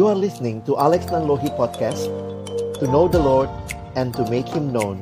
You 0.00 0.08
are 0.08 0.16
listening 0.16 0.64
to 0.64 0.80
Alex 0.80 1.12
Nanlohi 1.12 1.52
Podcast 1.60 2.08
To 2.80 2.88
know 2.88 3.04
the 3.04 3.20
Lord 3.20 3.52
and 4.00 4.16
to 4.16 4.24
make 4.32 4.48
Him 4.48 4.72
known. 4.72 4.96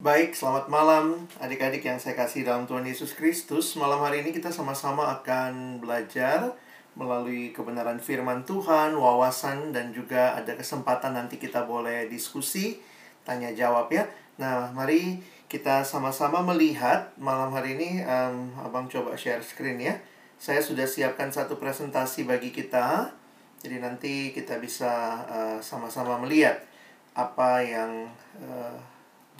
Baik, 0.00 0.32
selamat 0.32 0.72
malam 0.72 1.28
adik-adik 1.44 1.84
yang 1.84 2.00
saya 2.00 2.16
kasih 2.16 2.48
dalam 2.48 2.64
Tuhan 2.64 2.88
Yesus 2.88 3.12
Kristus. 3.12 3.76
Malam 3.76 4.00
hari 4.00 4.24
ini 4.24 4.32
kita 4.32 4.48
sama-sama 4.48 5.20
akan 5.20 5.76
belajar 5.84 6.56
melalui 6.96 7.52
kebenaran 7.52 8.00
firman 8.00 8.48
Tuhan, 8.48 8.96
wawasan, 8.96 9.76
dan 9.76 9.92
juga 9.92 10.40
ada 10.40 10.56
kesempatan 10.56 11.20
nanti 11.20 11.36
kita 11.36 11.68
boleh 11.68 12.08
diskusi, 12.08 12.80
tanya 13.28 13.52
jawab 13.52 13.92
ya. 13.92 14.08
Nah, 14.40 14.72
mari 14.72 15.20
kita 15.52 15.84
sama-sama 15.84 16.40
melihat 16.40 17.12
malam 17.20 17.52
hari 17.52 17.76
ini. 17.76 18.00
Um, 18.08 18.56
Abang 18.64 18.88
coba 18.88 19.20
share 19.20 19.44
screen 19.44 19.84
ya 19.84 20.00
saya 20.36 20.60
sudah 20.60 20.84
siapkan 20.84 21.32
satu 21.32 21.56
presentasi 21.56 22.28
bagi 22.28 22.52
kita. 22.52 23.08
Jadi 23.64 23.76
nanti 23.80 24.14
kita 24.36 24.60
bisa 24.60 25.24
uh, 25.26 25.58
sama-sama 25.64 26.20
melihat 26.20 26.60
apa 27.16 27.64
yang 27.64 28.04
uh, 28.44 28.76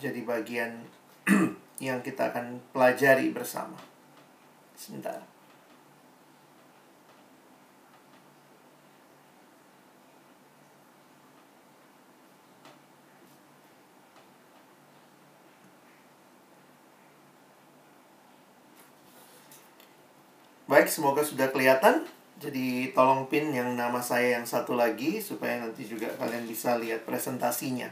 jadi 0.01 0.25
bagian 0.25 0.81
yang 1.87 2.01
kita 2.01 2.33
akan 2.33 2.57
pelajari 2.73 3.29
bersama. 3.29 3.77
Sebentar. 4.73 5.36
Baik, 20.67 20.91
semoga 20.91 21.23
sudah 21.23 21.47
kelihatan. 21.47 22.03
Jadi 22.43 22.91
tolong 22.91 23.31
pin 23.31 23.55
yang 23.55 23.79
nama 23.79 24.03
saya 24.03 24.35
yang 24.35 24.43
satu 24.43 24.75
lagi 24.75 25.23
supaya 25.23 25.63
nanti 25.63 25.87
juga 25.87 26.11
kalian 26.19 26.43
bisa 26.43 26.75
lihat 26.75 27.07
presentasinya. 27.07 27.87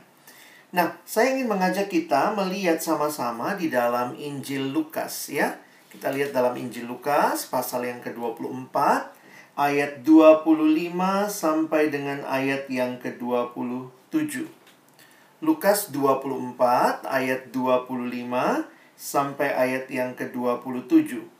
Nah, 0.75 0.91
saya 1.07 1.39
ingin 1.39 1.47
mengajak 1.47 1.87
kita 1.87 2.35
melihat 2.35 2.83
sama-sama 2.83 3.55
di 3.55 3.71
dalam 3.71 4.11
Injil 4.19 4.75
Lukas 4.75 5.31
ya. 5.31 5.55
Kita 5.87 6.11
lihat 6.11 6.35
dalam 6.35 6.51
Injil 6.59 6.83
Lukas 6.83 7.47
pasal 7.47 7.87
yang 7.87 8.03
ke-24 8.03 8.75
ayat 9.55 10.03
25 10.03 11.31
sampai 11.31 11.87
dengan 11.87 12.27
ayat 12.27 12.67
yang 12.67 12.99
ke-27. 12.99 14.51
Lukas 15.39 15.95
24 15.95 17.07
ayat 17.07 17.55
25 17.55 18.67
sampai 18.99 19.49
ayat 19.55 19.87
yang 19.87 20.11
ke-27. 20.11 21.34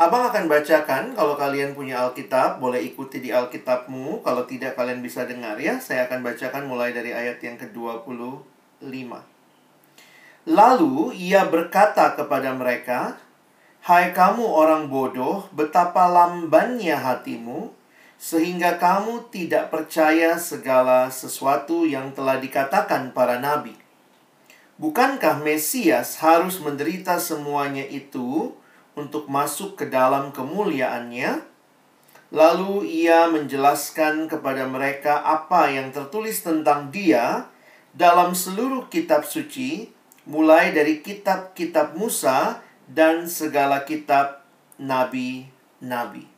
Abang 0.00 0.32
akan 0.32 0.48
bacakan, 0.48 1.12
kalau 1.12 1.36
kalian 1.36 1.76
punya 1.76 2.00
Alkitab, 2.00 2.56
boleh 2.56 2.80
ikuti 2.80 3.20
di 3.20 3.36
Alkitabmu. 3.36 4.24
Kalau 4.24 4.48
tidak, 4.48 4.72
kalian 4.72 5.04
bisa 5.04 5.28
dengar 5.28 5.60
ya. 5.60 5.76
Saya 5.76 6.08
akan 6.08 6.24
bacakan 6.24 6.64
mulai 6.64 6.96
dari 6.96 7.12
ayat 7.12 7.36
yang 7.44 7.60
ke-25. 7.60 9.12
Lalu 10.48 10.96
ia 11.20 11.44
berkata 11.44 12.16
kepada 12.16 12.48
mereka, 12.56 13.20
Hai 13.84 14.16
kamu 14.16 14.40
orang 14.40 14.88
bodoh, 14.88 15.52
betapa 15.52 16.08
lambannya 16.08 16.96
hatimu, 16.96 17.68
sehingga 18.16 18.80
kamu 18.80 19.28
tidak 19.28 19.68
percaya 19.68 20.40
segala 20.40 21.12
sesuatu 21.12 21.84
yang 21.84 22.16
telah 22.16 22.40
dikatakan 22.40 23.12
para 23.12 23.36
nabi. 23.36 23.76
Bukankah 24.80 25.44
Mesias 25.44 26.24
harus 26.24 26.56
menderita 26.56 27.20
semuanya 27.20 27.84
itu 27.84 28.56
untuk 28.98 29.30
masuk 29.30 29.78
ke 29.78 29.86
dalam 29.86 30.34
kemuliaannya. 30.34 31.46
Lalu 32.30 32.86
ia 32.86 33.26
menjelaskan 33.26 34.30
kepada 34.30 34.62
mereka 34.70 35.18
apa 35.26 35.66
yang 35.66 35.90
tertulis 35.90 36.46
tentang 36.46 36.94
dia 36.94 37.50
dalam 37.90 38.38
seluruh 38.38 38.86
kitab 38.86 39.26
suci, 39.26 39.90
mulai 40.30 40.70
dari 40.70 41.02
kitab-kitab 41.02 41.98
Musa 41.98 42.62
dan 42.86 43.26
segala 43.26 43.82
kitab 43.82 44.46
nabi-nabi. 44.78 46.30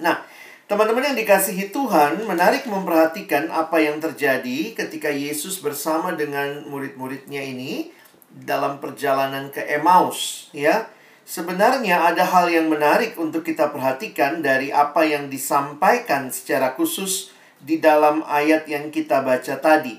Nah, 0.00 0.24
teman-teman 0.64 1.12
yang 1.12 1.18
dikasihi 1.20 1.68
Tuhan, 1.68 2.24
menarik 2.24 2.64
memperhatikan 2.64 3.52
apa 3.52 3.76
yang 3.76 4.00
terjadi 4.00 4.72
ketika 4.72 5.12
Yesus 5.12 5.60
bersama 5.60 6.16
dengan 6.16 6.64
murid-muridnya 6.64 7.44
ini 7.44 7.92
dalam 8.32 8.80
perjalanan 8.80 9.52
ke 9.52 9.60
Emmaus, 9.68 10.48
ya 10.56 10.88
Sebenarnya 11.32 12.12
ada 12.12 12.28
hal 12.28 12.52
yang 12.52 12.68
menarik 12.68 13.16
untuk 13.16 13.40
kita 13.40 13.72
perhatikan 13.72 14.44
dari 14.44 14.68
apa 14.68 15.00
yang 15.00 15.32
disampaikan 15.32 16.28
secara 16.28 16.76
khusus 16.76 17.32
di 17.56 17.80
dalam 17.80 18.20
ayat 18.28 18.68
yang 18.68 18.92
kita 18.92 19.24
baca 19.24 19.56
tadi. 19.56 19.96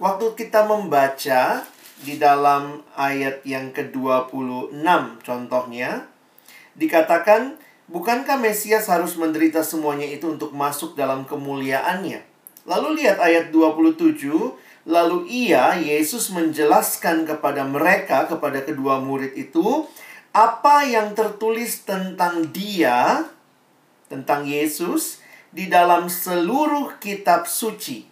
Waktu 0.00 0.32
kita 0.32 0.64
membaca 0.64 1.68
di 2.00 2.16
dalam 2.16 2.80
ayat 2.96 3.44
yang 3.44 3.68
ke-26 3.76 4.80
contohnya, 5.28 6.08
dikatakan, 6.80 7.60
Bukankah 7.84 8.40
Mesias 8.40 8.88
harus 8.88 9.12
menderita 9.20 9.60
semuanya 9.60 10.08
itu 10.08 10.40
untuk 10.40 10.56
masuk 10.56 10.96
dalam 10.96 11.28
kemuliaannya? 11.28 12.24
Lalu 12.64 13.04
lihat 13.04 13.20
ayat 13.20 13.52
27, 13.52 14.24
Lalu 14.88 15.28
ia, 15.28 15.76
Yesus 15.76 16.32
menjelaskan 16.32 17.28
kepada 17.28 17.68
mereka, 17.68 18.24
kepada 18.24 18.64
kedua 18.64 18.96
murid 19.00 19.36
itu, 19.36 19.84
apa 20.32 20.88
yang 20.88 21.12
tertulis 21.12 21.84
tentang 21.84 22.48
dia, 22.48 23.28
tentang 24.08 24.48
Yesus, 24.48 25.20
di 25.50 25.66
dalam 25.68 26.06
seluruh 26.08 26.96
kitab 27.02 27.44
suci. 27.44 28.06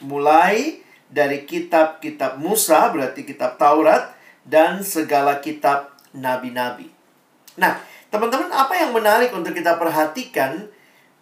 Mulai 0.00 0.80
dari 1.12 1.44
kitab-kitab 1.44 2.40
Musa, 2.40 2.88
berarti 2.88 3.28
kitab 3.28 3.60
Taurat, 3.60 4.16
dan 4.48 4.80
segala 4.80 5.44
kitab 5.44 5.92
nabi-nabi. 6.16 6.88
Nah, 7.60 7.76
teman-teman, 8.08 8.48
apa 8.48 8.74
yang 8.80 8.96
menarik 8.96 9.28
untuk 9.36 9.52
kita 9.52 9.76
perhatikan 9.76 10.72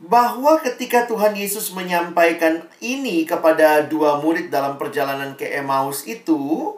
bahwa 0.01 0.57
ketika 0.65 1.05
Tuhan 1.05 1.37
Yesus 1.37 1.77
menyampaikan 1.77 2.65
ini 2.81 3.29
kepada 3.29 3.85
dua 3.85 4.17
murid 4.17 4.49
dalam 4.49 4.81
perjalanan 4.81 5.37
ke 5.37 5.45
Emmaus 5.45 6.09
itu 6.09 6.73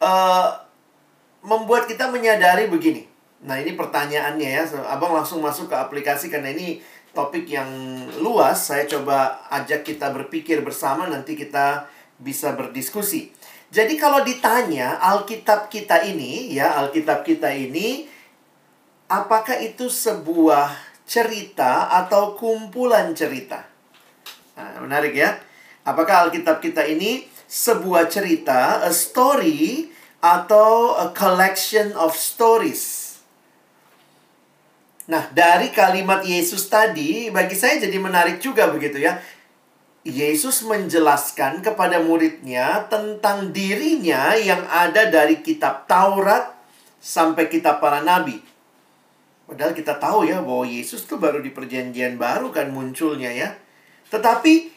uh, 0.00 0.48
membuat 1.44 1.84
kita 1.84 2.08
menyadari 2.08 2.72
begini. 2.72 3.04
Nah, 3.44 3.60
ini 3.60 3.76
pertanyaannya 3.76 4.48
ya. 4.48 4.64
Abang 4.88 5.12
langsung 5.12 5.44
masuk 5.44 5.68
ke 5.68 5.76
aplikasi 5.76 6.32
karena 6.32 6.56
ini 6.56 6.80
topik 7.12 7.44
yang 7.48 7.68
luas. 8.20 8.72
Saya 8.72 8.88
coba 8.88 9.44
ajak 9.52 9.84
kita 9.84 10.12
berpikir 10.16 10.64
bersama 10.64 11.04
nanti 11.04 11.36
kita 11.36 11.84
bisa 12.16 12.56
berdiskusi. 12.56 13.32
Jadi 13.70 14.00
kalau 14.00 14.24
ditanya 14.24 14.96
Alkitab 15.00 15.68
kita 15.68 16.00
ini 16.04 16.52
ya, 16.52 16.80
Alkitab 16.80 17.24
kita 17.24 17.52
ini 17.52 18.08
apakah 19.08 19.56
itu 19.60 19.88
sebuah 19.88 20.89
cerita 21.10 21.90
atau 21.90 22.38
kumpulan 22.38 23.10
cerita. 23.18 23.66
Nah, 24.54 24.78
menarik 24.78 25.10
ya. 25.10 25.42
Apakah 25.82 26.30
Alkitab 26.30 26.62
kita 26.62 26.86
ini 26.86 27.26
sebuah 27.50 28.06
cerita, 28.06 28.86
a 28.86 28.94
story, 28.94 29.90
atau 30.22 30.94
a 30.94 31.10
collection 31.10 31.90
of 31.98 32.14
stories? 32.14 33.10
Nah, 35.10 35.26
dari 35.34 35.74
kalimat 35.74 36.22
Yesus 36.22 36.70
tadi, 36.70 37.34
bagi 37.34 37.58
saya 37.58 37.82
jadi 37.82 37.98
menarik 37.98 38.38
juga 38.38 38.70
begitu 38.70 39.02
ya. 39.02 39.18
Yesus 40.06 40.62
menjelaskan 40.62 41.58
kepada 41.58 41.98
muridnya 41.98 42.86
tentang 42.86 43.50
dirinya 43.50 44.38
yang 44.38 44.62
ada 44.70 45.10
dari 45.10 45.42
kitab 45.42 45.90
Taurat 45.90 46.54
sampai 47.02 47.50
kitab 47.50 47.82
para 47.82 47.98
nabi. 47.98 48.38
Padahal 49.50 49.74
kita 49.74 49.98
tahu 49.98 50.30
ya 50.30 50.38
bahwa 50.46 50.62
Yesus 50.62 51.10
tuh 51.10 51.18
baru 51.18 51.42
di 51.42 51.50
perjanjian 51.50 52.14
baru 52.14 52.54
kan 52.54 52.70
munculnya 52.70 53.34
ya. 53.34 53.50
Tetapi 54.06 54.70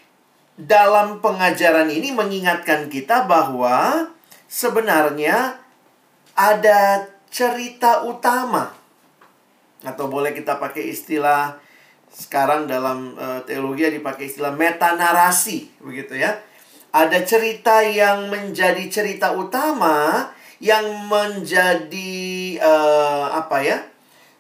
dalam 0.58 1.22
pengajaran 1.22 1.94
ini 1.94 2.10
mengingatkan 2.10 2.90
kita 2.90 3.30
bahwa 3.30 4.10
sebenarnya 4.50 5.62
ada 6.34 7.06
cerita 7.30 8.02
utama. 8.02 8.74
Atau 9.86 10.10
boleh 10.10 10.34
kita 10.34 10.58
pakai 10.58 10.90
istilah 10.90 11.62
sekarang 12.10 12.66
dalam 12.66 13.14
uh, 13.14 13.46
teologi 13.46 13.86
dipakai 13.94 14.26
istilah 14.26 14.58
meta 14.58 14.98
narasi 14.98 15.69
begitu 15.86 16.18
ya. 16.18 16.42
Ada 16.90 17.22
cerita 17.22 17.86
yang 17.86 18.34
menjadi 18.34 18.90
cerita 18.90 19.38
utama 19.38 20.30
yang 20.58 20.86
menjadi 21.06 22.58
uh, 22.58 23.38
apa 23.38 23.62
ya? 23.62 23.93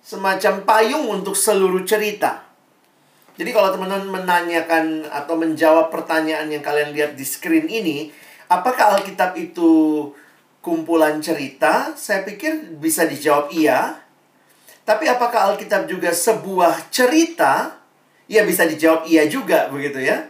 Semacam 0.03 0.67
payung 0.67 1.07
untuk 1.07 1.33
seluruh 1.33 1.87
cerita. 1.87 2.43
Jadi 3.33 3.49
kalau 3.49 3.73
teman-teman 3.73 4.21
menanyakan 4.21 5.09
atau 5.09 5.33
menjawab 5.39 5.89
pertanyaan 5.89 6.51
yang 6.53 6.61
kalian 6.61 6.93
lihat 6.93 7.17
di 7.17 7.25
screen 7.25 7.65
ini, 7.65 8.13
apakah 8.45 8.99
Alkitab 8.99 9.33
itu 9.39 10.11
kumpulan 10.61 11.17
cerita? 11.17 11.97
Saya 11.97 12.21
pikir 12.21 12.77
bisa 12.77 13.09
dijawab 13.09 13.49
iya. 13.49 14.05
Tapi 14.85 15.09
apakah 15.09 15.55
Alkitab 15.55 15.89
juga 15.89 16.13
sebuah 16.13 16.93
cerita? 16.93 17.79
Ya 18.29 18.45
bisa 18.45 18.69
dijawab 18.69 19.09
iya 19.09 19.25
juga 19.25 19.71
begitu 19.71 20.03
ya. 20.03 20.29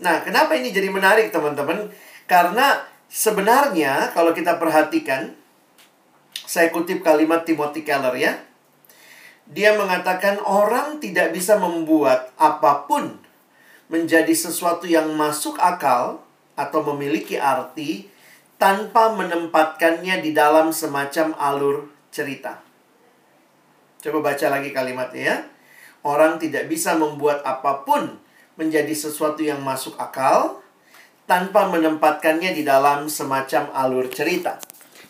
Nah, 0.00 0.24
kenapa 0.24 0.56
ini 0.56 0.72
jadi 0.72 0.88
menarik 0.88 1.28
teman-teman? 1.30 1.92
Karena 2.24 2.80
sebenarnya 3.12 4.08
kalau 4.16 4.32
kita 4.32 4.56
perhatikan 4.56 5.36
saya 6.48 6.72
kutip 6.72 7.04
kalimat 7.04 7.44
Timothy 7.44 7.84
Keller 7.84 8.16
ya. 8.16 8.51
Dia 9.50 9.74
mengatakan 9.74 10.38
orang 10.42 11.02
tidak 11.02 11.34
bisa 11.34 11.58
membuat 11.58 12.30
apa 12.38 12.86
pun 12.86 13.18
menjadi 13.92 14.32
sesuatu 14.32 14.88
yang 14.88 15.12
masuk 15.18 15.58
akal 15.60 16.22
atau 16.56 16.80
memiliki 16.94 17.36
arti 17.36 18.08
tanpa 18.56 19.12
menempatkannya 19.18 20.22
di 20.22 20.30
dalam 20.30 20.70
semacam 20.70 21.34
alur 21.36 21.90
cerita. 22.14 22.62
Coba 23.98 24.32
baca 24.32 24.46
lagi 24.50 24.70
kalimatnya 24.70 25.22
ya. 25.22 25.36
Orang 26.02 26.42
tidak 26.42 26.66
bisa 26.66 26.98
membuat 26.98 27.42
apa 27.46 27.86
pun 27.86 28.18
menjadi 28.58 28.90
sesuatu 28.90 29.42
yang 29.42 29.62
masuk 29.62 29.94
akal 29.98 30.62
tanpa 31.26 31.70
menempatkannya 31.70 32.50
di 32.54 32.66
dalam 32.66 33.06
semacam 33.06 33.70
alur 33.70 34.10
cerita. 34.10 34.58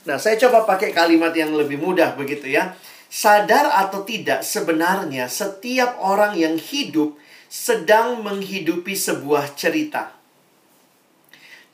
Nah, 0.04 0.20
saya 0.20 0.36
coba 0.36 0.68
pakai 0.68 0.92
kalimat 0.92 1.32
yang 1.32 1.54
lebih 1.56 1.80
mudah 1.80 2.12
begitu 2.18 2.52
ya. 2.52 2.76
Sadar 3.12 3.68
atau 3.68 4.08
tidak, 4.08 4.40
sebenarnya 4.40 5.28
setiap 5.28 6.00
orang 6.00 6.32
yang 6.32 6.56
hidup 6.56 7.12
sedang 7.52 8.24
menghidupi 8.24 8.96
sebuah 8.96 9.52
cerita. 9.52 10.16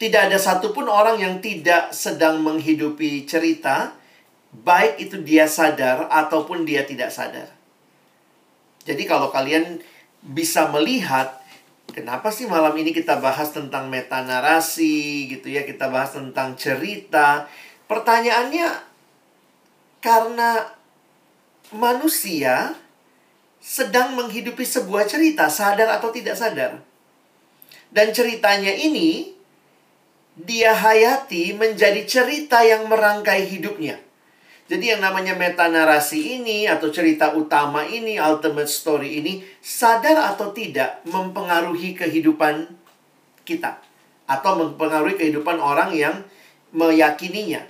Tidak 0.02 0.19
ada 0.19 0.35
satupun 0.35 0.90
orang 0.90 1.23
yang 1.23 1.38
tidak 1.38 1.94
sedang 1.94 2.43
menghidupi 2.43 3.23
cerita, 3.23 3.94
baik 4.50 4.99
itu 4.99 5.23
dia 5.23 5.46
sadar 5.46 6.11
ataupun 6.11 6.67
dia 6.67 6.82
tidak 6.82 7.14
sadar. 7.14 7.46
Jadi 8.82 9.06
kalau 9.06 9.31
kalian 9.31 9.79
bisa 10.19 10.67
melihat 10.75 11.38
kenapa 11.94 12.34
sih 12.34 12.50
malam 12.50 12.75
ini 12.75 12.91
kita 12.91 13.23
bahas 13.23 13.55
tentang 13.55 13.87
metanarasi 13.87 15.31
gitu 15.31 15.55
ya, 15.55 15.62
kita 15.62 15.87
bahas 15.87 16.19
tentang 16.19 16.58
cerita. 16.58 17.46
Pertanyaannya 17.87 18.67
karena 20.02 20.78
manusia 21.75 22.76
sedang 23.59 24.15
menghidupi 24.15 24.62
sebuah 24.62 25.05
cerita, 25.05 25.50
sadar 25.50 25.99
atau 25.99 26.09
tidak 26.15 26.38
sadar. 26.38 26.81
Dan 27.88 28.12
ceritanya 28.12 28.73
ini 28.73 29.32
dia 30.38 30.70
hayati 30.70 31.56
menjadi 31.59 32.06
cerita 32.06 32.62
yang 32.62 32.87
merangkai 32.87 33.49
hidupnya. 33.49 33.99
Jadi 34.69 34.93
yang 34.93 35.00
namanya 35.00 35.32
meta 35.32 35.65
narasi 35.67 36.38
ini 36.38 36.69
atau 36.69 36.93
cerita 36.93 37.32
utama 37.32 37.88
ini, 37.88 38.20
ultimate 38.20 38.69
story 38.69 39.25
ini 39.25 39.41
sadar 39.65 40.37
atau 40.37 40.53
tidak 40.53 41.00
mempengaruhi 41.09 41.97
kehidupan 41.97 42.69
kita 43.49 43.81
atau 44.29 44.61
mempengaruhi 44.61 45.17
kehidupan 45.17 45.56
orang 45.56 45.97
yang 45.97 46.20
meyakininya. 46.76 47.65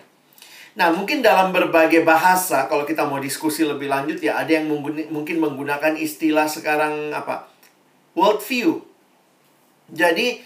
Nah, 0.78 0.94
mungkin 0.94 1.26
dalam 1.26 1.50
berbagai 1.50 2.06
bahasa, 2.06 2.70
kalau 2.70 2.86
kita 2.86 3.02
mau 3.02 3.18
diskusi 3.18 3.66
lebih 3.66 3.90
lanjut 3.90 4.22
ya, 4.22 4.38
ada 4.38 4.62
yang 4.62 4.70
mungkin 5.10 5.36
menggunakan 5.42 5.98
istilah 5.98 6.46
sekarang 6.46 7.10
apa? 7.10 7.50
World 8.14 8.38
view. 8.46 8.86
Jadi, 9.90 10.38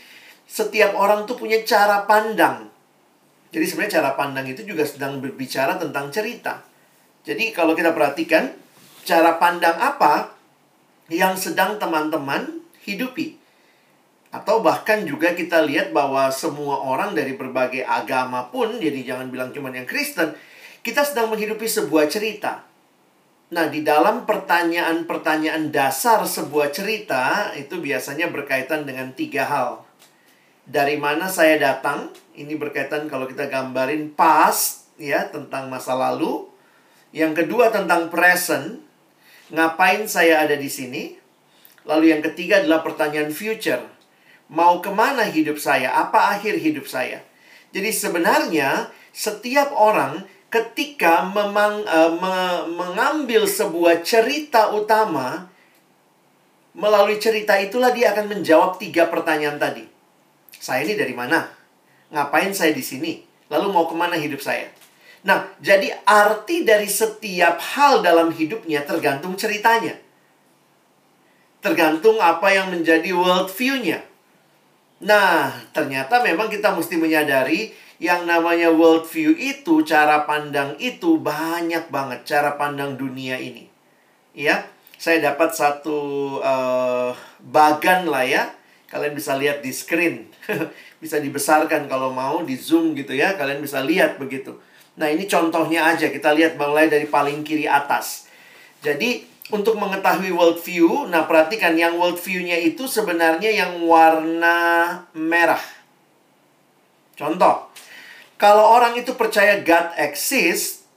setiap 0.49 0.97
orang 0.97 1.29
tuh 1.29 1.37
punya 1.37 1.61
cara 1.69 2.09
pandang. 2.09 2.73
Jadi 3.53 3.65
sebenarnya 3.69 4.01
cara 4.01 4.11
pandang 4.17 4.49
itu 4.49 4.65
juga 4.65 4.89
sedang 4.89 5.21
berbicara 5.21 5.77
tentang 5.77 6.09
cerita. 6.09 6.65
Jadi 7.29 7.53
kalau 7.53 7.77
kita 7.77 7.93
perhatikan, 7.93 8.49
cara 9.05 9.37
pandang 9.37 9.77
apa 9.77 10.33
yang 11.13 11.37
sedang 11.37 11.77
teman-teman 11.77 12.65
hidupi. 12.89 13.37
Atau 14.33 14.65
bahkan 14.65 15.05
juga 15.05 15.37
kita 15.37 15.61
lihat 15.61 15.93
bahwa 15.93 16.33
semua 16.33 16.81
orang 16.81 17.13
dari 17.13 17.37
berbagai 17.37 17.85
agama 17.85 18.49
pun, 18.49 18.81
jadi 18.81 19.05
jangan 19.05 19.29
bilang 19.29 19.53
cuma 19.53 19.69
yang 19.69 19.85
Kristen, 19.85 20.33
kita 20.81 21.05
sedang 21.05 21.29
menghidupi 21.29 21.69
sebuah 21.69 22.09
cerita. 22.09 22.65
Nah, 23.53 23.69
di 23.69 23.85
dalam 23.85 24.25
pertanyaan-pertanyaan 24.25 25.69
dasar 25.69 26.25
sebuah 26.25 26.73
cerita, 26.73 27.53
itu 27.53 27.77
biasanya 27.77 28.33
berkaitan 28.33 28.89
dengan 28.89 29.13
tiga 29.13 29.45
hal. 29.45 29.85
Dari 30.65 30.97
mana 30.97 31.29
saya 31.29 31.61
datang, 31.61 32.09
ini 32.33 32.57
berkaitan 32.57 33.13
kalau 33.13 33.29
kita 33.29 33.53
gambarin 33.53 34.17
past, 34.17 34.89
ya, 34.97 35.29
tentang 35.29 35.69
masa 35.69 35.93
lalu. 35.93 36.49
Yang 37.13 37.45
kedua 37.45 37.69
tentang 37.69 38.09
present, 38.09 38.81
ngapain 39.53 40.09
saya 40.09 40.41
ada 40.41 40.57
di 40.57 40.73
sini. 40.73 41.21
Lalu 41.85 42.17
yang 42.17 42.25
ketiga 42.25 42.65
adalah 42.65 42.81
pertanyaan 42.81 43.29
future, 43.29 43.85
mau 44.53 44.85
ke 44.85 44.93
mana 44.93 45.25
hidup 45.25 45.57
saya, 45.57 45.97
apa 45.97 46.37
akhir 46.37 46.61
hidup 46.61 46.85
saya. 46.85 47.25
Jadi 47.73 47.89
sebenarnya 47.89 48.93
setiap 49.17 49.73
orang 49.73 50.29
ketika 50.53 51.25
memang 51.33 51.81
uh, 51.89 52.13
me 52.13 52.37
mengambil 52.77 53.49
sebuah 53.49 54.05
cerita 54.05 54.77
utama 54.77 55.49
melalui 56.77 57.17
cerita 57.17 57.57
itulah 57.57 57.93
dia 57.97 58.13
akan 58.13 58.29
menjawab 58.37 58.77
tiga 58.77 59.09
pertanyaan 59.09 59.57
tadi. 59.57 59.89
Saya 60.61 60.85
ini 60.85 60.95
dari 61.01 61.17
mana? 61.17 61.49
Ngapain 62.13 62.53
saya 62.53 62.77
di 62.77 62.85
sini? 62.85 63.25
Lalu 63.49 63.67
mau 63.73 63.89
ke 63.89 63.97
mana 63.97 64.21
hidup 64.21 64.45
saya? 64.45 64.69
Nah, 65.25 65.49
jadi 65.65 65.89
arti 66.05 66.67
dari 66.67 66.89
setiap 66.91 67.57
hal 67.57 68.05
dalam 68.05 68.29
hidupnya 68.35 68.85
tergantung 68.85 69.33
ceritanya. 69.39 69.97
Tergantung 71.63 72.19
apa 72.19 72.53
yang 72.53 72.75
menjadi 72.75 73.15
world 73.15 73.49
view-nya. 73.49 74.12
Nah, 75.03 75.51
ternyata 75.75 76.23
memang 76.23 76.47
kita 76.47 76.71
mesti 76.79 76.95
menyadari 76.95 77.75
yang 77.99 78.23
namanya 78.27 78.71
world 78.71 79.07
view 79.11 79.35
itu, 79.35 79.83
cara 79.83 80.23
pandang 80.27 80.79
itu 80.79 81.19
banyak 81.19 81.91
banget 81.91 82.27
cara 82.27 82.55
pandang 82.55 82.95
dunia 82.95 83.39
ini. 83.39 83.67
Ya, 84.35 84.67
saya 84.99 85.19
dapat 85.19 85.59
satu 85.59 85.99
uh, 86.39 87.11
bagan 87.43 88.07
lah 88.07 88.23
ya. 88.23 88.43
Kalian 88.87 89.19
bisa 89.19 89.35
lihat 89.35 89.59
di 89.59 89.75
screen. 89.75 90.31
bisa 91.03 91.19
dibesarkan 91.19 91.91
kalau 91.91 92.15
mau 92.15 92.47
di 92.47 92.55
zoom 92.55 92.95
gitu 92.95 93.11
ya. 93.11 93.35
Kalian 93.35 93.59
bisa 93.59 93.83
lihat 93.83 94.23
begitu. 94.23 94.55
Nah, 94.95 95.11
ini 95.11 95.27
contohnya 95.27 95.91
aja. 95.91 96.07
Kita 96.07 96.31
lihat 96.31 96.55
mulai 96.55 96.87
dari 96.87 97.11
paling 97.11 97.43
kiri 97.43 97.67
atas. 97.67 98.31
Jadi, 98.79 99.32
untuk 99.53 99.77
mengetahui 99.77 100.33
world 100.33 100.59
view, 100.65 101.05
nah 101.13 101.29
perhatikan 101.29 101.77
yang 101.77 102.01
world 102.01 102.17
view-nya 102.17 102.57
itu 102.57 102.89
sebenarnya 102.89 103.53
yang 103.53 103.85
warna 103.85 104.57
merah. 105.13 105.61
Contoh, 107.13 107.69
kalau 108.41 108.65
orang 108.73 108.97
itu 108.97 109.13
percaya 109.13 109.61
God 109.61 109.93
exists, 110.01 110.89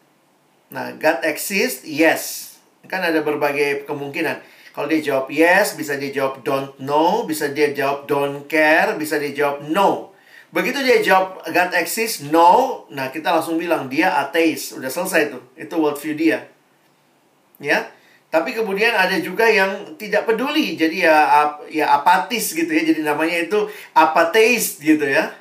nah 0.71 0.95
God 0.95 1.27
exists, 1.27 1.83
yes. 1.83 2.55
Kan 2.87 3.03
ada 3.03 3.19
berbagai 3.19 3.83
kemungkinan. 3.83 4.39
Kalau 4.71 4.87
dia 4.87 5.03
jawab 5.03 5.27
yes, 5.27 5.75
bisa 5.75 5.99
dia 5.99 6.15
jawab 6.15 6.39
don't 6.47 6.79
know, 6.79 7.27
bisa 7.27 7.51
dia 7.51 7.75
jawab 7.75 8.07
don't 8.07 8.47
care, 8.47 8.95
bisa 8.95 9.19
dia 9.19 9.35
jawab 9.35 9.67
no. 9.67 10.15
Begitu 10.55 10.79
dia 10.79 11.03
jawab 11.03 11.43
God 11.51 11.75
exists, 11.75 12.23
no, 12.23 12.87
nah 12.87 13.11
kita 13.11 13.35
langsung 13.35 13.59
bilang 13.59 13.91
dia 13.91 14.15
ateis. 14.15 14.71
Udah 14.71 14.87
selesai 14.87 15.35
tuh. 15.35 15.43
Itu 15.59 15.75
world 15.75 15.99
view 15.99 16.15
dia. 16.15 16.47
Ya. 17.59 17.91
Tapi 18.35 18.51
kemudian 18.51 18.91
ada 18.91 19.15
juga 19.23 19.47
yang 19.47 19.95
tidak 19.95 20.27
peduli, 20.27 20.75
jadi 20.75 21.07
ya 21.07 21.17
ya 21.71 21.95
apatis 21.95 22.51
gitu 22.51 22.67
ya. 22.67 22.83
Jadi 22.83 22.99
namanya 22.99 23.47
itu 23.47 23.71
apateis 23.95 24.75
gitu 24.83 25.07
ya. 25.07 25.31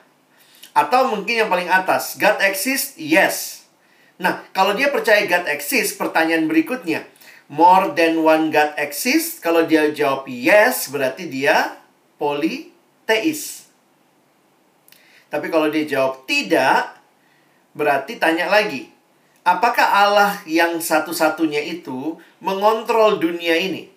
Atau 0.70 1.10
mungkin 1.10 1.42
yang 1.42 1.50
paling 1.50 1.66
atas, 1.66 2.14
God 2.14 2.38
exists? 2.46 2.94
Yes. 2.94 3.66
Nah, 4.22 4.46
kalau 4.54 4.78
dia 4.78 4.94
percaya 4.94 5.26
God 5.26 5.50
exists, 5.50 5.98
pertanyaan 5.98 6.46
berikutnya, 6.46 7.02
more 7.50 7.90
than 7.98 8.22
one 8.22 8.54
God 8.54 8.78
exists? 8.78 9.42
Kalau 9.42 9.66
dia 9.66 9.90
jawab 9.90 10.30
yes, 10.30 10.86
berarti 10.86 11.26
dia 11.26 11.74
politeis. 12.14 13.66
Tapi 15.34 15.50
kalau 15.50 15.66
dia 15.66 15.82
jawab 15.82 16.30
tidak, 16.30 16.94
berarti 17.74 18.22
tanya 18.22 18.46
lagi, 18.46 18.93
Apakah 19.44 19.84
Allah 19.84 20.40
yang 20.48 20.80
satu-satunya 20.80 21.60
itu 21.60 22.16
mengontrol 22.40 23.20
dunia 23.20 23.60
ini? 23.60 23.92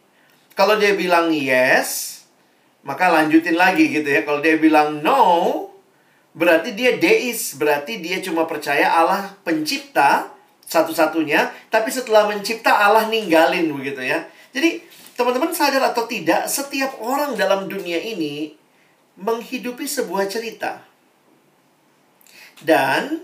Kalau 0.60 0.76
dia 0.76 0.92
bilang 0.92 1.32
yes, 1.32 2.20
maka 2.84 3.08
lanjutin 3.08 3.56
lagi 3.56 3.88
gitu 3.88 4.12
ya. 4.12 4.28
Kalau 4.28 4.44
dia 4.44 4.60
bilang 4.60 5.00
no, 5.00 5.72
berarti 6.36 6.76
dia 6.76 7.00
deis, 7.00 7.56
berarti 7.56 8.04
dia 8.04 8.20
cuma 8.20 8.44
percaya 8.44 8.92
Allah 8.92 9.40
pencipta 9.48 10.36
satu-satunya, 10.68 11.72
tapi 11.72 11.96
setelah 11.96 12.28
mencipta 12.28 12.76
Allah 12.76 13.08
ninggalin 13.08 13.72
begitu 13.72 14.04
ya. 14.04 14.28
Jadi, 14.52 14.84
teman-teman 15.16 15.56
sadar 15.56 15.80
atau 15.96 16.04
tidak, 16.12 16.52
setiap 16.52 17.00
orang 17.00 17.40
dalam 17.40 17.72
dunia 17.72 18.04
ini 18.04 18.52
menghidupi 19.16 19.88
sebuah 19.88 20.28
cerita. 20.28 20.84
Dan 22.60 23.24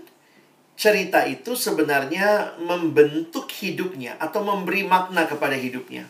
cerita 0.74 1.22
itu 1.22 1.54
sebenarnya 1.54 2.58
membentuk 2.58 3.46
hidupnya 3.62 4.18
atau 4.18 4.42
memberi 4.42 4.82
makna 4.82 5.26
kepada 5.26 5.54
hidupnya. 5.54 6.06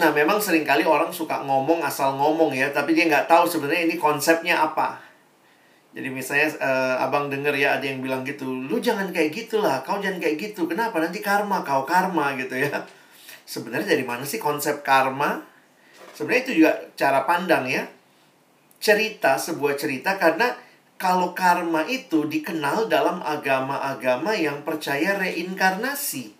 Nah, 0.00 0.14
memang 0.16 0.40
sering 0.40 0.64
kali 0.64 0.86
orang 0.86 1.12
suka 1.12 1.44
ngomong 1.44 1.84
asal 1.84 2.16
ngomong 2.16 2.56
ya, 2.56 2.72
tapi 2.72 2.96
dia 2.96 3.04
nggak 3.10 3.28
tahu 3.28 3.44
sebenarnya 3.44 3.90
ini 3.90 3.96
konsepnya 4.00 4.64
apa. 4.64 4.96
Jadi 5.90 6.06
misalnya 6.06 6.48
uh, 6.62 6.96
abang 7.02 7.26
denger 7.26 7.50
ya 7.58 7.76
ada 7.76 7.84
yang 7.84 7.98
bilang 7.98 8.22
gitu, 8.22 8.46
lu 8.46 8.78
jangan 8.78 9.10
kayak 9.10 9.34
gitulah, 9.34 9.82
kau 9.82 9.98
jangan 9.98 10.22
kayak 10.22 10.38
gitu. 10.38 10.70
Kenapa? 10.70 11.02
Nanti 11.02 11.18
karma, 11.18 11.66
kau 11.66 11.82
karma 11.82 12.38
gitu 12.38 12.54
ya. 12.54 12.86
Sebenarnya 13.42 13.98
dari 13.98 14.06
mana 14.06 14.22
sih 14.22 14.38
konsep 14.38 14.86
karma? 14.86 15.42
Sebenarnya 16.14 16.42
itu 16.46 16.52
juga 16.62 16.72
cara 16.94 17.26
pandang 17.26 17.66
ya. 17.66 17.82
Cerita, 18.78 19.36
sebuah 19.36 19.74
cerita 19.74 20.14
karena 20.16 20.54
kalau 21.00 21.32
karma 21.32 21.88
itu 21.88 22.28
dikenal 22.28 22.92
dalam 22.92 23.24
agama-agama 23.24 24.36
yang 24.36 24.60
percaya 24.60 25.16
reinkarnasi. 25.16 26.36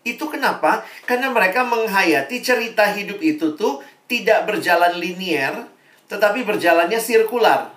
Itu 0.00 0.32
kenapa? 0.32 0.80
Karena 1.04 1.28
mereka 1.28 1.68
menghayati 1.68 2.40
cerita 2.40 2.88
hidup 2.88 3.20
itu 3.20 3.52
tuh 3.52 3.84
tidak 4.08 4.48
berjalan 4.48 4.96
linier, 4.96 5.68
tetapi 6.08 6.40
berjalannya 6.48 6.96
sirkular. 6.96 7.68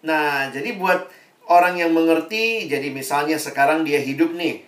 Nah, 0.00 0.48
jadi 0.48 0.72
buat 0.80 1.12
orang 1.52 1.76
yang 1.76 1.92
mengerti, 1.92 2.64
jadi 2.64 2.88
misalnya 2.88 3.36
sekarang 3.36 3.84
dia 3.84 4.00
hidup 4.00 4.32
nih, 4.32 4.64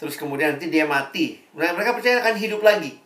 terus 0.00 0.16
kemudian 0.16 0.56
nanti 0.56 0.72
dia 0.72 0.88
mati. 0.88 1.44
Nah, 1.52 1.76
mereka 1.76 1.92
percaya 1.92 2.24
akan 2.24 2.40
hidup 2.40 2.64
lagi. 2.64 2.96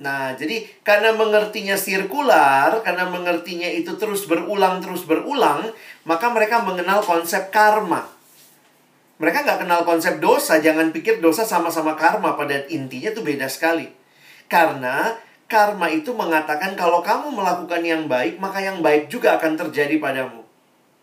Nah, 0.00 0.32
jadi 0.32 0.64
karena 0.80 1.12
mengertinya 1.12 1.76
sirkular, 1.76 2.80
karena 2.80 3.04
mengertinya 3.12 3.68
itu 3.68 4.00
terus 4.00 4.24
berulang, 4.24 4.80
terus 4.80 5.04
berulang, 5.04 5.68
maka 6.08 6.32
mereka 6.32 6.64
mengenal 6.64 7.04
konsep 7.04 7.52
karma. 7.52 8.08
Mereka 9.20 9.44
nggak 9.44 9.60
kenal 9.60 9.84
konsep 9.84 10.16
dosa, 10.16 10.56
jangan 10.56 10.88
pikir 10.96 11.20
dosa 11.20 11.44
sama-sama 11.44 11.92
karma, 12.00 12.32
pada 12.32 12.64
intinya 12.72 13.12
itu 13.12 13.20
beda 13.20 13.44
sekali. 13.52 13.92
Karena 14.48 15.20
karma 15.44 15.92
itu 15.92 16.16
mengatakan 16.16 16.72
kalau 16.80 17.04
kamu 17.04 17.36
melakukan 17.36 17.84
yang 17.84 18.08
baik, 18.08 18.40
maka 18.40 18.64
yang 18.64 18.80
baik 18.80 19.12
juga 19.12 19.36
akan 19.36 19.60
terjadi 19.60 20.00
padamu. 20.00 20.40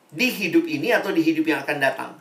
Di 0.09 0.33
hidup 0.33 0.65
ini 0.65 0.89
atau 0.89 1.13
di 1.13 1.21
hidup 1.21 1.45
yang 1.45 1.61
akan 1.61 1.77
datang. 1.77 2.11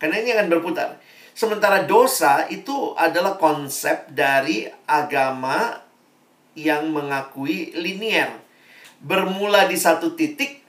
Karena 0.00 0.16
ini 0.16 0.32
akan 0.32 0.48
berputar. 0.48 0.96
Sementara 1.36 1.84
dosa 1.84 2.48
itu 2.48 2.96
adalah 2.96 3.36
konsep 3.36 4.08
dari 4.08 4.64
agama 4.88 5.81
yang 6.58 6.92
mengakui 6.92 7.72
linier. 7.76 8.40
Bermula 9.02 9.66
di 9.66 9.74
satu 9.74 10.14
titik, 10.14 10.62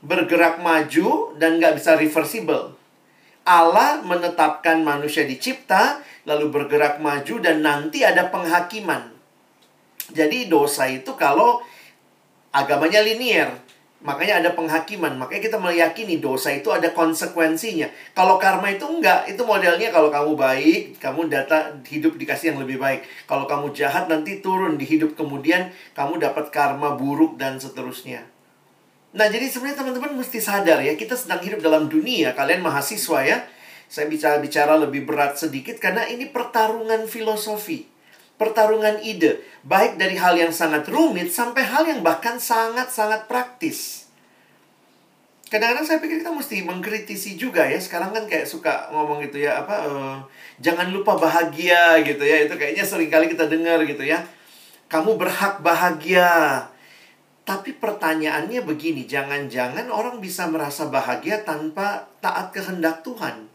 bergerak 0.00 0.60
maju, 0.60 1.36
dan 1.36 1.60
nggak 1.60 1.80
bisa 1.80 1.96
reversible. 1.96 2.76
Allah 3.44 4.00
menetapkan 4.00 4.80
manusia 4.80 5.28
dicipta, 5.28 6.00
lalu 6.24 6.48
bergerak 6.48 7.00
maju, 7.00 7.34
dan 7.44 7.60
nanti 7.60 8.00
ada 8.00 8.32
penghakiman. 8.32 9.12
Jadi 10.12 10.48
dosa 10.48 10.88
itu 10.88 11.12
kalau 11.16 11.60
agamanya 12.52 13.04
linier, 13.04 13.63
Makanya 14.04 14.44
ada 14.44 14.50
penghakiman. 14.52 15.16
Makanya 15.16 15.42
kita 15.48 15.56
meyakini 15.56 16.20
dosa 16.20 16.52
itu 16.52 16.68
ada 16.68 16.92
konsekuensinya. 16.92 17.88
Kalau 18.12 18.36
karma 18.36 18.68
itu 18.68 18.84
enggak. 18.84 19.24
Itu 19.24 19.48
modelnya 19.48 19.88
kalau 19.88 20.12
kamu 20.12 20.36
baik, 20.36 21.00
kamu 21.00 21.32
data 21.32 21.72
hidup 21.88 22.20
dikasih 22.20 22.52
yang 22.52 22.60
lebih 22.60 22.76
baik. 22.76 23.00
Kalau 23.24 23.48
kamu 23.48 23.72
jahat 23.72 24.12
nanti 24.12 24.44
turun 24.44 24.76
di 24.76 24.84
hidup 24.84 25.16
kemudian 25.16 25.72
kamu 25.96 26.20
dapat 26.20 26.52
karma 26.52 27.00
buruk 27.00 27.40
dan 27.40 27.56
seterusnya. 27.56 28.28
Nah, 29.16 29.30
jadi 29.32 29.48
sebenarnya 29.48 29.80
teman-teman 29.80 30.20
mesti 30.20 30.36
sadar 30.42 30.84
ya, 30.84 30.92
kita 30.98 31.16
sedang 31.16 31.40
hidup 31.40 31.64
dalam 31.64 31.88
dunia. 31.88 32.36
Kalian 32.36 32.60
mahasiswa 32.60 33.24
ya. 33.24 33.40
Saya 33.88 34.10
bicara-bicara 34.12 34.76
lebih 34.84 35.08
berat 35.08 35.40
sedikit 35.40 35.80
karena 35.80 36.04
ini 36.04 36.28
pertarungan 36.28 37.08
filosofi 37.08 37.93
pertarungan 38.34 38.98
ide, 39.00 39.42
baik 39.62 39.94
dari 39.96 40.18
hal 40.18 40.34
yang 40.34 40.50
sangat 40.50 40.90
rumit 40.90 41.30
sampai 41.30 41.62
hal 41.62 41.86
yang 41.86 42.02
bahkan 42.02 42.36
sangat-sangat 42.38 43.30
praktis. 43.30 44.04
Kadang-kadang 45.54 45.86
saya 45.86 45.98
pikir 46.02 46.26
kita 46.26 46.34
mesti 46.34 46.66
mengkritisi 46.66 47.38
juga 47.38 47.62
ya. 47.62 47.78
Sekarang 47.78 48.10
kan 48.10 48.26
kayak 48.26 48.48
suka 48.48 48.90
ngomong 48.90 49.22
gitu 49.22 49.38
ya, 49.38 49.62
apa 49.62 49.86
uh, 49.86 50.16
jangan 50.58 50.90
lupa 50.90 51.14
bahagia 51.14 52.02
gitu 52.02 52.26
ya. 52.26 52.42
Itu 52.42 52.58
kayaknya 52.58 52.82
sering 52.82 53.06
kali 53.06 53.30
kita 53.30 53.46
dengar 53.46 53.78
gitu 53.86 54.02
ya. 54.02 54.26
Kamu 54.90 55.14
berhak 55.14 55.62
bahagia. 55.62 56.66
Tapi 57.44 57.76
pertanyaannya 57.76 58.64
begini, 58.64 59.04
jangan-jangan 59.04 59.92
orang 59.92 60.18
bisa 60.18 60.48
merasa 60.48 60.88
bahagia 60.88 61.44
tanpa 61.44 62.08
taat 62.18 62.50
kehendak 62.56 63.04
Tuhan. 63.04 63.53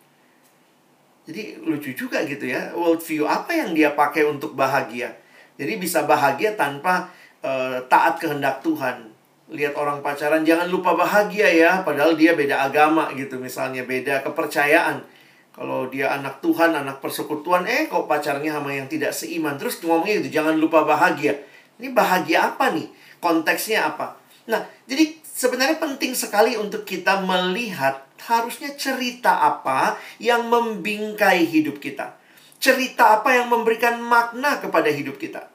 Jadi 1.29 1.61
lucu 1.61 1.93
juga 1.93 2.25
gitu 2.25 2.49
ya. 2.49 2.73
Worldview 2.73 3.29
apa 3.29 3.53
yang 3.53 3.77
dia 3.77 3.93
pakai 3.93 4.25
untuk 4.25 4.57
bahagia? 4.57 5.13
Jadi 5.61 5.77
bisa 5.77 6.09
bahagia 6.09 6.57
tanpa 6.57 7.13
uh, 7.45 7.77
taat 7.85 8.17
kehendak 8.17 8.65
Tuhan. 8.65 9.13
Lihat 9.53 9.77
orang 9.77 10.01
pacaran 10.01 10.41
jangan 10.41 10.65
lupa 10.65 10.97
bahagia 10.97 11.45
ya, 11.53 11.71
padahal 11.85 12.17
dia 12.17 12.33
beda 12.33 12.65
agama 12.65 13.13
gitu 13.13 13.37
misalnya, 13.37 13.85
beda 13.85 14.25
kepercayaan. 14.25 15.05
Kalau 15.53 15.85
dia 15.89 16.09
anak 16.13 16.41
Tuhan, 16.41 16.73
anak 16.73 16.97
persekutuan, 16.97 17.65
eh 17.69 17.85
kok 17.85 18.09
pacarnya 18.09 18.57
sama 18.57 18.73
yang 18.73 18.89
tidak 18.89 19.13
seiman. 19.13 19.57
Terus 19.61 19.77
ngomongnya 19.85 20.25
itu 20.25 20.29
jangan 20.33 20.57
lupa 20.57 20.81
bahagia. 20.81 21.37
Ini 21.77 21.93
bahagia 21.93 22.53
apa 22.55 22.73
nih? 22.73 22.89
Konteksnya 23.21 23.93
apa? 23.93 24.17
Nah, 24.49 24.65
jadi 24.89 25.13
sebenarnya 25.39 25.79
penting 25.79 26.11
sekali 26.11 26.59
untuk 26.59 26.83
kita 26.83 27.23
melihat 27.23 28.03
harusnya 28.27 28.75
cerita 28.75 29.39
apa 29.39 29.95
yang 30.19 30.51
membingkai 30.51 31.47
hidup 31.47 31.79
kita. 31.79 32.19
Cerita 32.59 33.23
apa 33.23 33.39
yang 33.39 33.47
memberikan 33.47 34.03
makna 34.03 34.59
kepada 34.59 34.91
hidup 34.91 35.15
kita. 35.15 35.47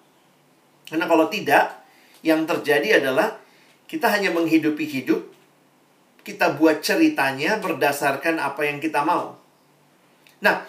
Karena 0.89 1.05
kalau 1.05 1.29
tidak, 1.29 1.85
yang 2.25 2.49
terjadi 2.49 3.05
adalah 3.05 3.37
kita 3.85 4.09
hanya 4.09 4.33
menghidupi 4.33 4.89
hidup, 4.89 5.21
kita 6.25 6.57
buat 6.57 6.81
ceritanya 6.81 7.61
berdasarkan 7.61 8.41
apa 8.41 8.65
yang 8.65 8.81
kita 8.81 9.05
mau. 9.05 9.37
Nah, 10.41 10.65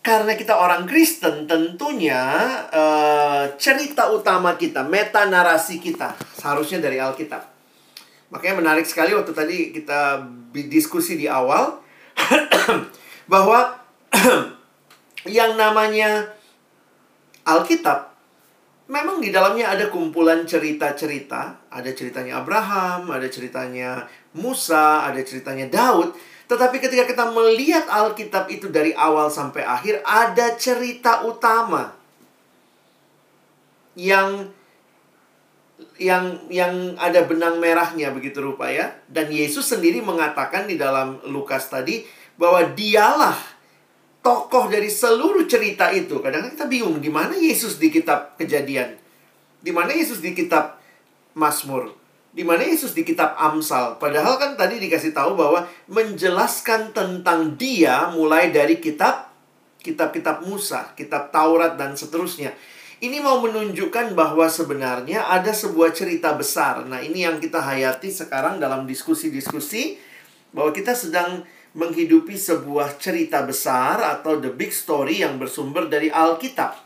karena 0.00 0.32
kita 0.32 0.56
orang 0.56 0.88
Kristen, 0.88 1.44
tentunya 1.44 2.24
uh, 2.72 3.44
cerita 3.60 4.08
utama 4.08 4.56
kita, 4.56 4.88
meta 4.88 5.28
narasi 5.28 5.76
kita, 5.84 6.16
seharusnya 6.40 6.80
dari 6.80 6.96
Alkitab. 6.96 7.53
Makanya 8.34 8.58
menarik 8.58 8.82
sekali 8.82 9.14
waktu 9.14 9.30
tadi 9.30 9.70
kita 9.70 10.26
diskusi 10.66 11.14
di 11.14 11.30
awal 11.30 11.78
bahwa 13.32 13.78
yang 15.38 15.54
namanya 15.54 16.34
Alkitab 17.46 18.10
memang 18.90 19.22
di 19.22 19.30
dalamnya 19.30 19.70
ada 19.70 19.86
kumpulan 19.86 20.42
cerita-cerita, 20.42 21.70
ada 21.70 21.90
ceritanya 21.94 22.42
Abraham, 22.42 23.14
ada 23.14 23.30
ceritanya 23.30 24.10
Musa, 24.34 25.06
ada 25.06 25.22
ceritanya 25.22 25.70
Daud, 25.70 26.12
tetapi 26.50 26.82
ketika 26.82 27.06
kita 27.08 27.24
melihat 27.30 27.86
Alkitab 27.88 28.50
itu 28.52 28.68
dari 28.68 28.92
awal 28.92 29.30
sampai 29.30 29.64
akhir 29.64 30.04
ada 30.04 30.58
cerita 30.58 31.24
utama 31.24 31.96
yang 33.94 34.50
yang 35.98 36.50
yang 36.50 36.98
ada 36.98 37.22
benang 37.26 37.58
merahnya 37.58 38.10
begitu 38.14 38.42
rupa 38.42 38.70
ya. 38.70 38.94
Dan 39.10 39.30
Yesus 39.30 39.66
sendiri 39.66 40.02
mengatakan 40.02 40.66
di 40.66 40.78
dalam 40.78 41.22
Lukas 41.30 41.70
tadi 41.70 42.06
bahwa 42.34 42.62
dialah 42.74 43.36
tokoh 44.24 44.72
dari 44.72 44.88
seluruh 44.88 45.44
cerita 45.44 45.92
itu. 45.92 46.18
Kadang-kadang 46.18 46.54
kita 46.56 46.66
bingung 46.66 46.98
di 46.98 47.10
mana 47.12 47.36
Yesus 47.36 47.78
di 47.78 47.92
kitab 47.92 48.34
Kejadian. 48.40 48.96
Di 49.60 49.70
mana 49.70 49.92
Yesus 49.92 50.24
di 50.24 50.32
kitab 50.32 50.80
Mazmur. 51.36 51.92
Di 52.34 52.42
mana 52.42 52.66
Yesus 52.66 52.96
di 52.96 53.06
kitab 53.06 53.38
Amsal. 53.38 54.00
Padahal 54.02 54.40
kan 54.42 54.58
tadi 54.58 54.82
dikasih 54.82 55.14
tahu 55.14 55.38
bahwa 55.38 55.70
menjelaskan 55.86 56.90
tentang 56.90 57.54
dia 57.54 58.10
mulai 58.10 58.50
dari 58.50 58.82
kitab 58.82 59.30
kitab-kitab 59.84 60.40
Musa, 60.48 60.96
kitab 60.96 61.28
Taurat 61.28 61.76
dan 61.76 61.94
seterusnya. 61.94 62.56
Ini 63.02 63.18
mau 63.18 63.42
menunjukkan 63.42 64.14
bahwa 64.14 64.46
sebenarnya 64.46 65.26
ada 65.26 65.50
sebuah 65.50 65.90
cerita 65.90 66.30
besar. 66.38 66.86
Nah, 66.86 67.02
ini 67.02 67.26
yang 67.26 67.42
kita 67.42 67.58
hayati 67.58 68.06
sekarang 68.06 68.62
dalam 68.62 68.86
diskusi-diskusi 68.86 69.98
bahwa 70.54 70.70
kita 70.70 70.94
sedang 70.94 71.42
menghidupi 71.74 72.38
sebuah 72.38 73.02
cerita 73.02 73.42
besar 73.42 73.98
atau 73.98 74.38
the 74.38 74.46
big 74.46 74.70
story 74.70 75.26
yang 75.26 75.42
bersumber 75.42 75.90
dari 75.90 76.06
Alkitab. 76.06 76.78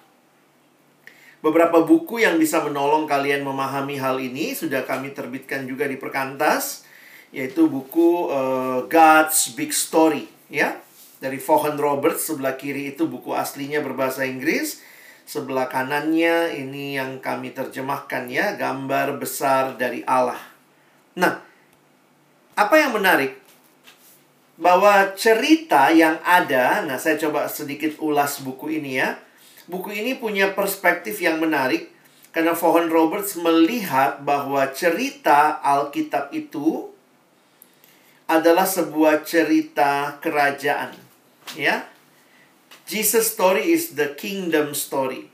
Beberapa 1.44 1.84
buku 1.84 2.24
yang 2.24 2.40
bisa 2.40 2.64
menolong 2.64 3.04
kalian 3.04 3.44
memahami 3.44 4.00
hal 4.00 4.16
ini 4.16 4.56
sudah 4.56 4.88
kami 4.88 5.12
terbitkan 5.12 5.68
juga 5.68 5.84
di 5.84 6.00
Perkantas, 6.00 6.88
yaitu 7.30 7.68
buku 7.68 8.32
uh, 8.32 8.88
God's 8.88 9.52
Big 9.52 9.70
Story, 9.76 10.26
ya. 10.48 10.80
Dari 11.20 11.36
Vaughan 11.36 11.76
Roberts 11.76 12.26
sebelah 12.26 12.56
kiri 12.56 12.96
itu 12.96 13.06
buku 13.06 13.34
aslinya 13.34 13.84
berbahasa 13.84 14.24
Inggris 14.24 14.87
Sebelah 15.28 15.68
kanannya 15.68 16.56
ini 16.56 16.96
yang 16.96 17.20
kami 17.20 17.52
terjemahkan 17.52 18.32
ya, 18.32 18.56
gambar 18.56 19.20
besar 19.20 19.76
dari 19.76 20.00
Allah. 20.08 20.40
Nah, 21.20 21.36
apa 22.56 22.74
yang 22.80 22.96
menarik? 22.96 23.36
bahwa 24.58 25.14
cerita 25.14 25.86
yang 25.94 26.18
ada, 26.26 26.82
nah 26.82 26.98
saya 26.98 27.14
coba 27.14 27.46
sedikit 27.46 27.94
ulas 28.02 28.42
buku 28.42 28.82
ini 28.82 28.98
ya. 28.98 29.14
Buku 29.70 29.94
ini 29.94 30.18
punya 30.18 30.50
perspektif 30.50 31.22
yang 31.22 31.38
menarik 31.38 31.94
karena 32.34 32.58
Vaughan 32.58 32.90
Roberts 32.90 33.38
melihat 33.38 34.20
bahwa 34.26 34.66
cerita 34.74 35.62
Alkitab 35.62 36.34
itu 36.34 36.90
adalah 38.28 38.66
sebuah 38.68 39.24
cerita 39.24 40.18
kerajaan, 40.20 40.92
ya. 41.56 41.86
Jesus 42.88 43.36
story 43.36 43.68
is 43.68 43.92
the 44.00 44.16
kingdom 44.16 44.72
story. 44.72 45.28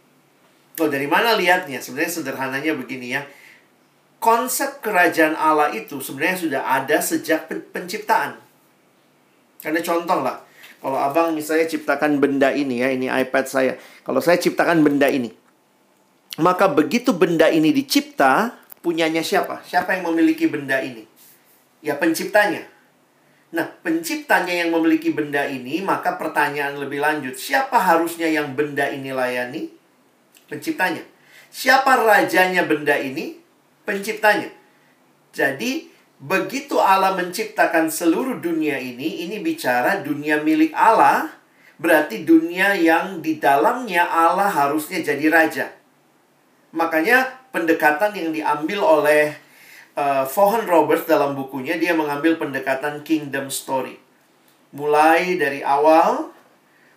Oh, 0.83 0.91
dari 0.91 1.07
mana 1.07 1.39
lihatnya? 1.39 1.79
Sebenarnya 1.79 2.19
sederhananya 2.19 2.75
begini 2.75 3.15
ya. 3.15 3.23
Konsep 4.19 4.83
kerajaan 4.83 5.39
Allah 5.39 5.71
itu 5.71 6.03
sebenarnya 6.03 6.39
sudah 6.43 6.63
ada 6.67 6.99
sejak 6.99 7.47
penciptaan. 7.71 8.43
Karena 9.63 9.79
contoh 9.87 10.19
lah, 10.19 10.43
kalau 10.83 10.99
abang 10.99 11.31
misalnya 11.31 11.71
ciptakan 11.71 12.19
benda 12.19 12.51
ini 12.51 12.83
ya, 12.83 12.91
ini 12.91 13.07
iPad 13.07 13.45
saya. 13.47 13.73
Kalau 14.03 14.19
saya 14.19 14.43
ciptakan 14.43 14.83
benda 14.83 15.07
ini, 15.07 15.31
maka 16.43 16.67
begitu 16.67 17.15
benda 17.15 17.47
ini 17.55 17.71
dicipta, 17.71 18.59
punyanya 18.83 19.23
siapa? 19.23 19.63
Siapa 19.63 19.95
yang 19.95 20.11
memiliki 20.11 20.51
benda 20.51 20.83
ini? 20.83 21.07
Ya 21.87 21.95
penciptanya. 21.95 22.74
Nah, 23.55 23.71
penciptanya 23.87 24.67
yang 24.67 24.75
memiliki 24.75 25.15
benda 25.15 25.47
ini, 25.47 25.79
maka 25.79 26.19
pertanyaan 26.19 26.75
lebih 26.75 26.99
lanjut, 26.99 27.39
siapa 27.39 27.79
harusnya 27.79 28.27
yang 28.27 28.59
benda 28.59 28.91
ini 28.91 29.15
layani? 29.15 29.71
Penciptanya. 30.51 31.07
Siapa 31.55 32.03
rajanya 32.03 32.67
benda 32.67 32.99
ini? 32.99 33.39
Penciptanya. 33.87 34.51
Jadi, 35.31 35.87
begitu 36.19 36.83
Allah 36.83 37.15
menciptakan 37.15 37.95
seluruh 37.95 38.43
dunia 38.43 38.75
ini, 38.75 39.23
ini 39.23 39.39
bicara 39.39 40.03
dunia 40.03 40.43
milik 40.43 40.75
Allah, 40.75 41.31
berarti 41.79 42.27
dunia 42.27 42.75
yang 42.75 43.23
di 43.23 43.39
dalamnya 43.39 44.03
Allah 44.03 44.51
harusnya 44.51 44.99
jadi 44.99 45.31
raja. 45.31 45.67
Makanya 46.75 47.39
pendekatan 47.55 48.19
yang 48.19 48.35
diambil 48.35 48.83
oleh 48.83 49.44
uh, 49.99 50.25
Vaughan 50.27 50.67
Roberts 50.67 51.07
dalam 51.07 51.35
bukunya 51.35 51.79
dia 51.79 51.95
mengambil 51.95 52.39
pendekatan 52.39 53.03
kingdom 53.07 53.51
story. 53.51 53.99
Mulai 54.75 55.39
dari 55.39 55.63
awal 55.63 56.35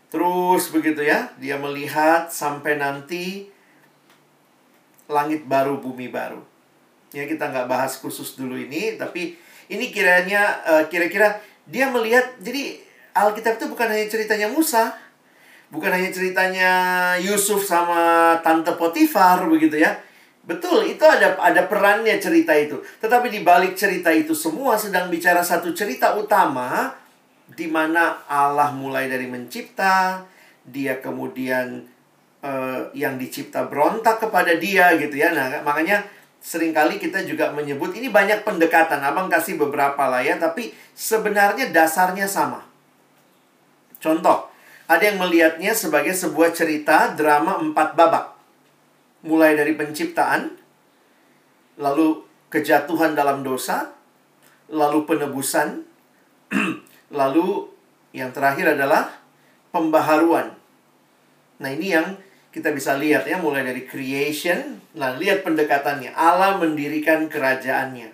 terus 0.07 0.71
begitu 0.73 1.03
ya, 1.03 1.29
dia 1.37 1.59
melihat 1.59 2.31
sampai 2.31 2.79
nanti 2.79 3.51
langit 5.07 5.45
baru 5.45 5.77
bumi 5.79 6.09
baru. 6.09 6.41
Ya 7.15 7.23
kita 7.23 7.47
nggak 7.53 7.69
bahas 7.69 7.99
khusus 7.99 8.35
dulu 8.35 8.57
ini, 8.59 8.99
tapi 8.99 9.39
ini 9.71 9.91
kiranya 9.93 10.63
uh, 10.67 10.83
kira-kira 10.87 11.39
dia 11.67 11.91
melihat 11.91 12.35
jadi 12.39 12.79
Alkitab 13.17 13.57
itu 13.57 13.65
bukan 13.71 13.89
hanya 13.89 14.07
ceritanya 14.07 14.47
Musa, 14.47 14.93
bukan 15.73 15.89
hanya 15.91 16.13
ceritanya 16.13 16.71
Yusuf 17.19 17.65
sama 17.65 18.35
tante 18.45 18.71
Potifar 18.77 19.43
begitu 19.49 19.81
ya 19.81 20.06
Betul, 20.47 20.95
itu 20.95 21.03
ada 21.03 21.35
ada 21.35 21.67
perannya 21.67 22.15
cerita 22.23 22.55
itu. 22.55 22.79
Tetapi 23.03 23.27
di 23.27 23.43
balik 23.43 23.75
cerita 23.75 24.07
itu 24.15 24.31
semua 24.31 24.79
sedang 24.79 25.11
bicara 25.11 25.43
satu 25.43 25.75
cerita 25.75 26.15
utama 26.15 26.95
di 27.51 27.67
mana 27.67 28.23
Allah 28.31 28.71
mulai 28.71 29.11
dari 29.11 29.27
mencipta, 29.27 30.23
dia 30.63 31.03
kemudian 31.03 31.83
uh, 32.39 32.79
yang 32.95 33.19
dicipta 33.19 33.67
berontak 33.67 34.23
kepada 34.23 34.55
dia 34.55 34.95
gitu 34.95 35.19
ya. 35.19 35.35
Nah, 35.35 35.67
makanya 35.67 36.07
sering 36.39 36.71
kali 36.71 36.95
kita 36.95 37.27
juga 37.27 37.51
menyebut 37.51 37.91
ini 37.91 38.07
banyak 38.07 38.47
pendekatan. 38.47 39.03
Abang 39.03 39.27
kasih 39.27 39.59
beberapa 39.59 40.07
lah 40.07 40.23
ya, 40.23 40.39
tapi 40.39 40.71
sebenarnya 40.95 41.75
dasarnya 41.75 42.23
sama. 42.23 42.63
Contoh, 43.99 44.47
ada 44.87 45.03
yang 45.03 45.19
melihatnya 45.19 45.75
sebagai 45.75 46.15
sebuah 46.15 46.55
cerita 46.55 47.11
drama 47.19 47.59
empat 47.59 47.99
babak 47.99 48.36
mulai 49.27 49.59
dari 49.59 49.75
penciptaan, 49.75 50.55
lalu 51.77 52.23
kejatuhan 52.47 53.13
dalam 53.13 53.43
dosa, 53.43 53.91
lalu 54.71 55.03
penebusan, 55.03 55.83
lalu 57.19 57.67
yang 58.15 58.31
terakhir 58.31 58.79
adalah 58.79 59.11
pembaharuan. 59.75 60.55
Nah, 61.59 61.69
ini 61.69 61.91
yang 61.91 62.15
kita 62.55 62.73
bisa 62.73 62.95
lihat 62.95 63.27
ya 63.27 63.37
mulai 63.37 63.61
dari 63.61 63.83
creation, 63.85 64.79
nah 64.97 65.13
lihat 65.13 65.43
pendekatannya. 65.45 66.15
Allah 66.15 66.57
mendirikan 66.57 67.27
kerajaannya. 67.27 68.09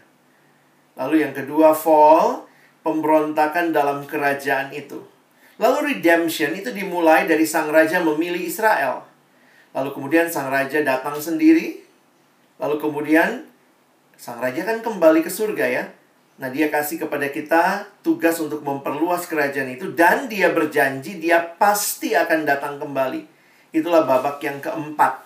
Lalu 1.00 1.16
yang 1.24 1.32
kedua 1.32 1.72
fall, 1.72 2.50
pemberontakan 2.84 3.72
dalam 3.72 4.04
kerajaan 4.04 4.76
itu. 4.76 5.00
Lalu 5.62 5.96
redemption 5.96 6.52
itu 6.58 6.74
dimulai 6.74 7.30
dari 7.30 7.46
sang 7.48 7.70
raja 7.72 8.02
memilih 8.02 8.42
Israel. 8.42 9.13
Lalu 9.74 9.90
kemudian 9.94 10.30
sang 10.30 10.54
raja 10.54 10.80
datang 10.86 11.18
sendiri. 11.18 11.82
Lalu 12.62 12.78
kemudian 12.78 13.50
sang 14.16 14.38
raja 14.38 14.62
kan 14.64 14.80
kembali 14.86 15.26
ke 15.26 15.30
surga 15.34 15.66
ya. 15.66 15.84
Nah, 16.34 16.50
dia 16.50 16.70
kasih 16.74 16.98
kepada 16.98 17.30
kita 17.30 17.86
tugas 18.02 18.42
untuk 18.42 18.66
memperluas 18.66 19.30
kerajaan 19.30 19.78
itu 19.78 19.94
dan 19.94 20.26
dia 20.26 20.50
berjanji 20.50 21.22
dia 21.22 21.38
pasti 21.62 22.18
akan 22.18 22.46
datang 22.46 22.82
kembali. 22.82 23.22
Itulah 23.74 24.06
babak 24.06 24.42
yang 24.42 24.58
keempat. 24.58 25.22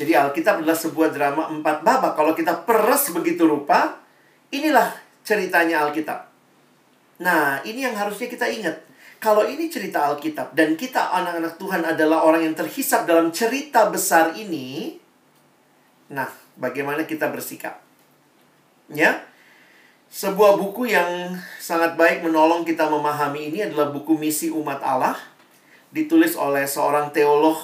Jadi 0.00 0.16
Alkitab 0.16 0.64
adalah 0.64 0.76
sebuah 0.76 1.12
drama 1.12 1.52
empat 1.52 1.84
babak. 1.84 2.16
Kalau 2.16 2.32
kita 2.32 2.64
peres 2.64 3.12
begitu 3.12 3.44
rupa, 3.44 4.00
inilah 4.48 4.96
ceritanya 5.20 5.84
Alkitab. 5.84 6.24
Nah, 7.20 7.60
ini 7.68 7.84
yang 7.84 7.92
harusnya 7.92 8.32
kita 8.32 8.48
ingat. 8.48 8.80
Kalau 9.20 9.44
ini 9.44 9.68
cerita 9.68 10.08
Alkitab 10.08 10.56
dan 10.56 10.80
kita 10.80 11.12
anak-anak 11.12 11.60
Tuhan 11.60 11.84
adalah 11.84 12.24
orang 12.24 12.40
yang 12.40 12.56
terhisap 12.56 13.04
dalam 13.04 13.28
cerita 13.28 13.92
besar 13.92 14.32
ini, 14.32 14.96
nah, 16.08 16.32
bagaimana 16.56 17.04
kita 17.04 17.28
bersikap? 17.28 17.84
Ya. 18.88 19.20
Sebuah 20.08 20.56
buku 20.56 20.88
yang 20.88 21.36
sangat 21.60 22.00
baik 22.00 22.24
menolong 22.24 22.64
kita 22.64 22.88
memahami 22.88 23.52
ini 23.52 23.68
adalah 23.68 23.92
buku 23.92 24.16
Misi 24.16 24.48
Umat 24.48 24.80
Allah 24.80 25.14
ditulis 25.92 26.32
oleh 26.34 26.64
seorang 26.64 27.12
teolog 27.12 27.60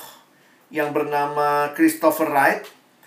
yang 0.69 0.93
bernama 0.93 1.73
Christopher 1.73 2.29
Wright, 2.31 2.63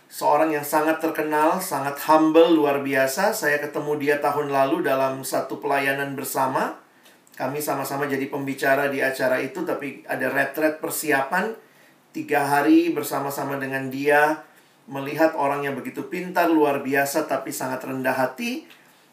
seorang 0.10 0.58
yang 0.58 0.66
sangat 0.66 0.98
terkenal, 0.98 1.62
sangat 1.62 2.02
humble, 2.10 2.50
luar 2.50 2.82
biasa. 2.82 3.30
Saya 3.30 3.62
ketemu 3.62 3.96
dia 4.02 4.16
tahun 4.18 4.50
lalu 4.50 4.84
dalam 4.84 5.22
satu 5.22 5.62
pelayanan 5.62 6.18
bersama 6.18 6.79
kami 7.40 7.64
sama-sama 7.64 8.04
jadi 8.04 8.28
pembicara 8.28 8.92
di 8.92 9.00
acara 9.00 9.40
itu, 9.40 9.64
tapi 9.64 10.04
ada 10.04 10.28
retret 10.28 10.84
persiapan 10.84 11.56
tiga 12.12 12.44
hari 12.44 12.92
bersama-sama 12.92 13.56
dengan 13.56 13.88
dia 13.88 14.44
melihat 14.92 15.40
orang 15.40 15.64
yang 15.64 15.80
begitu 15.80 16.12
pintar, 16.12 16.52
luar 16.52 16.84
biasa, 16.84 17.32
tapi 17.32 17.56
sangat 17.56 17.88
rendah 17.88 18.12
hati. 18.12 18.68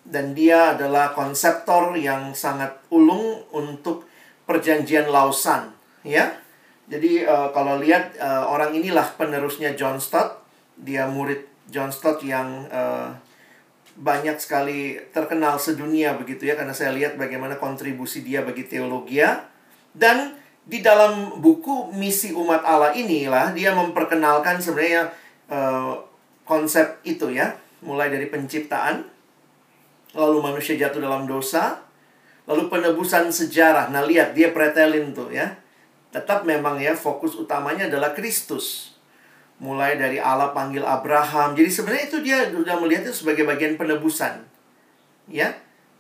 Dan 0.07 0.35
dia 0.35 0.75
adalah 0.75 1.15
konseptor 1.15 1.99
yang 1.99 2.31
sangat 2.35 2.79
ulung 2.95 3.43
untuk 3.51 4.07
perjanjian 4.47 5.11
Lausan, 5.11 5.75
ya. 6.07 6.31
Jadi 6.87 7.27
uh, 7.27 7.51
kalau 7.51 7.83
lihat 7.83 8.15
uh, 8.15 8.47
orang 8.47 8.71
inilah 8.71 9.03
penerusnya 9.19 9.75
John 9.75 9.99
Stott, 9.99 10.47
dia 10.79 11.11
murid 11.11 11.43
John 11.67 11.91
Stott 11.91 12.23
yang 12.23 12.71
uh, 12.71 13.11
banyak 13.96 14.37
sekali 14.37 15.00
terkenal 15.11 15.56
sedunia 15.56 16.12
begitu 16.14 16.44
ya 16.44 16.54
karena 16.54 16.76
saya 16.76 16.92
lihat 16.92 17.16
bagaimana 17.16 17.56
kontribusi 17.56 18.20
dia 18.20 18.44
bagi 18.44 18.68
teologi 18.68 19.24
dan 19.96 20.37
di 20.66 20.82
dalam 20.82 21.38
buku 21.38 21.94
misi 21.94 22.35
umat 22.35 22.66
Allah 22.66 22.92
inilah 22.92 23.54
dia 23.54 23.70
memperkenalkan 23.72 24.59
sebenarnya 24.59 25.14
uh, 25.46 25.94
konsep 26.42 27.00
itu 27.06 27.30
ya. 27.30 27.54
Mulai 27.87 28.11
dari 28.11 28.26
penciptaan 28.26 29.06
lalu 30.16 30.42
manusia 30.42 30.74
jatuh 30.74 30.98
dalam 30.98 31.24
dosa 31.24 31.87
lalu 32.50 32.66
penebusan 32.66 33.30
sejarah. 33.30 33.94
Nah 33.94 34.02
lihat 34.02 34.35
dia 34.35 34.50
pretelin 34.50 35.14
tuh 35.14 35.30
ya. 35.30 35.54
Tetap 36.11 36.42
memang 36.42 36.82
ya 36.82 36.98
fokus 36.98 37.38
utamanya 37.38 37.87
adalah 37.87 38.11
Kristus 38.11 38.95
mulai 39.57 39.97
dari 39.97 40.21
Allah 40.21 40.53
panggil 40.53 40.85
Abraham. 40.85 41.57
Jadi 41.57 41.71
sebenarnya 41.73 42.05
itu 42.09 42.19
dia 42.21 42.38
sudah 42.53 42.77
melihat 42.81 43.09
itu 43.09 43.25
sebagai 43.25 43.45
bagian 43.49 43.81
penebusan. 43.81 44.45
Ya. 45.29 45.57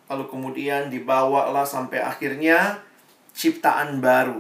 Lalu 0.06 0.30
kemudian 0.30 0.86
dibawalah 0.86 1.66
sampai 1.66 1.98
akhirnya 1.98 2.78
ciptaan 3.34 3.98
baru. 3.98 4.38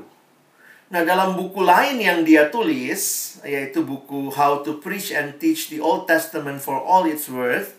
Nah, 0.86 1.02
dalam 1.02 1.34
buku 1.34 1.66
lain 1.66 1.98
yang 1.98 2.22
dia 2.22 2.46
tulis, 2.46 3.34
yaitu 3.42 3.82
buku 3.82 4.30
How 4.30 4.62
to 4.62 4.78
Preach 4.78 5.10
and 5.10 5.34
Teach 5.42 5.74
the 5.74 5.82
Old 5.82 6.06
Testament 6.06 6.62
for 6.62 6.78
All 6.78 7.02
Its 7.10 7.26
Worth, 7.26 7.74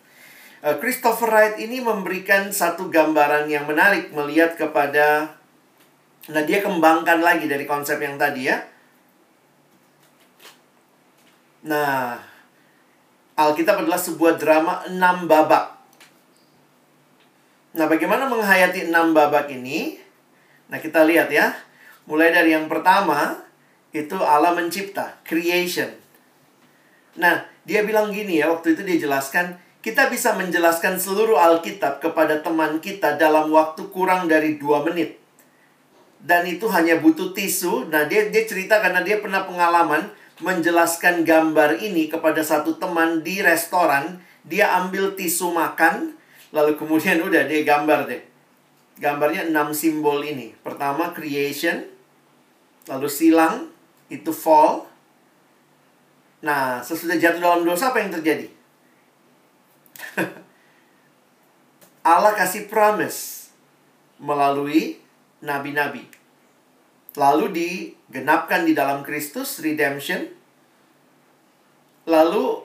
eh, 0.59 0.75
Christopher 0.75 1.31
Wright 1.31 1.55
ini 1.55 1.79
memberikan 1.79 2.51
satu 2.51 2.91
gambaran 2.91 3.47
yang 3.47 3.63
menarik 3.63 4.11
melihat 4.11 4.59
kepada 4.59 5.37
Nah, 6.27 6.43
dia 6.43 6.59
kembangkan 6.59 7.23
lagi 7.23 7.47
dari 7.47 7.63
konsep 7.63 8.03
yang 8.03 8.19
tadi 8.19 8.51
ya 8.51 8.59
Nah, 11.67 12.15
Alkitab 13.35 13.83
adalah 13.83 13.99
sebuah 13.99 14.39
drama 14.39 14.87
enam 14.87 15.27
babak. 15.27 15.75
Nah, 17.75 17.85
bagaimana 17.85 18.25
menghayati 18.25 18.89
enam 18.89 19.11
babak 19.11 19.51
ini? 19.51 19.99
Nah, 20.71 20.79
kita 20.79 21.03
lihat 21.03 21.29
ya. 21.29 21.53
Mulai 22.07 22.31
dari 22.31 22.55
yang 22.55 22.71
pertama, 22.71 23.43
itu 23.91 24.15
Allah 24.23 24.55
mencipta, 24.55 25.19
creation. 25.27 25.91
Nah, 27.19 27.43
dia 27.67 27.83
bilang 27.83 28.15
gini 28.15 28.39
ya, 28.39 28.47
waktu 28.47 28.73
itu 28.73 28.81
dia 28.87 28.97
jelaskan, 28.97 29.59
kita 29.83 30.07
bisa 30.07 30.33
menjelaskan 30.39 30.95
seluruh 30.95 31.35
Alkitab 31.35 31.99
kepada 31.99 32.39
teman 32.39 32.79
kita 32.79 33.19
dalam 33.19 33.51
waktu 33.51 33.91
kurang 33.91 34.31
dari 34.31 34.55
dua 34.55 34.81
menit. 34.87 35.19
Dan 36.17 36.47
itu 36.47 36.65
hanya 36.71 36.97
butuh 36.97 37.35
tisu. 37.35 37.91
Nah, 37.91 38.07
dia, 38.07 38.31
dia 38.31 38.47
cerita 38.47 38.79
karena 38.81 39.03
dia 39.03 39.21
pernah 39.21 39.45
pengalaman 39.45 40.09
menjelaskan 40.41 41.25
gambar 41.25 41.81
ini 41.81 42.09
kepada 42.09 42.41
satu 42.45 42.77
teman 42.77 43.25
di 43.25 43.41
restoran. 43.41 44.21
Dia 44.47 44.79
ambil 44.79 45.17
tisu 45.17 45.51
makan, 45.51 46.15
lalu 46.55 46.79
kemudian 46.79 47.19
udah 47.19 47.43
dia 47.45 47.61
gambar 47.67 48.07
deh. 48.07 48.23
Gambarnya 48.97 49.51
enam 49.51 49.75
simbol 49.75 50.23
ini. 50.23 50.55
Pertama, 50.63 51.11
creation. 51.13 51.85
Lalu 52.87 53.07
silang, 53.11 53.67
itu 54.07 54.31
fall. 54.31 54.87
Nah, 56.41 56.79
sesudah 56.79 57.19
jatuh 57.19 57.41
dalam 57.43 57.67
dosa 57.67 57.91
apa 57.91 57.99
yang 57.99 58.13
terjadi? 58.13 58.47
Allah 62.07 62.33
kasih 62.37 62.71
promise 62.71 63.51
melalui 64.17 65.01
nabi-nabi. 65.43 66.16
Lalu 67.17 67.45
digenapkan 67.49 68.61
di 68.61 68.77
dalam 68.77 69.01
Kristus 69.01 69.57
redemption. 69.65 70.29
Lalu 72.05 72.61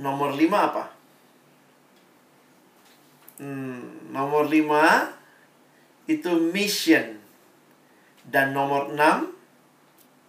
nomor 0.00 0.32
lima 0.32 0.72
apa? 0.72 0.84
Hmm, 3.38 4.08
nomor 4.08 4.48
lima 4.48 5.12
itu 6.08 6.32
mission. 6.50 7.20
Dan 8.24 8.56
nomor 8.56 8.96
enam 8.96 9.36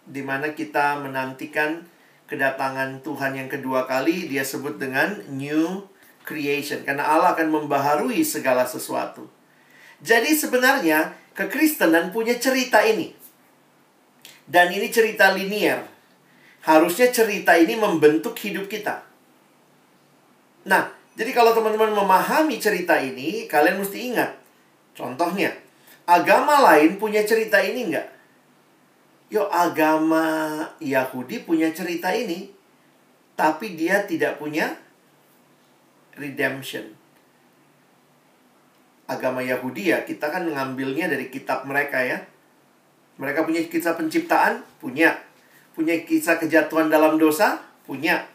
di 0.05 0.19
mana 0.19 0.51
kita 0.51 0.99
menantikan 0.99 1.87
kedatangan 2.27 3.01
Tuhan 3.01 3.39
yang 3.39 3.49
kedua 3.49 3.87
kali 3.87 4.27
dia 4.27 4.43
sebut 4.43 4.77
dengan 4.77 5.23
new 5.31 5.85
creation 6.25 6.81
karena 6.81 7.05
Allah 7.05 7.37
akan 7.37 7.53
membaharui 7.53 8.25
segala 8.25 8.65
sesuatu. 8.65 9.29
Jadi 10.01 10.35
sebenarnya 10.35 11.13
kekristenan 11.35 12.15
punya 12.15 12.39
cerita 12.39 12.81
ini. 12.81 13.11
Dan 14.47 14.71
ini 14.71 14.87
cerita 14.89 15.35
linier. 15.35 15.83
Harusnya 16.65 17.13
cerita 17.13 17.53
ini 17.53 17.77
membentuk 17.77 18.33
hidup 18.41 18.65
kita. 18.65 19.05
Nah, 20.65 20.89
jadi 21.13 21.29
kalau 21.29 21.53
teman-teman 21.53 21.93
memahami 21.93 22.57
cerita 22.57 22.97
ini, 22.97 23.45
kalian 23.45 23.77
mesti 23.77 23.97
ingat. 24.09 24.31
Contohnya, 24.97 25.53
agama 26.09 26.63
lain 26.73 26.97
punya 26.97 27.21
cerita 27.21 27.61
ini 27.61 27.93
enggak? 27.93 28.07
Yo, 29.29 29.45
agama 29.49 30.61
Yahudi 30.81 31.45
punya 31.45 31.69
cerita 31.69 32.09
ini, 32.13 32.49
tapi 33.37 33.77
dia 33.77 34.01
tidak 34.07 34.41
punya 34.41 34.73
redemption. 36.17 37.04
Agama 39.05 39.41
Yahudi 39.45 39.93
ya, 39.93 40.01
kita 40.01 40.33
kan 40.33 40.45
mengambilnya 40.49 41.05
dari 41.05 41.29
kitab 41.29 41.65
mereka 41.69 42.01
ya. 42.01 42.25
Mereka 43.21 43.45
punya 43.45 43.61
kisah 43.65 43.93
penciptaan, 43.93 44.65
punya. 44.81 45.13
Punya 45.77 45.93
kisah 46.03 46.41
kejatuhan 46.41 46.89
dalam 46.89 47.21
dosa, 47.21 47.61
punya. 47.85 48.25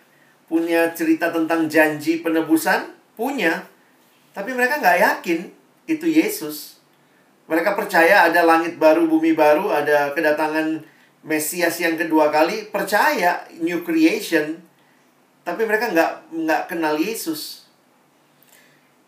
Punya 0.46 0.94
cerita 0.94 1.35
tentang 1.35 1.66
janji 1.66 2.22
penebusan, 2.22 2.90
punya. 3.18 3.66
Tapi 4.30 4.54
mereka 4.54 4.78
nggak 4.78 4.98
yakin 4.98 5.50
itu 5.90 6.06
Yesus. 6.06 6.78
Mereka 7.50 7.74
percaya 7.74 8.30
ada 8.30 8.46
langit 8.46 8.78
baru, 8.78 9.11
bumi 9.11 9.35
baru, 9.35 9.74
ada 9.74 10.14
kedatangan 10.14 10.87
Mesias 11.20 11.76
yang 11.76 12.00
kedua 12.00 12.33
kali, 12.33 12.72
percaya 12.72 13.44
new 13.61 13.85
creation. 13.85 14.56
Tapi 15.44 15.68
mereka 15.68 15.92
nggak 15.92 16.33
nggak 16.33 16.62
kenal 16.72 16.96
Yesus. 16.96 17.60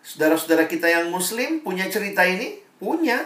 Saudara-saudara 0.03 0.67
kita 0.67 0.91
yang 0.91 1.15
Muslim 1.15 1.63
punya 1.63 1.87
cerita 1.87 2.27
ini, 2.27 2.59
punya. 2.83 3.23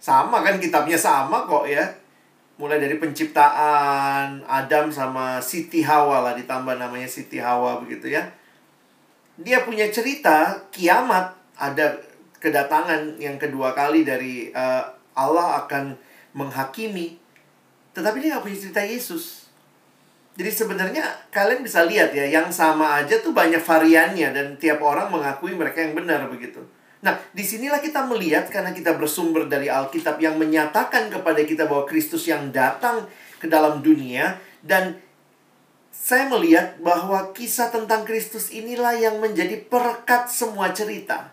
Sama 0.00 0.44
kan 0.44 0.60
kitabnya 0.60 1.00
sama 1.00 1.48
kok 1.48 1.64
ya. 1.64 1.84
Mulai 2.60 2.76
dari 2.76 3.00
penciptaan 3.00 4.44
Adam 4.44 4.92
sama 4.92 5.40
Siti 5.40 5.80
Hawa 5.80 6.20
lah 6.20 6.36
ditambah 6.36 6.76
namanya 6.76 7.08
Siti 7.08 7.40
Hawa 7.40 7.80
begitu 7.80 8.12
ya. 8.12 8.28
Dia 9.40 9.64
punya 9.64 9.88
cerita 9.88 10.60
kiamat 10.68 11.32
ada 11.56 11.96
kedatangan 12.36 13.16
yang 13.16 13.40
kedua 13.40 13.72
kali 13.72 14.04
dari 14.04 14.52
uh, 14.52 14.84
Allah 15.16 15.64
akan 15.64 15.96
menghakimi. 16.36 17.16
Tetapi 17.96 18.16
dia 18.20 18.36
nggak 18.36 18.44
punya 18.44 18.58
cerita 18.60 18.84
Yesus. 18.84 19.39
Jadi 20.38 20.50
sebenarnya 20.50 21.04
kalian 21.34 21.60
bisa 21.66 21.82
lihat 21.84 22.14
ya, 22.14 22.24
yang 22.24 22.48
sama 22.54 23.02
aja 23.02 23.18
tuh 23.18 23.34
banyak 23.34 23.60
variannya 23.60 24.30
dan 24.30 24.46
tiap 24.56 24.78
orang 24.80 25.10
mengakui 25.10 25.52
mereka 25.52 25.82
yang 25.82 25.92
benar 25.92 26.30
begitu. 26.30 26.62
Nah, 27.00 27.16
di 27.32 27.40
sinilah 27.40 27.80
kita 27.80 28.04
melihat 28.04 28.52
karena 28.52 28.76
kita 28.76 28.94
bersumber 28.96 29.48
dari 29.48 29.72
Alkitab 29.72 30.20
yang 30.20 30.36
menyatakan 30.36 31.08
kepada 31.08 31.40
kita 31.42 31.64
bahwa 31.64 31.88
Kristus 31.88 32.28
yang 32.28 32.52
datang 32.52 33.08
ke 33.40 33.48
dalam 33.48 33.80
dunia 33.80 34.36
dan 34.60 35.00
saya 35.90 36.28
melihat 36.28 36.80
bahwa 36.80 37.32
kisah 37.36 37.72
tentang 37.72 38.04
Kristus 38.04 38.52
inilah 38.52 38.96
yang 38.96 39.20
menjadi 39.20 39.60
perekat 39.64 40.28
semua 40.32 40.72
cerita. 40.72 41.32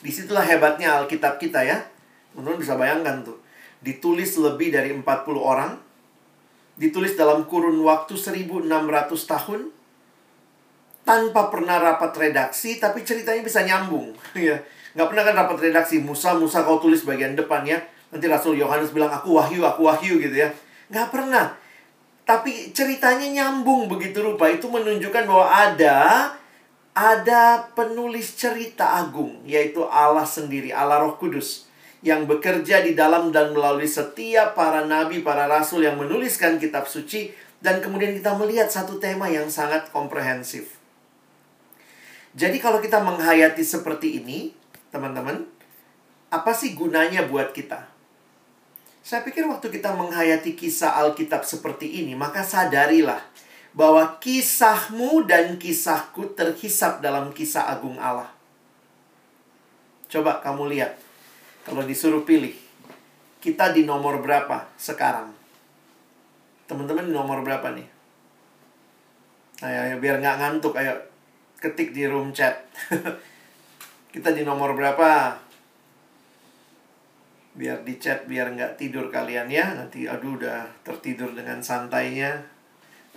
Di 0.00 0.08
situlah 0.08 0.44
hebatnya 0.44 0.96
Alkitab 1.02 1.36
kita 1.36 1.60
ya. 1.62 1.84
Menurut 2.32 2.62
bisa 2.62 2.78
bayangkan 2.78 3.20
tuh. 3.26 3.38
Ditulis 3.82 4.38
lebih 4.40 4.72
dari 4.72 4.94
40 4.94 5.04
orang. 5.36 5.76
Ditulis 6.80 7.12
dalam 7.12 7.44
kurun 7.44 7.76
waktu 7.84 8.16
1600 8.16 8.64
tahun. 9.28 9.68
Tanpa 11.04 11.52
pernah 11.52 11.76
rapat 11.76 12.16
redaksi, 12.16 12.80
tapi 12.80 13.04
ceritanya 13.04 13.44
bisa 13.44 13.60
nyambung. 13.60 14.16
ya 14.36 14.56
Nggak 14.96 15.06
pernah 15.12 15.24
kan 15.28 15.34
rapat 15.44 15.58
redaksi. 15.70 16.02
Musa, 16.02 16.34
Musa 16.34 16.64
kau 16.64 16.82
tulis 16.82 17.04
bagian 17.04 17.36
depan 17.36 17.62
ya. 17.68 17.78
Nanti 18.10 18.26
Rasul 18.26 18.58
Yohanes 18.58 18.90
bilang, 18.90 19.12
aku 19.12 19.38
wahyu, 19.38 19.62
aku 19.62 19.86
wahyu 19.86 20.18
gitu 20.18 20.34
ya. 20.34 20.50
Nggak 20.90 21.08
pernah. 21.14 21.54
Tapi 22.26 22.74
ceritanya 22.74 23.26
nyambung 23.30 23.86
begitu 23.86 24.22
rupa. 24.22 24.50
Itu 24.50 24.66
menunjukkan 24.66 25.24
bahwa 25.30 25.46
ada 25.46 25.98
ada 26.90 27.70
penulis 27.78 28.34
cerita 28.34 28.98
agung, 28.98 29.46
yaitu 29.46 29.86
Allah 29.86 30.26
sendiri, 30.26 30.74
Allah 30.74 31.06
Roh 31.06 31.14
Kudus, 31.14 31.69
yang 32.00 32.24
bekerja 32.24 32.80
di 32.80 32.96
dalam 32.96 33.28
dan 33.28 33.52
melalui 33.52 33.84
setiap 33.84 34.56
para 34.56 34.88
nabi, 34.88 35.20
para 35.20 35.44
rasul 35.44 35.84
yang 35.84 36.00
menuliskan 36.00 36.56
kitab 36.56 36.88
suci, 36.88 37.28
dan 37.60 37.84
kemudian 37.84 38.16
kita 38.16 38.32
melihat 38.40 38.72
satu 38.72 38.96
tema 38.96 39.28
yang 39.28 39.52
sangat 39.52 39.92
komprehensif. 39.92 40.80
Jadi 42.32 42.56
kalau 42.56 42.80
kita 42.80 43.04
menghayati 43.04 43.60
seperti 43.60 44.22
ini, 44.22 44.56
teman-teman, 44.88 45.44
apa 46.32 46.52
sih 46.56 46.72
gunanya 46.72 47.28
buat 47.28 47.52
kita? 47.52 47.90
Saya 49.04 49.20
pikir 49.26 49.44
waktu 49.44 49.68
kita 49.68 49.92
menghayati 49.92 50.56
kisah 50.56 50.96
Alkitab 51.04 51.44
seperti 51.44 52.00
ini, 52.00 52.16
maka 52.16 52.40
sadarilah 52.40 53.20
bahwa 53.74 54.16
kisahmu 54.22 55.26
dan 55.28 55.58
kisahku 55.60 56.32
terhisap 56.32 57.04
dalam 57.04 57.34
kisah 57.34 57.68
agung 57.70 57.98
Allah. 57.98 58.30
Coba 60.10 60.42
kamu 60.42 60.70
lihat, 60.74 60.98
kalau 61.64 61.84
disuruh 61.84 62.24
pilih, 62.24 62.56
kita 63.40 63.72
di 63.72 63.84
nomor 63.88 64.20
berapa 64.20 64.68
sekarang? 64.80 65.32
Teman-teman 66.68 67.08
di 67.08 67.14
nomor 67.16 67.40
berapa 67.44 67.72
nih? 67.72 67.88
Ayo, 69.60 69.78
ayo 69.84 69.96
biar 70.00 70.24
nggak 70.24 70.38
ngantuk, 70.40 70.72
ayo 70.80 70.96
ketik 71.60 71.92
di 71.92 72.08
room 72.08 72.32
chat. 72.32 72.64
kita 74.14 74.32
di 74.32 74.40
nomor 74.40 74.72
berapa? 74.72 75.36
Biar 77.52 77.84
di 77.84 78.00
chat, 78.00 78.24
biar 78.24 78.56
nggak 78.56 78.80
tidur 78.80 79.12
kalian 79.12 79.52
ya. 79.52 79.76
Nanti 79.76 80.08
aduh 80.08 80.40
udah 80.40 80.64
tertidur 80.80 81.36
dengan 81.36 81.60
santainya. 81.60 82.40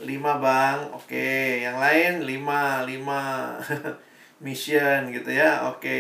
5 0.04 0.10
bang, 0.44 0.80
oke. 0.92 1.30
Yang 1.64 1.78
lain 1.80 2.14
5, 2.26 2.92
5 2.92 4.44
mission 4.46 5.00
gitu 5.16 5.32
ya. 5.32 5.72
Oke, 5.72 5.96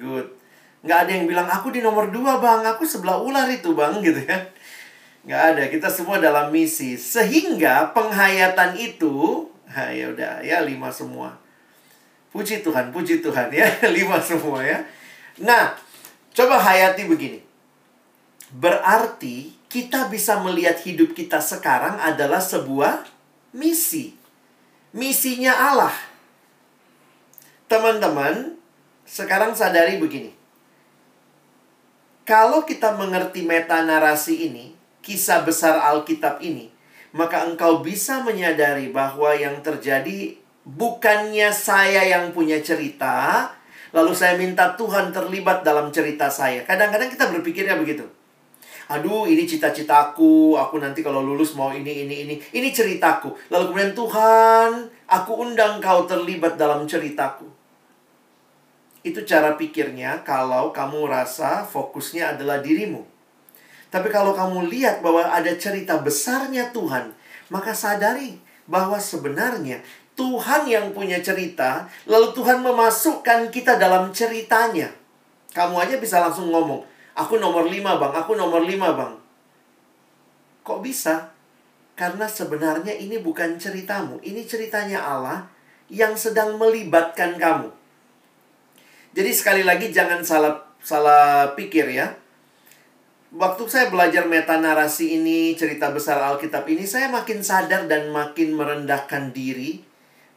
good. 0.00 0.43
Nggak 0.84 0.98
ada 1.08 1.10
yang 1.16 1.24
bilang, 1.24 1.48
aku 1.48 1.72
di 1.72 1.80
nomor 1.80 2.12
2 2.12 2.44
bang, 2.44 2.60
aku 2.68 2.84
sebelah 2.84 3.16
ular 3.16 3.48
itu 3.48 3.72
bang 3.72 4.04
gitu 4.04 4.20
ya. 4.20 4.36
Nggak 5.24 5.42
ada, 5.56 5.62
kita 5.72 5.88
semua 5.88 6.20
dalam 6.20 6.52
misi. 6.52 7.00
Sehingga 7.00 7.96
penghayatan 7.96 8.76
itu, 8.76 9.48
ya 9.72 10.12
udah 10.12 10.44
ya 10.44 10.60
5 10.60 10.76
semua. 10.92 11.32
Puji 12.28 12.60
Tuhan, 12.60 12.92
puji 12.92 13.24
Tuhan 13.24 13.48
ya, 13.48 13.64
5 13.96 13.96
semua 14.20 14.60
ya. 14.60 14.84
Nah, 15.40 15.72
coba 16.36 16.60
hayati 16.60 17.08
begini. 17.08 17.40
Berarti 18.52 19.56
kita 19.72 20.12
bisa 20.12 20.36
melihat 20.44 20.76
hidup 20.84 21.16
kita 21.16 21.40
sekarang 21.40 21.96
adalah 21.96 22.44
sebuah 22.44 23.08
misi. 23.56 24.12
Misinya 24.92 25.72
Allah. 25.72 25.96
Teman-teman, 27.72 28.60
sekarang 29.08 29.56
sadari 29.56 29.96
begini. 29.96 30.33
Kalau 32.24 32.64
kita 32.64 32.96
mengerti 32.96 33.44
meta 33.44 33.84
narasi 33.84 34.48
ini, 34.48 34.72
kisah 35.04 35.44
besar 35.44 35.76
Alkitab 35.76 36.40
ini, 36.40 36.72
maka 37.12 37.44
engkau 37.44 37.84
bisa 37.84 38.24
menyadari 38.24 38.88
bahwa 38.88 39.36
yang 39.36 39.60
terjadi 39.60 40.32
bukannya 40.64 41.52
saya 41.52 42.00
yang 42.00 42.32
punya 42.32 42.64
cerita, 42.64 43.52
lalu 43.92 44.16
saya 44.16 44.40
minta 44.40 44.72
Tuhan 44.72 45.12
terlibat 45.12 45.68
dalam 45.68 45.92
cerita 45.92 46.32
saya. 46.32 46.64
Kadang-kadang 46.64 47.12
kita 47.12 47.28
berpikirnya 47.28 47.76
begitu. 47.76 48.08
Aduh, 48.88 49.28
ini 49.28 49.44
cita-citaku, 49.44 50.56
aku 50.56 50.80
nanti 50.80 51.04
kalau 51.04 51.20
lulus 51.20 51.52
mau 51.52 51.76
ini, 51.76 52.08
ini, 52.08 52.24
ini. 52.24 52.34
Ini 52.40 52.68
ceritaku. 52.72 53.52
Lalu 53.52 53.64
kemudian 53.68 53.92
Tuhan, 53.92 54.70
aku 55.12 55.32
undang 55.44 55.76
kau 55.76 56.08
terlibat 56.08 56.56
dalam 56.56 56.88
ceritaku. 56.88 57.53
Itu 59.04 59.20
cara 59.28 59.60
pikirnya 59.60 60.24
kalau 60.24 60.72
kamu 60.72 61.04
rasa 61.12 61.60
fokusnya 61.68 62.34
adalah 62.34 62.64
dirimu. 62.64 63.04
Tapi 63.92 64.08
kalau 64.08 64.32
kamu 64.32 64.72
lihat 64.72 65.04
bahwa 65.04 65.28
ada 65.28 65.52
cerita 65.54 66.00
besarnya 66.00 66.72
Tuhan, 66.72 67.12
maka 67.52 67.76
sadari 67.76 68.40
bahwa 68.64 68.96
sebenarnya 68.96 69.84
Tuhan 70.16 70.66
yang 70.66 70.96
punya 70.96 71.20
cerita, 71.20 71.86
lalu 72.08 72.32
Tuhan 72.32 72.64
memasukkan 72.64 73.52
kita 73.52 73.76
dalam 73.76 74.08
ceritanya. 74.14 74.88
Kamu 75.52 75.78
aja 75.78 76.00
bisa 76.00 76.18
langsung 76.18 76.50
ngomong, 76.50 76.82
aku 77.14 77.38
nomor 77.38 77.68
lima 77.68 78.00
bang, 78.00 78.14
aku 78.14 78.34
nomor 78.34 78.64
lima 78.64 78.94
bang. 78.96 79.14
Kok 80.64 80.80
bisa? 80.80 81.30
Karena 81.94 82.26
sebenarnya 82.26 82.96
ini 82.96 83.22
bukan 83.22 83.60
ceritamu, 83.60 84.18
ini 84.26 84.42
ceritanya 84.42 85.06
Allah 85.06 85.46
yang 85.86 86.18
sedang 86.18 86.58
melibatkan 86.58 87.38
kamu. 87.38 87.83
Jadi 89.14 89.30
sekali 89.30 89.62
lagi 89.62 89.94
jangan 89.94 90.26
salah 90.26 90.58
salah 90.82 91.54
pikir 91.54 91.86
ya. 91.94 92.18
Waktu 93.34 93.62
saya 93.66 93.86
belajar 93.90 94.26
meta 94.26 94.58
narasi 94.58 95.18
ini, 95.18 95.54
cerita 95.58 95.90
besar 95.90 96.22
Alkitab 96.22 96.66
ini, 96.70 96.86
saya 96.86 97.10
makin 97.10 97.42
sadar 97.42 97.86
dan 97.90 98.10
makin 98.14 98.54
merendahkan 98.54 99.34
diri 99.34 99.82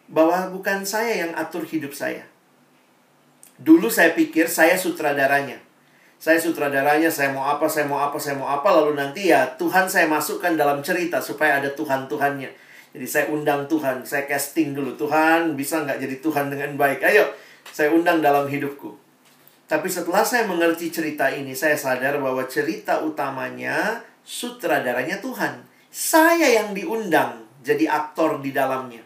bahwa 0.09 0.49
bukan 0.49 0.81
saya 0.81 1.25
yang 1.25 1.31
atur 1.37 1.61
hidup 1.65 1.93
saya. 1.93 2.25
Dulu 3.57 3.89
saya 3.89 4.17
pikir 4.17 4.49
saya 4.49 4.77
sutradaranya. 4.77 5.61
Saya 6.17 6.41
sutradaranya, 6.41 7.13
saya 7.13 7.29
mau 7.29 7.45
apa, 7.45 7.69
saya 7.69 7.85
mau 7.85 8.01
apa, 8.01 8.17
saya 8.17 8.33
mau 8.33 8.49
apa, 8.49 8.65
lalu 8.73 8.97
nanti 8.97 9.29
ya 9.29 9.45
Tuhan 9.57 9.85
saya 9.85 10.09
masukkan 10.09 10.57
dalam 10.57 10.81
cerita 10.81 11.21
supaya 11.21 11.61
ada 11.61 11.69
Tuhan-Tuhannya. 11.77 12.49
Jadi 12.97 13.05
saya 13.05 13.29
undang 13.29 13.69
Tuhan, 13.69 14.01
saya 14.01 14.25
casting 14.25 14.73
dulu. 14.73 14.97
Tuhan 14.97 15.53
bisa 15.53 15.85
nggak 15.85 16.01
jadi 16.01 16.17
Tuhan 16.17 16.49
dengan 16.49 16.73
baik? 16.73 17.05
Ayo, 17.05 17.29
saya 17.71 17.93
undang 17.93 18.23
dalam 18.23 18.47
hidupku. 18.47 18.95
Tapi 19.67 19.91
setelah 19.91 20.23
saya 20.23 20.47
mengerti 20.47 20.87
cerita 20.87 21.27
ini, 21.27 21.51
saya 21.51 21.75
sadar 21.75 22.23
bahwa 22.23 22.47
cerita 22.47 23.03
utamanya 23.03 23.99
sutradaranya 24.23 25.19
Tuhan. 25.19 25.67
Saya 25.91 26.47
yang 26.63 26.71
diundang 26.71 27.43
jadi 27.67 27.91
aktor 27.91 28.39
di 28.39 28.55
dalamnya. 28.55 29.03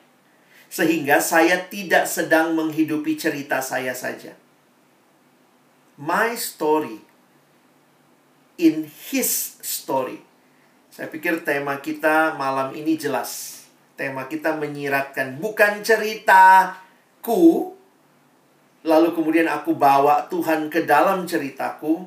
Sehingga 0.72 1.18
saya 1.18 1.66
tidak 1.68 2.06
sedang 2.06 2.54
menghidupi 2.54 3.18
cerita 3.18 3.60
saya 3.60 3.92
saja. 3.98 4.38
My 5.98 6.38
story 6.38 7.02
in 8.62 8.86
his 9.10 9.58
story. 9.66 10.22
Saya 10.94 11.10
pikir 11.10 11.42
tema 11.42 11.82
kita 11.82 12.38
malam 12.38 12.78
ini 12.78 12.96
jelas. 12.96 13.64
Tema 13.98 14.30
kita 14.30 14.56
menyiratkan 14.56 15.42
bukan 15.42 15.82
ceritaku, 15.82 17.74
lalu 18.82 19.14
kemudian 19.14 19.46
aku 19.46 19.78
bawa 19.78 20.26
Tuhan 20.30 20.70
ke 20.74 20.86
dalam 20.90 21.30
ceritaku, 21.30 22.06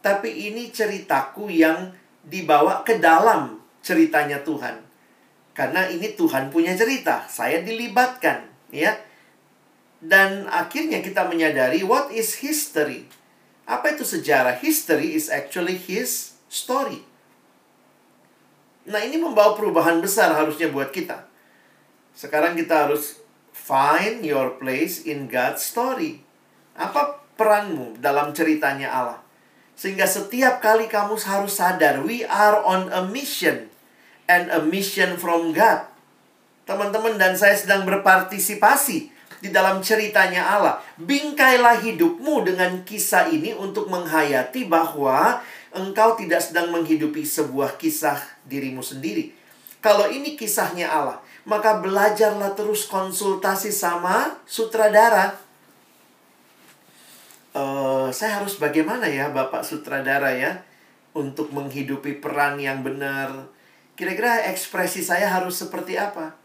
tapi 0.00 0.48
ini 0.48 0.72
ceritaku 0.72 1.52
yang 1.52 1.92
dibawa 2.24 2.84
ke 2.84 2.96
dalam 2.96 3.60
ceritanya 3.84 4.40
Tuhan. 4.40 4.80
Karena 5.52 5.90
ini 5.90 6.14
Tuhan 6.14 6.54
punya 6.54 6.72
cerita, 6.78 7.26
saya 7.26 7.60
dilibatkan, 7.66 8.46
ya. 8.70 8.94
Dan 9.98 10.46
akhirnya 10.46 11.02
kita 11.02 11.26
menyadari 11.26 11.82
what 11.82 12.14
is 12.14 12.38
history? 12.38 13.10
Apa 13.66 13.98
itu 13.98 14.06
sejarah? 14.06 14.56
History 14.62 15.18
is 15.18 15.28
actually 15.28 15.74
his 15.74 16.38
story. 16.46 17.02
Nah, 18.88 19.04
ini 19.04 19.20
membawa 19.20 19.52
perubahan 19.52 20.00
besar 20.00 20.32
harusnya 20.32 20.72
buat 20.72 20.88
kita. 20.88 21.28
Sekarang 22.16 22.56
kita 22.56 22.88
harus 22.88 23.20
Find 23.58 24.22
your 24.22 24.54
place 24.62 25.02
in 25.02 25.26
God's 25.26 25.66
story. 25.66 26.22
Apa 26.78 27.18
peranmu 27.34 27.98
dalam 27.98 28.30
ceritanya 28.30 28.94
Allah? 28.94 29.18
Sehingga 29.78 30.06
setiap 30.06 30.62
kali 30.62 30.86
kamu 30.86 31.18
harus 31.18 31.58
sadar, 31.58 32.02
we 32.02 32.22
are 32.26 32.62
on 32.62 32.90
a 32.94 33.02
mission. 33.06 33.70
And 34.28 34.52
a 34.52 34.60
mission 34.60 35.16
from 35.16 35.56
God. 35.56 35.88
Teman-teman 36.68 37.16
dan 37.16 37.32
saya 37.32 37.56
sedang 37.56 37.88
berpartisipasi 37.88 39.08
di 39.40 39.48
dalam 39.48 39.80
ceritanya 39.80 40.52
Allah. 40.52 40.84
Bingkailah 41.00 41.80
hidupmu 41.80 42.44
dengan 42.44 42.84
kisah 42.84 43.32
ini 43.32 43.56
untuk 43.56 43.88
menghayati 43.88 44.68
bahwa 44.68 45.40
engkau 45.72 46.18
tidak 46.18 46.44
sedang 46.44 46.68
menghidupi 46.74 47.24
sebuah 47.24 47.80
kisah 47.80 48.20
dirimu 48.44 48.84
sendiri. 48.84 49.32
Kalau 49.78 50.10
ini 50.10 50.34
kisahnya 50.34 50.90
Allah, 50.90 51.22
maka 51.46 51.78
belajarlah 51.78 52.56
terus 52.58 52.88
konsultasi 52.88 53.70
sama 53.70 54.38
sutradara. 54.48 55.36
Uh, 57.52 58.08
saya 58.14 58.42
harus 58.42 58.56
bagaimana 58.56 59.10
ya 59.10 59.34
Bapak 59.34 59.66
sutradara 59.66 60.30
ya 60.34 60.62
untuk 61.16 61.50
menghidupi 61.50 62.22
peran 62.22 62.58
yang 62.62 62.86
benar. 62.86 63.50
Kira-kira 63.98 64.46
ekspresi 64.50 65.02
saya 65.02 65.26
harus 65.26 65.58
seperti 65.58 65.98
apa? 65.98 66.38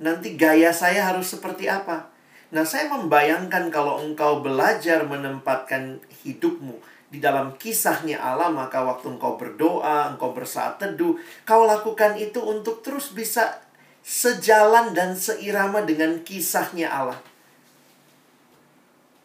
Nanti 0.00 0.36
gaya 0.36 0.72
saya 0.72 1.12
harus 1.12 1.28
seperti 1.32 1.68
apa? 1.68 2.08
Nah, 2.54 2.62
saya 2.62 2.88
membayangkan 2.88 3.68
kalau 3.74 4.00
engkau 4.00 4.40
belajar 4.40 5.02
menempatkan 5.04 5.98
hidupmu 6.22 6.78
di 7.10 7.18
dalam 7.18 7.58
kisahnya 7.58 8.22
Allah, 8.22 8.48
maka 8.54 8.86
waktu 8.86 9.18
engkau 9.18 9.34
berdoa, 9.34 10.14
engkau 10.14 10.30
bersaat 10.30 10.78
teduh, 10.78 11.18
kau 11.42 11.66
lakukan 11.66 12.14
itu 12.14 12.38
untuk 12.38 12.86
terus 12.86 13.10
bisa 13.10 13.65
sejalan 14.06 14.94
dan 14.94 15.18
seirama 15.18 15.82
dengan 15.82 16.22
kisahnya 16.22 16.86
Allah. 16.86 17.18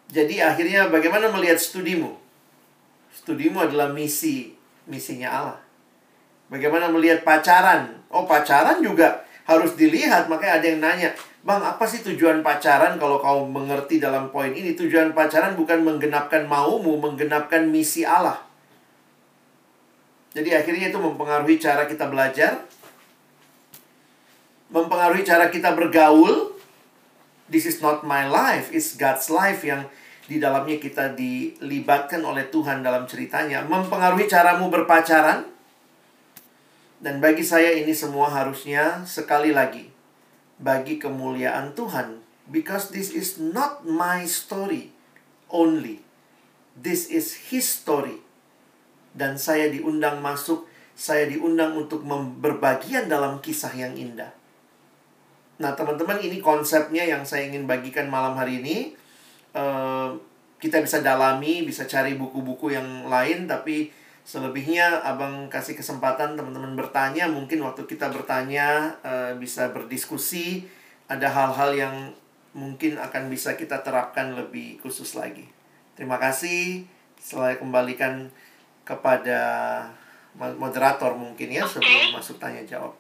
Jadi 0.10 0.42
akhirnya 0.42 0.90
bagaimana 0.90 1.30
melihat 1.30 1.62
studimu? 1.62 2.18
Studimu 3.14 3.62
adalah 3.62 3.94
misi, 3.94 4.58
misinya 4.90 5.30
Allah. 5.30 5.60
Bagaimana 6.50 6.90
melihat 6.90 7.22
pacaran? 7.22 8.02
Oh, 8.10 8.26
pacaran 8.26 8.82
juga 8.82 9.22
harus 9.46 9.78
dilihat. 9.78 10.28
Makanya 10.28 10.60
ada 10.60 10.66
yang 10.66 10.82
nanya, 10.82 11.10
Bang, 11.46 11.62
apa 11.62 11.86
sih 11.86 12.04
tujuan 12.04 12.42
pacaran 12.42 12.98
kalau 12.98 13.22
kau 13.22 13.46
mengerti 13.46 14.02
dalam 14.02 14.34
poin 14.34 14.52
ini? 14.52 14.74
Tujuan 14.76 15.14
pacaran 15.16 15.54
bukan 15.56 15.86
menggenapkan 15.86 16.50
maumu, 16.50 16.98
menggenapkan 17.00 17.70
misi 17.70 18.04
Allah. 18.04 18.42
Jadi 20.36 20.52
akhirnya 20.52 20.92
itu 20.92 21.00
mempengaruhi 21.00 21.56
cara 21.62 21.88
kita 21.88 22.08
belajar, 22.08 22.68
mempengaruhi 24.72 25.28
cara 25.28 25.52
kita 25.52 25.76
bergaul. 25.76 26.56
This 27.52 27.68
is 27.68 27.84
not 27.84 28.08
my 28.08 28.26
life, 28.32 28.72
it's 28.72 28.96
God's 28.96 29.28
life 29.28 29.68
yang 29.68 29.92
di 30.32 30.40
dalamnya 30.40 30.80
kita 30.80 31.12
dilibatkan 31.12 32.24
oleh 32.24 32.48
Tuhan 32.48 32.80
dalam 32.80 33.04
ceritanya. 33.04 33.68
Mempengaruhi 33.68 34.32
caramu 34.32 34.72
berpacaran. 34.72 35.52
Dan 37.02 37.20
bagi 37.20 37.44
saya 37.44 37.76
ini 37.76 37.92
semua 37.92 38.32
harusnya 38.32 39.04
sekali 39.04 39.52
lagi 39.52 39.92
bagi 40.56 40.96
kemuliaan 40.96 41.76
Tuhan. 41.76 42.24
Because 42.48 42.96
this 42.96 43.12
is 43.12 43.36
not 43.36 43.84
my 43.84 44.24
story 44.24 44.96
only. 45.52 46.00
This 46.80 47.12
is 47.12 47.52
his 47.52 47.68
story. 47.68 48.24
Dan 49.12 49.36
saya 49.36 49.68
diundang 49.68 50.24
masuk, 50.24 50.64
saya 50.96 51.28
diundang 51.28 51.76
untuk 51.76 52.08
berbagian 52.40 53.12
dalam 53.12 53.44
kisah 53.44 53.76
yang 53.76 54.00
indah. 54.00 54.32
Nah, 55.62 55.78
teman-teman, 55.78 56.18
ini 56.18 56.42
konsepnya 56.42 57.06
yang 57.06 57.22
saya 57.22 57.46
ingin 57.46 57.70
bagikan 57.70 58.10
malam 58.10 58.34
hari 58.34 58.66
ini. 58.66 58.98
Uh, 59.54 60.18
kita 60.58 60.82
bisa 60.82 61.06
dalami, 61.06 61.62
bisa 61.62 61.86
cari 61.86 62.18
buku-buku 62.18 62.74
yang 62.74 63.06
lain, 63.06 63.46
tapi 63.46 63.94
selebihnya 64.26 65.06
abang 65.06 65.50
kasih 65.54 65.78
kesempatan 65.78 66.34
teman-teman 66.34 66.74
bertanya. 66.74 67.30
Mungkin 67.30 67.62
waktu 67.62 67.86
kita 67.86 68.10
bertanya 68.10 68.98
uh, 69.06 69.38
bisa 69.38 69.70
berdiskusi, 69.70 70.66
ada 71.06 71.30
hal-hal 71.30 71.78
yang 71.78 71.96
mungkin 72.58 72.98
akan 72.98 73.30
bisa 73.30 73.54
kita 73.54 73.86
terapkan 73.86 74.34
lebih 74.34 74.82
khusus 74.82 75.14
lagi. 75.14 75.46
Terima 75.94 76.18
kasih. 76.18 76.90
Saya 77.22 77.62
kembalikan 77.62 78.34
kepada 78.82 79.86
moderator 80.36 81.14
mungkin 81.14 81.54
ya 81.54 81.70
sebelum 81.70 82.18
masuk 82.18 82.42
tanya 82.42 82.66
jawab. 82.66 82.98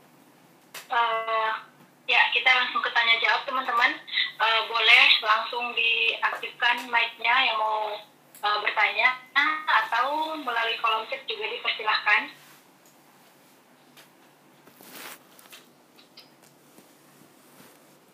Uh, 0.92 1.71
Ya, 2.12 2.28
kita 2.36 2.52
langsung 2.52 2.84
ke 2.84 2.92
tanya 2.92 3.16
jawab 3.24 3.48
teman-teman. 3.48 3.96
Uh, 4.36 4.68
boleh 4.68 5.06
langsung 5.24 5.72
diaktifkan 5.72 6.84
mic-nya 6.92 7.36
yang 7.48 7.56
mau 7.56 7.96
uh, 8.44 8.58
bertanya 8.60 9.16
atau 9.88 10.36
melalui 10.36 10.76
kolom 10.84 11.08
chat 11.08 11.24
juga 11.24 11.48
dipersilahkan. 11.48 12.36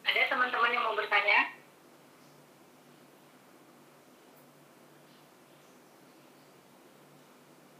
Ada 0.06 0.30
teman-teman 0.30 0.78
yang 0.78 0.84
mau 0.86 0.94
bertanya? 0.94 1.58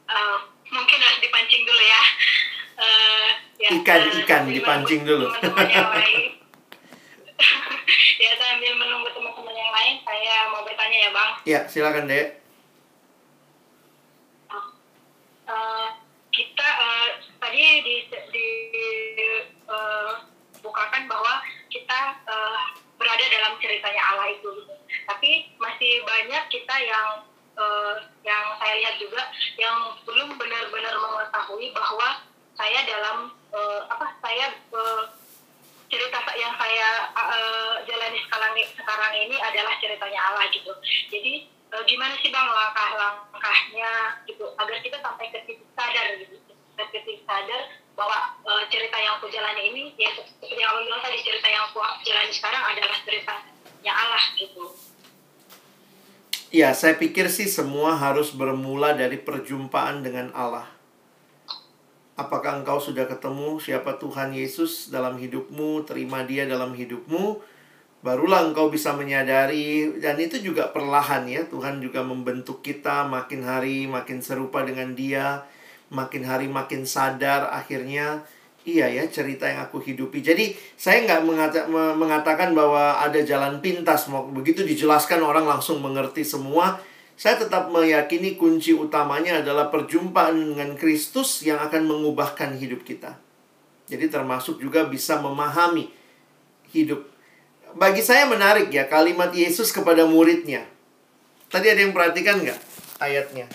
Uh, 0.10 0.38
mungkin 0.74 0.98
harus 0.98 1.22
dipancing 1.22 1.62
dulu 1.62 1.84
ya. 1.86 2.04
Uh, 2.78 3.30
ya 3.58 3.70
Ikan, 3.82 4.46
uh, 4.46 4.54
dipancing 4.54 5.02
dulu. 5.02 5.34
Teman-teman 5.42 5.68
yang 5.74 5.90
lain. 5.98 6.22
ya 8.24 8.32
sambil 8.38 8.72
menunggu 8.78 9.10
teman-teman 9.12 9.56
yang 9.58 9.72
lain, 9.74 9.96
saya 10.06 10.34
mau 10.54 10.62
bertanya 10.62 10.98
ya 10.98 11.10
bang. 11.10 11.32
Ya, 11.46 11.60
silakan 11.66 12.06
Dek. 12.06 12.28
Uh, 15.48 15.88
kita 16.30 16.68
uh, 16.68 17.10
tadi 17.40 17.82
di, 17.82 17.96
di 18.12 18.48
uh, 19.66 20.28
bukakan 20.60 21.08
bahwa 21.08 21.42
kita 21.72 22.20
uh, 22.28 22.62
berada 22.98 23.26
dalam 23.30 23.54
ceritanya 23.62 24.02
Allah 24.14 24.28
itu 24.34 24.50
gitu. 24.60 24.74
tapi 25.06 25.30
masih 25.62 26.04
banyak 26.04 26.44
kita 26.50 26.76
yang 26.82 27.24
uh, 27.56 27.96
yang 28.26 28.46
saya 28.58 28.74
lihat 28.82 28.96
juga 29.00 29.22
yang 29.56 29.96
belum 30.04 30.36
benar-benar 30.36 30.96
mengetahui 30.98 31.72
bahwa 31.72 32.27
saya 32.58 32.80
dalam 32.90 33.30
uh, 33.54 33.82
apa 33.88 34.18
saya 34.20 34.50
uh, 34.74 35.04
cerita 35.88 36.20
yang 36.36 36.52
saya 36.58 36.90
uh, 37.16 37.80
jalani 37.88 38.20
sekarang 38.28 38.54
sekarang 38.76 39.14
ini 39.16 39.38
adalah 39.40 39.78
ceritanya 39.80 40.20
Allah 40.20 40.50
gitu. 40.52 40.74
Jadi 41.14 41.48
uh, 41.72 41.84
gimana 41.86 42.18
sih 42.20 42.34
bang 42.34 42.50
langkah-langkahnya 42.50 43.92
gitu 44.26 44.52
agar 44.58 44.78
kita 44.82 44.98
sampai 45.00 45.32
ke 45.32 45.40
titik 45.46 45.70
sadar 45.78 46.18
gitu. 46.18 46.36
Ke 46.76 46.84
titik 46.92 47.24
sadar 47.24 47.62
bahwa 47.94 48.36
uh, 48.44 48.64
cerita 48.74 48.98
yang 49.00 49.22
aku 49.22 49.30
jalani 49.30 49.74
ini 49.74 49.84
ya 49.96 50.12
seperti 50.18 50.58
yang 50.58 50.74
aku 50.74 50.86
bilang 50.86 51.02
tadi 51.02 51.18
cerita 51.22 51.48
yang 51.48 51.64
aku 51.70 51.80
jalani 52.04 52.34
sekarang 52.34 52.64
adalah 52.74 52.98
ceritanya 53.06 53.94
Allah 53.94 54.24
gitu. 54.36 54.66
Ya, 56.48 56.72
saya 56.72 56.96
pikir 56.96 57.28
sih 57.28 57.44
semua 57.44 58.00
harus 58.00 58.32
bermula 58.32 58.96
dari 58.96 59.20
perjumpaan 59.20 60.00
dengan 60.00 60.32
Allah. 60.32 60.77
Apakah 62.18 62.66
engkau 62.66 62.82
sudah 62.82 63.06
ketemu 63.06 63.62
siapa 63.62 64.02
Tuhan 64.02 64.34
Yesus 64.34 64.90
dalam 64.90 65.22
hidupmu, 65.22 65.86
terima 65.86 66.26
Dia 66.26 66.50
dalam 66.50 66.74
hidupmu, 66.74 67.38
barulah 68.02 68.42
engkau 68.42 68.74
bisa 68.74 68.98
menyadari 68.98 70.02
dan 70.02 70.18
itu 70.18 70.42
juga 70.42 70.74
perlahan 70.74 71.30
ya. 71.30 71.46
Tuhan 71.46 71.78
juga 71.78 72.02
membentuk 72.02 72.66
kita 72.66 73.06
makin 73.06 73.46
hari 73.46 73.86
makin 73.86 74.26
serupa 74.26 74.66
dengan 74.66 74.98
Dia, 74.98 75.46
makin 75.94 76.26
hari 76.26 76.50
makin 76.50 76.90
sadar 76.90 77.54
akhirnya 77.54 78.26
iya 78.68 78.90
ya 78.90 79.06
cerita 79.08 79.48
yang 79.48 79.70
aku 79.70 79.80
hidupi. 79.80 80.20
Jadi 80.26 80.58
saya 80.74 81.06
nggak 81.06 81.22
mengata, 81.22 81.60
mengatakan 81.72 82.52
bahwa 82.58 83.00
ada 83.00 83.22
jalan 83.22 83.62
pintas. 83.62 84.10
Begitu 84.10 84.66
dijelaskan 84.66 85.24
orang 85.24 85.46
langsung 85.46 85.80
mengerti 85.80 86.26
semua. 86.26 86.82
Saya 87.18 87.42
tetap 87.42 87.74
meyakini 87.74 88.38
kunci 88.38 88.78
utamanya 88.78 89.42
adalah 89.42 89.74
perjumpaan 89.74 90.54
dengan 90.54 90.78
Kristus 90.78 91.42
yang 91.42 91.58
akan 91.58 91.90
mengubahkan 91.90 92.54
hidup 92.62 92.86
kita. 92.86 93.18
Jadi 93.90 94.06
termasuk 94.06 94.62
juga 94.62 94.86
bisa 94.86 95.18
memahami 95.18 95.90
hidup. 96.70 97.10
Bagi 97.74 98.06
saya 98.06 98.30
menarik 98.30 98.70
ya 98.70 98.86
kalimat 98.86 99.34
Yesus 99.34 99.74
kepada 99.74 100.06
muridnya. 100.06 100.70
Tadi 101.50 101.66
ada 101.74 101.82
yang 101.82 101.98
perhatikan 101.98 102.38
nggak 102.38 102.60
ayatnya? 103.02 103.50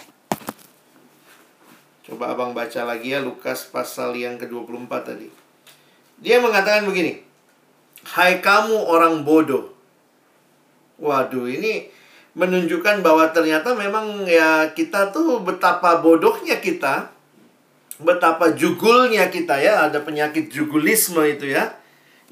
Coba 2.02 2.34
abang 2.34 2.50
baca 2.50 2.82
lagi 2.82 3.14
ya 3.14 3.22
Lukas 3.22 3.62
pasal 3.70 4.18
yang 4.18 4.42
ke-24 4.42 4.90
tadi. 5.06 5.30
Dia 6.18 6.42
mengatakan 6.42 6.82
begini. 6.90 7.22
Hai 8.02 8.42
kamu 8.42 8.74
orang 8.74 9.22
bodoh. 9.22 9.70
Waduh 10.98 11.46
ini 11.46 12.01
menunjukkan 12.32 13.04
bahwa 13.04 13.28
ternyata 13.28 13.76
memang 13.76 14.24
ya 14.24 14.72
kita 14.72 15.12
tuh 15.12 15.40
betapa 15.44 16.00
bodohnya 16.00 16.58
kita. 16.60 17.12
Betapa 18.02 18.56
jugulnya 18.56 19.28
kita 19.28 19.60
ya. 19.60 19.88
Ada 19.88 20.02
penyakit 20.02 20.48
jugulisme 20.48 21.22
itu 21.24 21.52
ya. 21.52 21.76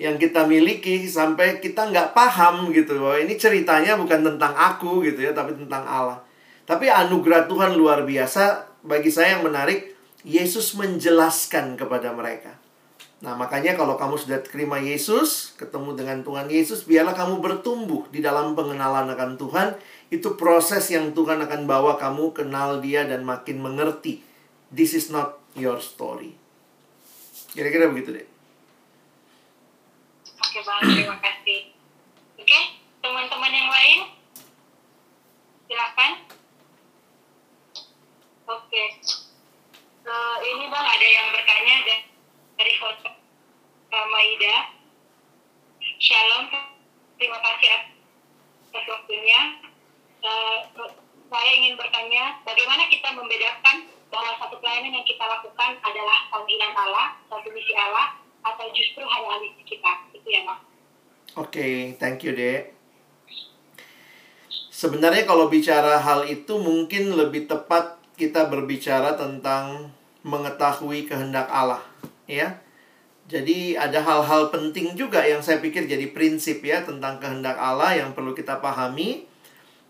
Yang 0.00 0.28
kita 0.28 0.48
miliki 0.48 1.04
sampai 1.04 1.60
kita 1.60 1.88
nggak 1.92 2.16
paham 2.16 2.72
gitu. 2.72 2.96
Bahwa 2.96 3.20
ini 3.20 3.36
ceritanya 3.36 3.96
bukan 4.00 4.24
tentang 4.24 4.56
aku 4.56 5.04
gitu 5.04 5.20
ya. 5.20 5.32
Tapi 5.36 5.54
tentang 5.56 5.84
Allah. 5.84 6.18
Tapi 6.64 6.86
anugerah 6.86 7.50
Tuhan 7.50 7.74
luar 7.74 8.06
biasa 8.06 8.70
bagi 8.86 9.10
saya 9.12 9.36
yang 9.36 9.44
menarik, 9.44 9.92
Yesus 10.22 10.76
menjelaskan 10.76 11.74
kepada 11.74 12.12
mereka. 12.12 12.60
Nah, 13.20 13.37
makanya 13.37 13.76
kalau 13.76 14.00
kamu 14.00 14.16
sudah 14.16 14.40
terima 14.40 14.80
Yesus, 14.80 15.52
ketemu 15.61 15.92
dengan 15.92 16.24
Tuhan 16.24 16.48
Yesus, 16.48 16.88
biarlah 16.88 17.12
kamu 17.12 17.44
bertumbuh 17.44 18.09
di 18.09 18.24
dalam 18.24 18.56
pengenalan 18.56 19.12
akan 19.12 19.37
Tuhan. 19.37 19.76
Itu 20.09 20.40
proses 20.40 20.88
yang 20.88 21.12
Tuhan 21.12 21.37
akan 21.44 21.68
bawa 21.68 22.00
kamu 22.00 22.33
kenal 22.33 22.80
dia 22.80 23.04
dan 23.04 23.28
makin 23.28 23.61
mengerti. 23.61 24.24
This 24.72 24.96
is 24.96 25.12
not 25.12 25.37
your 25.52 25.76
story. 25.85 26.33
Kira-kira 27.52 27.92
begitu 27.92 28.16
deh. 28.16 28.26
Oke 30.40 30.59
bang, 30.64 30.80
terima 30.83 31.16
kasih. 31.20 31.76
Oke, 32.40 32.61
teman-teman 33.04 33.52
yang 33.52 33.68
lain, 33.68 33.98
silakan. 35.68 36.12
Oke. 38.48 38.85
Uh, 40.09 40.37
ini 40.42 40.64
bang 40.72 40.87
ada 40.88 41.06
yang 41.06 41.28
bertanya 41.30 41.76
dari 42.59 42.74
foto 42.76 43.09
uh, 43.94 44.06
Maida. 44.12 44.74
Shalom. 45.96 46.50
Terima 47.16 47.38
kasih 47.40 47.68
atas 48.68 48.85
waktunya. 48.85 49.40
Uh, 50.20 50.59
saya 51.30 51.50
ingin 51.56 51.78
bertanya, 51.78 52.42
bagaimana 52.42 52.85
kita 52.90 53.14
membedakan 53.16 53.87
bahwa 54.11 54.35
satu 54.37 54.59
pelayanan 54.59 54.98
yang 55.00 55.06
kita 55.06 55.22
lakukan 55.22 55.78
adalah 55.80 56.26
panggilan 56.28 56.74
Allah, 56.74 57.16
satu 57.30 57.48
misi 57.54 57.72
Allah, 57.72 58.18
atau 58.42 58.66
justru 58.74 59.06
hanya 59.06 59.40
misi 59.40 59.62
kita? 59.64 60.11
Itu 60.12 60.26
ya, 60.28 60.42
Mas. 60.44 60.61
Oke, 61.38 61.46
okay, 61.46 61.74
thank 62.00 62.24
you, 62.24 62.32
Dek. 62.32 62.72
Sebenarnya 64.72 65.28
kalau 65.28 65.52
bicara 65.52 66.00
hal 66.00 66.24
itu 66.24 66.56
mungkin 66.56 67.12
lebih 67.12 67.44
tepat 67.44 68.00
kita 68.16 68.48
berbicara 68.48 69.12
tentang 69.14 69.92
mengetahui 70.24 71.04
kehendak 71.04 71.52
Allah, 71.52 71.84
ya. 72.24 72.56
Jadi 73.30 73.78
ada 73.78 74.02
hal-hal 74.02 74.50
penting 74.50 74.98
juga 74.98 75.22
yang 75.22 75.38
saya 75.38 75.62
pikir 75.62 75.86
jadi 75.86 76.10
prinsip 76.10 76.66
ya 76.66 76.82
tentang 76.82 77.22
kehendak 77.22 77.54
Allah 77.54 77.94
yang 77.94 78.10
perlu 78.10 78.34
kita 78.34 78.58
pahami 78.58 79.28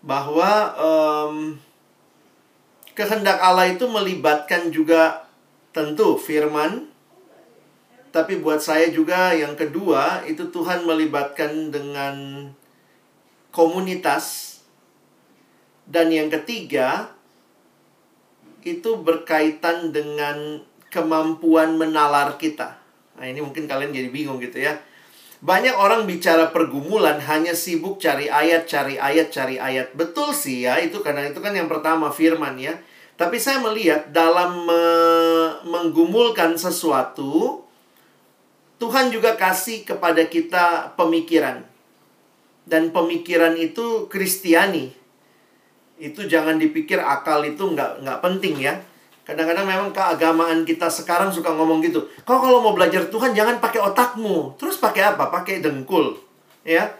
bahwa 0.04 0.76
um, 0.76 1.56
kehendak 2.92 3.40
Allah 3.40 3.72
itu 3.72 3.88
melibatkan 3.88 4.68
juga 4.68 5.24
tentu 5.72 6.20
firman, 6.20 6.89
tapi 8.10 8.42
buat 8.42 8.58
saya 8.58 8.90
juga 8.90 9.30
yang 9.34 9.54
kedua 9.54 10.26
itu 10.26 10.50
Tuhan 10.50 10.82
melibatkan 10.82 11.70
dengan 11.70 12.46
komunitas 13.54 14.58
dan 15.86 16.10
yang 16.10 16.30
ketiga 16.30 17.14
itu 18.62 18.98
berkaitan 19.00 19.90
dengan 19.90 20.62
kemampuan 20.90 21.78
menalar 21.78 22.36
kita. 22.36 22.76
Nah, 23.16 23.24
ini 23.24 23.40
mungkin 23.40 23.70
kalian 23.70 23.94
jadi 23.94 24.10
bingung 24.10 24.42
gitu 24.42 24.58
ya. 24.60 24.78
Banyak 25.40 25.72
orang 25.72 26.04
bicara 26.04 26.52
pergumulan 26.52 27.16
hanya 27.24 27.56
sibuk 27.56 27.96
cari 27.96 28.28
ayat, 28.28 28.68
cari 28.68 29.00
ayat, 29.00 29.32
cari 29.32 29.56
ayat. 29.56 29.96
Betul 29.96 30.36
sih 30.36 30.68
ya, 30.68 30.76
itu 30.76 31.00
karena 31.00 31.24
itu 31.32 31.40
kan 31.40 31.56
yang 31.56 31.70
pertama 31.70 32.12
firman 32.12 32.60
ya. 32.60 32.76
Tapi 33.16 33.40
saya 33.40 33.60
melihat 33.64 34.12
dalam 34.12 34.68
me 34.68 34.82
menggumulkan 35.64 36.56
sesuatu 36.60 37.64
Tuhan 38.80 39.12
juga 39.12 39.36
kasih 39.36 39.84
kepada 39.84 40.24
kita 40.24 40.96
pemikiran. 40.96 41.62
Dan 42.64 42.90
pemikiran 42.90 43.54
itu 43.60 44.08
Kristiani 44.08 45.00
itu 46.00 46.24
jangan 46.24 46.56
dipikir 46.56 46.96
akal 46.96 47.44
itu 47.44 47.60
nggak 47.60 48.00
nggak 48.00 48.18
penting 48.24 48.56
ya. 48.56 48.80
Kadang-kadang 49.28 49.68
memang 49.68 49.88
keagamaan 49.92 50.64
kita 50.64 50.88
sekarang 50.88 51.28
suka 51.28 51.52
ngomong 51.52 51.84
gitu. 51.84 52.08
Kau 52.24 52.40
kalau 52.40 52.64
mau 52.64 52.72
belajar 52.72 53.06
Tuhan 53.06 53.36
jangan 53.36 53.60
pakai 53.60 53.78
otakmu. 53.84 54.56
Terus 54.56 54.80
pakai 54.80 55.14
apa? 55.14 55.28
Pakai 55.28 55.60
dengkul. 55.60 56.16
Ya. 56.64 56.96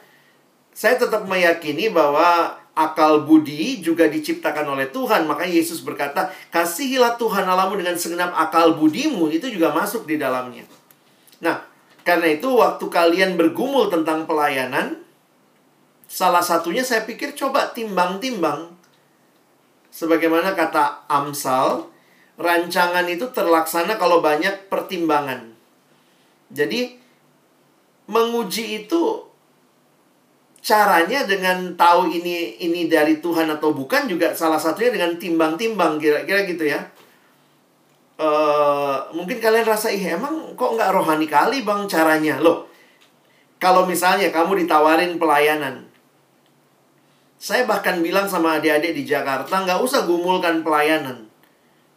Saya 0.71 1.01
tetap 1.01 1.27
meyakini 1.27 1.91
bahwa 1.91 2.55
akal 2.77 3.27
budi 3.27 3.83
juga 3.83 4.07
diciptakan 4.07 4.77
oleh 4.79 4.93
Tuhan. 4.93 5.27
Maka 5.27 5.49
Yesus 5.49 5.83
berkata, 5.83 6.31
"Kasihilah 6.55 7.19
Tuhan 7.19 7.43
Allahmu 7.49 7.81
dengan 7.81 7.97
segenap 7.99 8.31
akal 8.37 8.79
budimu." 8.79 9.33
Itu 9.33 9.51
juga 9.51 9.75
masuk 9.75 10.07
di 10.07 10.21
dalamnya. 10.21 10.63
Nah, 11.41 11.70
karena 12.11 12.27
itu 12.35 12.51
waktu 12.51 12.83
kalian 12.91 13.39
bergumul 13.39 13.87
tentang 13.87 14.27
pelayanan, 14.27 14.99
salah 16.11 16.43
satunya 16.43 16.83
saya 16.83 17.07
pikir 17.07 17.39
coba 17.39 17.71
timbang-timbang 17.71 18.81
Sebagaimana 19.91 20.55
kata 20.55 21.11
Amsal, 21.11 21.91
rancangan 22.39 23.05
itu 23.11 23.27
terlaksana 23.35 23.99
kalau 23.99 24.23
banyak 24.23 24.71
pertimbangan. 24.71 25.51
Jadi 26.55 26.95
menguji 28.07 28.87
itu 28.87 29.03
caranya 30.63 31.27
dengan 31.27 31.75
tahu 31.75 32.07
ini 32.11 32.63
ini 32.63 32.87
dari 32.87 33.19
Tuhan 33.19 33.51
atau 33.51 33.75
bukan 33.75 34.07
juga 34.07 34.31
salah 34.35 34.63
satunya 34.63 34.95
dengan 34.95 35.19
timbang-timbang 35.19 35.99
kira-kira 35.99 36.47
gitu 36.47 36.71
ya. 36.71 36.87
Uh, 38.21 39.01
mungkin 39.17 39.41
kalian 39.41 39.65
rasa 39.65 39.89
ih 39.89 40.13
emang 40.13 40.53
kok 40.53 40.77
nggak 40.77 40.93
rohani 40.93 41.25
kali 41.25 41.65
bang 41.65 41.89
caranya? 41.89 42.37
Loh 42.37 42.69
kalau 43.61 43.85
misalnya 43.85 44.33
kamu 44.33 44.65
ditawarin 44.65 45.21
pelayanan 45.21 45.85
saya 47.41 47.69
bahkan 47.69 48.01
bilang 48.01 48.29
sama 48.29 48.61
adik-adik 48.61 48.97
di 48.97 49.05
Jakarta 49.09 49.65
nggak 49.65 49.81
usah 49.81 50.05
gumulkan 50.05 50.61
pelayanan. 50.61 51.25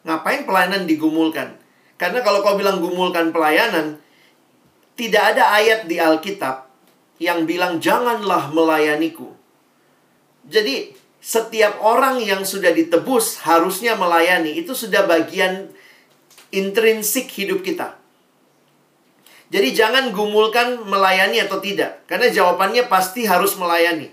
Ngapain 0.08 0.48
pelayanan 0.48 0.88
digumulkan? 0.88 1.60
Karena 2.00 2.24
kalau 2.24 2.40
kau 2.40 2.56
bilang 2.56 2.80
gumulkan 2.80 3.36
pelayanan 3.36 4.00
tidak 4.96 5.36
ada 5.36 5.52
ayat 5.52 5.84
di 5.84 6.00
Alkitab 6.00 6.68
yang 7.20 7.44
bilang 7.44 7.84
janganlah 7.84 8.56
melayaniku. 8.56 9.36
Jadi 10.48 10.96
setiap 11.20 11.80
orang 11.84 12.24
yang 12.24 12.48
sudah 12.48 12.72
ditebus 12.72 13.44
harusnya 13.44 14.00
melayani 14.00 14.60
itu 14.60 14.72
sudah 14.72 15.08
bagian 15.08 15.72
intrinsik 16.54 17.28
hidup 17.34 17.66
kita. 17.66 17.98
Jadi 19.50 19.70
jangan 19.74 20.10
gumulkan 20.14 20.82
melayani 20.86 21.42
atau 21.42 21.62
tidak, 21.62 22.06
karena 22.10 22.30
jawabannya 22.30 22.90
pasti 22.90 23.26
harus 23.26 23.54
melayani. 23.58 24.10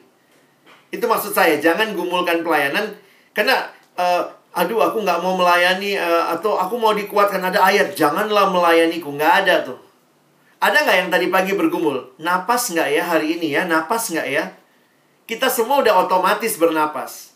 Itu 0.92 1.08
maksud 1.08 1.32
saya, 1.32 1.56
jangan 1.56 1.96
gumulkan 1.96 2.44
pelayanan, 2.44 2.92
karena 3.32 3.72
uh, 3.96 4.28
aduh 4.52 4.82
aku 4.82 5.00
nggak 5.00 5.20
mau 5.22 5.38
melayani 5.38 5.96
uh, 5.96 6.34
atau 6.34 6.58
aku 6.58 6.76
mau 6.76 6.92
dikuatkan 6.92 7.40
ada 7.40 7.62
ayat 7.62 7.94
janganlah 7.94 8.50
melayaniku 8.52 9.14
nggak 9.14 9.34
ada 9.46 9.54
tuh. 9.64 9.78
Ada 10.60 10.84
nggak 10.84 10.96
yang 11.00 11.08
tadi 11.08 11.26
pagi 11.32 11.52
bergumul? 11.56 12.20
Napas 12.20 12.68
nggak 12.76 12.88
ya 12.92 13.02
hari 13.08 13.40
ini 13.40 13.56
ya? 13.56 13.64
Napas 13.64 14.12
nggak 14.12 14.28
ya? 14.28 14.44
Kita 15.24 15.48
semua 15.48 15.80
udah 15.80 16.04
otomatis 16.04 16.60
bernapas. 16.60 17.32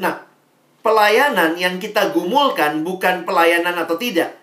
Nah, 0.00 0.24
pelayanan 0.82 1.54
yang 1.56 1.78
kita 1.78 2.10
gumulkan 2.10 2.82
bukan 2.82 3.22
pelayanan 3.22 3.78
atau 3.78 3.96
tidak. 3.96 4.36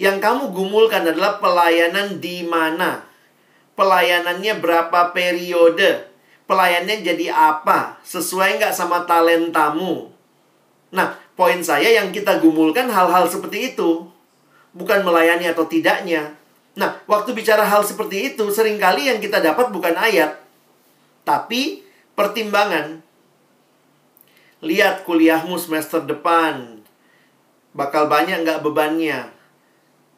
Yang 0.00 0.20
kamu 0.24 0.52
gumulkan 0.52 1.04
adalah 1.04 1.40
pelayanan 1.40 2.20
di 2.20 2.44
mana. 2.44 3.04
Pelayanannya 3.76 4.60
berapa 4.60 5.12
periode. 5.12 6.08
Pelayanannya 6.48 7.04
jadi 7.04 7.26
apa. 7.32 8.00
Sesuai 8.04 8.60
nggak 8.60 8.72
sama 8.72 9.04
talentamu. 9.04 10.08
Nah, 10.92 11.16
poin 11.36 11.60
saya 11.60 12.00
yang 12.00 12.12
kita 12.12 12.40
gumulkan 12.40 12.88
hal-hal 12.88 13.28
seperti 13.28 13.76
itu. 13.76 14.08
Bukan 14.72 15.04
melayani 15.04 15.52
atau 15.52 15.68
tidaknya. 15.68 16.32
Nah, 16.78 16.96
waktu 17.04 17.36
bicara 17.36 17.66
hal 17.66 17.84
seperti 17.84 18.32
itu, 18.32 18.48
sering 18.48 18.80
kali 18.80 19.10
yang 19.10 19.20
kita 19.20 19.42
dapat 19.42 19.68
bukan 19.68 19.92
ayat. 20.00 20.38
Tapi 21.28 21.84
pertimbangan 22.16 23.04
Lihat 24.60 25.08
kuliahmu 25.08 25.56
semester 25.56 26.04
depan. 26.04 26.84
Bakal 27.72 28.12
banyak 28.12 28.44
nggak 28.44 28.60
bebannya. 28.60 29.32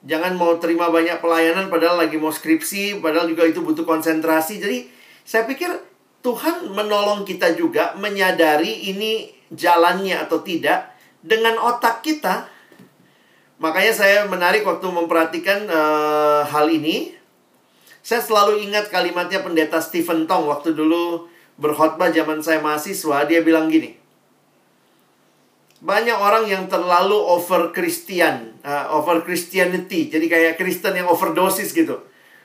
Jangan 0.03 0.35
mau 0.35 0.59
terima 0.59 0.91
banyak 0.91 1.23
pelayanan 1.23 1.71
padahal 1.71 2.03
lagi 2.03 2.19
mau 2.19 2.35
skripsi, 2.35 2.99
padahal 2.99 3.31
juga 3.31 3.47
itu 3.47 3.63
butuh 3.63 3.87
konsentrasi. 3.87 4.59
Jadi 4.59 4.91
saya 5.23 5.47
pikir 5.47 5.71
Tuhan 6.27 6.71
menolong 6.75 7.23
kita 7.23 7.55
juga 7.55 7.95
menyadari 7.95 8.91
ini 8.91 9.31
jalannya 9.55 10.19
atau 10.19 10.43
tidak 10.43 10.91
dengan 11.23 11.55
otak 11.63 12.03
kita. 12.03 12.51
Makanya 13.63 13.95
saya 13.95 14.19
menarik 14.27 14.67
waktu 14.67 14.91
memperhatikan 14.91 15.71
uh, 15.71 16.43
hal 16.51 16.67
ini. 16.67 17.15
Saya 18.03 18.19
selalu 18.19 18.67
ingat 18.67 18.91
kalimatnya 18.91 19.39
pendeta 19.47 19.79
Stephen 19.79 20.27
Tong 20.27 20.51
waktu 20.51 20.75
dulu 20.75 21.31
berkhotbah 21.63 22.11
zaman 22.11 22.43
saya 22.43 22.59
mahasiswa. 22.59 23.23
Dia 23.31 23.47
bilang 23.47 23.71
gini, 23.71 24.02
banyak 25.83 26.15
orang 26.15 26.47
yang 26.47 26.71
terlalu 26.71 27.19
over 27.19 27.75
Christian, 27.75 28.55
uh, 28.63 28.95
over 28.95 29.27
Christianity. 29.27 30.07
Jadi 30.07 30.31
kayak 30.31 30.55
Kristen 30.55 30.95
yang 30.95 31.11
overdosis 31.11 31.75
gitu. 31.75 31.99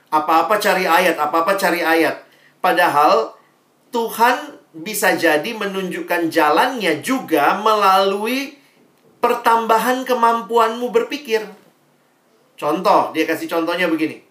Apa-apa 0.09 0.57
cari 0.57 0.89
ayat, 0.89 1.21
apa-apa 1.21 1.53
cari 1.53 1.85
ayat. 1.85 2.25
Padahal 2.57 3.37
Tuhan 3.93 4.57
bisa 4.73 5.13
jadi 5.13 5.53
menunjukkan 5.53 6.33
jalannya 6.33 7.05
juga 7.05 7.61
melalui 7.61 8.57
pertambahan 9.21 10.01
kemampuanmu 10.01 10.89
berpikir. 10.89 11.45
Contoh, 12.57 13.13
dia 13.13 13.29
kasih 13.29 13.45
contohnya 13.45 13.85
begini. 13.85 14.25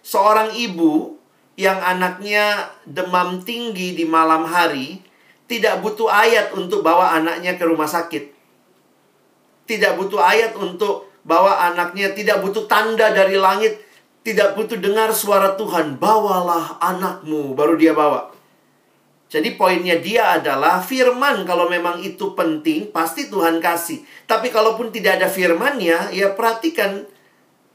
Seorang 0.00 0.56
ibu 0.56 1.20
yang 1.60 1.76
anaknya 1.84 2.72
demam 2.88 3.44
tinggi 3.44 3.92
di 3.92 4.08
malam 4.08 4.48
hari 4.48 5.04
tidak 5.44 5.84
butuh 5.84 6.08
ayat 6.08 6.56
untuk 6.56 6.80
bawa 6.80 7.12
anaknya 7.12 7.60
ke 7.60 7.64
rumah 7.68 7.88
sakit 7.88 8.37
tidak 9.68 10.00
butuh 10.00 10.24
ayat 10.24 10.56
untuk 10.56 11.12
bawa 11.28 11.68
anaknya, 11.68 12.16
tidak 12.16 12.40
butuh 12.40 12.64
tanda 12.64 13.12
dari 13.12 13.36
langit, 13.36 13.84
tidak 14.24 14.56
butuh 14.56 14.80
dengar 14.80 15.12
suara 15.12 15.54
Tuhan, 15.60 16.00
bawalah 16.00 16.80
anakmu, 16.80 17.52
baru 17.52 17.76
dia 17.76 17.92
bawa. 17.92 18.32
Jadi 19.28 19.60
poinnya 19.60 20.00
dia 20.00 20.40
adalah 20.40 20.80
firman 20.80 21.44
kalau 21.44 21.68
memang 21.68 22.00
itu 22.00 22.32
penting, 22.32 22.88
pasti 22.88 23.28
Tuhan 23.28 23.60
kasih. 23.60 24.00
Tapi 24.24 24.48
kalaupun 24.48 24.88
tidak 24.88 25.20
ada 25.20 25.28
firmannya, 25.28 26.16
ya 26.16 26.32
perhatikan 26.32 27.04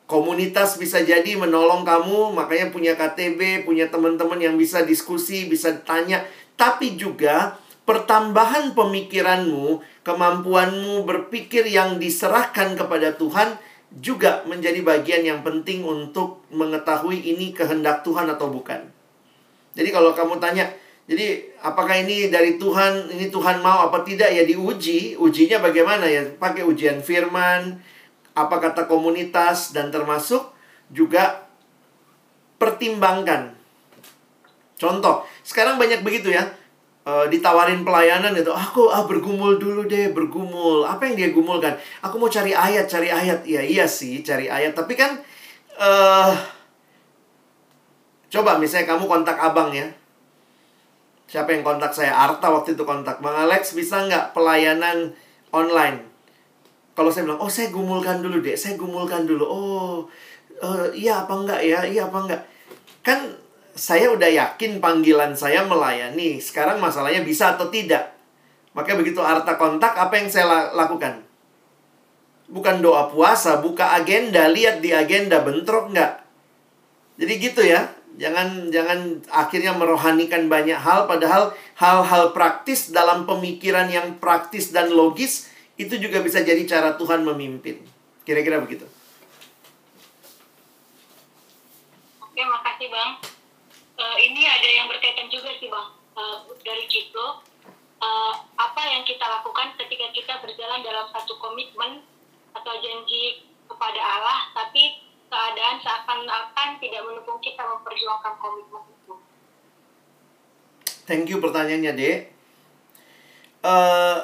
komunitas 0.09 0.81
bisa 0.81 1.05
jadi 1.05 1.37
menolong 1.37 1.85
kamu, 1.85 2.33
makanya 2.33 2.73
punya 2.73 2.97
KTB, 2.97 3.69
punya 3.69 3.85
teman-teman 3.85 4.41
yang 4.41 4.57
bisa 4.57 4.81
diskusi, 4.81 5.45
bisa 5.45 5.77
tanya. 5.85 6.25
Tapi 6.57 6.97
juga 6.97 7.61
pertambahan 7.83 8.71
pemikiranmu, 8.71 9.83
kemampuanmu 10.07 11.03
berpikir 11.03 11.67
yang 11.67 11.99
diserahkan 11.99 12.79
kepada 12.79 13.15
Tuhan 13.19 13.59
juga 13.93 14.41
menjadi 14.49 14.81
bagian 14.81 15.21
yang 15.21 15.39
penting 15.45 15.85
untuk 15.85 16.41
mengetahui 16.49 17.19
ini 17.19 17.53
kehendak 17.53 18.01
Tuhan 18.01 18.25
atau 18.31 18.49
bukan. 18.49 18.81
Jadi 19.75 19.89
kalau 19.93 20.15
kamu 20.15 20.39
tanya, 20.39 20.65
jadi 21.05 21.43
apakah 21.59 22.01
ini 22.01 22.31
dari 22.31 22.55
Tuhan, 22.55 23.11
ini 23.11 23.27
Tuhan 23.27 23.59
mau 23.59 23.91
apa 23.91 24.01
tidak 24.01 24.31
ya 24.31 24.47
diuji, 24.47 25.19
ujinya 25.19 25.59
bagaimana 25.59 26.07
ya? 26.07 26.23
Pakai 26.39 26.63
ujian 26.63 27.03
firman, 27.03 27.77
apa 28.33 28.55
kata 28.57 28.87
komunitas 28.87 29.75
dan 29.75 29.91
termasuk 29.91 30.55
juga 30.89 31.45
pertimbangkan. 32.57 33.53
Contoh, 34.79 35.27
sekarang 35.45 35.77
banyak 35.77 36.01
begitu 36.01 36.33
ya 36.33 36.62
uh, 37.03 37.25
ditawarin 37.27 37.83
pelayanan 37.83 38.35
itu 38.35 38.51
aku 38.51 38.87
ah 38.91 39.03
bergumul 39.03 39.59
dulu 39.59 39.87
deh 39.87 40.11
bergumul. 40.11 40.87
Apa 40.87 41.07
yang 41.07 41.15
dia 41.19 41.29
gumulkan? 41.31 41.75
Aku 42.03 42.19
mau 42.19 42.31
cari 42.31 42.55
ayat 42.55 42.87
cari 42.87 43.11
ayat. 43.11 43.43
Ya 43.47 43.61
iya 43.63 43.85
sih 43.87 44.23
cari 44.23 44.47
ayat. 44.47 44.75
Tapi 44.75 44.95
kan 44.95 45.19
uh, 45.79 46.33
coba 48.31 48.57
misalnya 48.57 48.95
kamu 48.95 49.05
kontak 49.05 49.37
abang 49.37 49.71
ya. 49.71 49.87
Siapa 51.27 51.49
yang 51.49 51.65
kontak 51.65 51.91
saya? 51.95 52.13
Arta 52.13 52.51
waktu 52.51 52.75
itu 52.77 52.83
kontak. 52.83 53.19
Bang 53.19 53.35
Alex 53.35 53.75
bisa 53.75 54.05
nggak 54.05 54.35
pelayanan 54.37 55.11
online? 55.51 56.05
Kalau 56.93 57.09
saya 57.09 57.25
bilang 57.25 57.41
oh 57.41 57.49
saya 57.49 57.73
gumulkan 57.73 58.21
dulu 58.21 58.37
deh 58.37 58.53
saya 58.53 58.77
gumulkan 58.77 59.25
dulu. 59.25 59.45
Oh 59.45 60.05
uh, 60.61 60.87
iya 60.93 61.25
apa 61.25 61.33
enggak 61.33 61.61
ya? 61.65 61.81
Iya 61.83 62.07
apa 62.07 62.17
enggak? 62.21 62.41
Kan 63.03 63.42
saya 63.73 64.13
udah 64.13 64.29
yakin 64.29 64.77
panggilan 64.77 65.33
saya 65.33 65.65
melayani. 65.65 66.37
Sekarang 66.37 66.77
masalahnya 66.77 67.25
bisa 67.25 67.57
atau 67.57 67.73
tidak. 67.73 68.13
Maka 68.73 68.97
begitu 68.97 69.21
Arta 69.21 69.57
kontak, 69.57 69.97
apa 69.97 70.13
yang 70.17 70.29
saya 70.29 70.73
lakukan? 70.73 71.25
Bukan 72.49 72.81
doa 72.85 73.09
puasa, 73.09 73.61
buka 73.61 73.97
agenda, 73.97 74.49
lihat 74.49 74.81
di 74.81 74.93
agenda, 74.93 75.41
bentrok 75.41 75.89
nggak? 75.93 76.13
Jadi 77.17 77.33
gitu 77.41 77.61
ya. 77.65 77.89
Jangan 78.13 78.69
jangan 78.69 79.25
akhirnya 79.33 79.73
merohanikan 79.73 80.45
banyak 80.45 80.77
hal, 80.77 81.09
padahal 81.09 81.49
hal-hal 81.81 82.29
praktis 82.29 82.93
dalam 82.93 83.25
pemikiran 83.25 83.89
yang 83.89 84.21
praktis 84.21 84.69
dan 84.69 84.93
logis 84.93 85.49
itu 85.81 85.97
juga 85.97 86.21
bisa 86.21 86.45
jadi 86.45 86.61
cara 86.69 86.93
Tuhan 86.93 87.25
memimpin. 87.25 87.81
Kira-kira 88.21 88.61
begitu. 88.61 88.85
Oke, 92.21 92.41
makasih 92.45 92.89
Bang 92.93 93.32
uh, 93.97 94.17
ini 94.17 94.43
ada 94.45 94.69
yang 94.69 94.85
berkaitan 94.89 95.29
juga 95.29 95.53
sih 95.57 95.69
bang 95.69 95.87
uh, 96.17 96.37
dari 96.61 96.85
Ciplo 96.89 97.41
uh, 98.03 98.33
apa 98.59 98.81
yang 98.87 99.03
kita 99.07 99.23
lakukan 99.23 99.73
ketika 99.79 100.07
kita 100.11 100.33
berjalan 100.43 100.81
dalam 100.83 101.07
satu 101.11 101.37
komitmen 101.39 102.03
atau 102.53 102.73
janji 102.81 103.47
kepada 103.65 104.01
Allah 104.01 104.53
tapi 104.53 105.03
keadaan 105.33 105.81
seakan-akan 105.81 106.69
tidak 106.77 107.01
mendukung 107.01 107.41
kita 107.41 107.65
memperjuangkan 107.65 108.33
komitmen 108.37 108.83
itu. 108.93 109.13
Thank 111.09 111.33
you 111.33 111.41
pertanyaannya, 111.41 111.91
Dek. 111.97 112.17
Uh, 113.65 114.19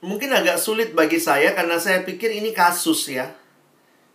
mungkin 0.00 0.32
agak 0.32 0.56
sulit 0.56 0.96
bagi 0.96 1.20
saya 1.20 1.52
karena 1.52 1.76
saya 1.76 2.00
pikir 2.02 2.32
ini 2.32 2.56
kasus 2.56 3.12
ya. 3.12 3.28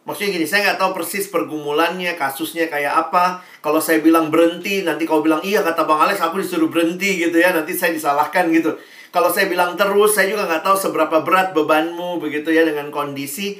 Maksudnya 0.08 0.40
gini, 0.40 0.48
saya 0.48 0.72
nggak 0.72 0.80
tahu 0.80 0.92
persis 0.96 1.28
pergumulannya, 1.28 2.16
kasusnya 2.16 2.72
kayak 2.72 2.96
apa. 2.96 3.44
Kalau 3.60 3.84
saya 3.84 4.00
bilang 4.00 4.32
berhenti, 4.32 4.80
nanti 4.88 5.04
kau 5.04 5.20
bilang 5.20 5.44
iya 5.44 5.60
kata 5.60 5.84
Bang 5.84 6.00
Alex, 6.00 6.24
aku 6.24 6.40
disuruh 6.40 6.72
berhenti 6.72 7.20
gitu 7.20 7.36
ya. 7.36 7.52
Nanti 7.52 7.76
saya 7.76 7.92
disalahkan 7.92 8.48
gitu. 8.56 8.72
Kalau 9.12 9.28
saya 9.28 9.52
bilang 9.52 9.76
terus, 9.76 10.16
saya 10.16 10.32
juga 10.32 10.48
nggak 10.48 10.64
tahu 10.64 10.80
seberapa 10.80 11.28
berat 11.28 11.52
bebanmu 11.52 12.24
begitu 12.24 12.56
ya 12.56 12.64
dengan 12.64 12.88
kondisi. 12.88 13.60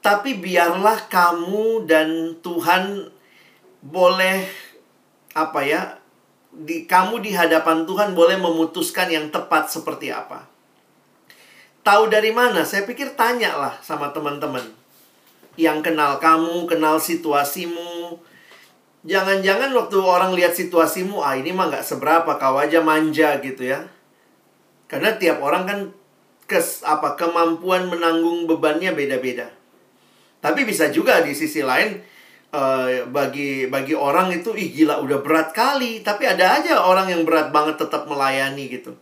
Tapi 0.00 0.40
biarlah 0.40 1.12
kamu 1.12 1.84
dan 1.84 2.40
Tuhan 2.40 3.12
boleh 3.84 4.48
apa 5.36 5.60
ya 5.60 6.00
di 6.56 6.88
kamu 6.88 7.20
di 7.20 7.36
hadapan 7.36 7.84
Tuhan 7.84 8.16
boleh 8.16 8.40
memutuskan 8.40 9.12
yang 9.12 9.28
tepat 9.28 9.68
seperti 9.68 10.08
apa. 10.08 10.48
Tahu 11.84 12.08
dari 12.08 12.32
mana? 12.32 12.64
Saya 12.64 12.88
pikir 12.88 13.12
tanyalah 13.12 13.76
sama 13.84 14.08
teman-teman 14.16 14.81
yang 15.56 15.84
kenal 15.84 16.16
kamu, 16.16 16.64
kenal 16.64 16.96
situasimu. 16.96 18.16
Jangan-jangan 19.02 19.74
waktu 19.74 19.98
orang 19.98 20.32
lihat 20.38 20.54
situasimu, 20.54 21.20
ah 21.20 21.34
ini 21.34 21.50
mah 21.50 21.68
nggak 21.68 21.84
seberapa, 21.84 22.38
kau 22.38 22.56
aja 22.56 22.78
manja 22.78 23.42
gitu 23.42 23.66
ya. 23.66 23.90
Karena 24.86 25.18
tiap 25.18 25.42
orang 25.42 25.64
kan 25.66 25.80
kes 26.46 26.86
apa 26.86 27.18
kemampuan 27.18 27.88
menanggung 27.88 28.46
bebannya 28.46 28.94
beda-beda. 28.94 29.50
Tapi 30.38 30.66
bisa 30.66 30.90
juga 30.90 31.22
di 31.22 31.34
sisi 31.34 31.62
lain 31.62 31.98
uh, 32.52 33.08
bagi 33.08 33.66
bagi 33.66 33.94
orang 33.96 34.30
itu 34.34 34.54
ih 34.54 34.70
gila 34.70 35.00
udah 35.02 35.18
berat 35.22 35.50
kali, 35.50 36.04
tapi 36.06 36.28
ada 36.28 36.60
aja 36.60 36.82
orang 36.82 37.10
yang 37.10 37.22
berat 37.26 37.50
banget 37.50 37.80
tetap 37.80 38.06
melayani 38.06 38.70
gitu. 38.70 38.94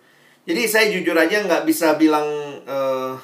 Jadi 0.49 0.63
saya 0.65 0.87
jujur 0.89 1.15
aja 1.15 1.45
nggak 1.45 1.69
bisa 1.69 1.95
bilang 2.01 2.25
uh, 2.65 3.15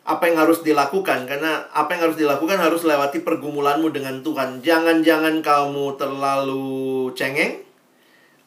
apa 0.00 0.26
yang 0.26 0.40
harus 0.40 0.64
dilakukan 0.64 1.28
karena 1.28 1.68
apa 1.70 1.92
yang 1.92 2.10
harus 2.10 2.18
dilakukan 2.18 2.56
harus 2.56 2.82
lewati 2.88 3.20
pergumulanmu 3.20 3.92
dengan 3.92 4.24
Tuhan. 4.24 4.64
Jangan-jangan 4.64 5.44
kamu 5.44 6.00
terlalu 6.00 7.12
cengeng 7.12 7.60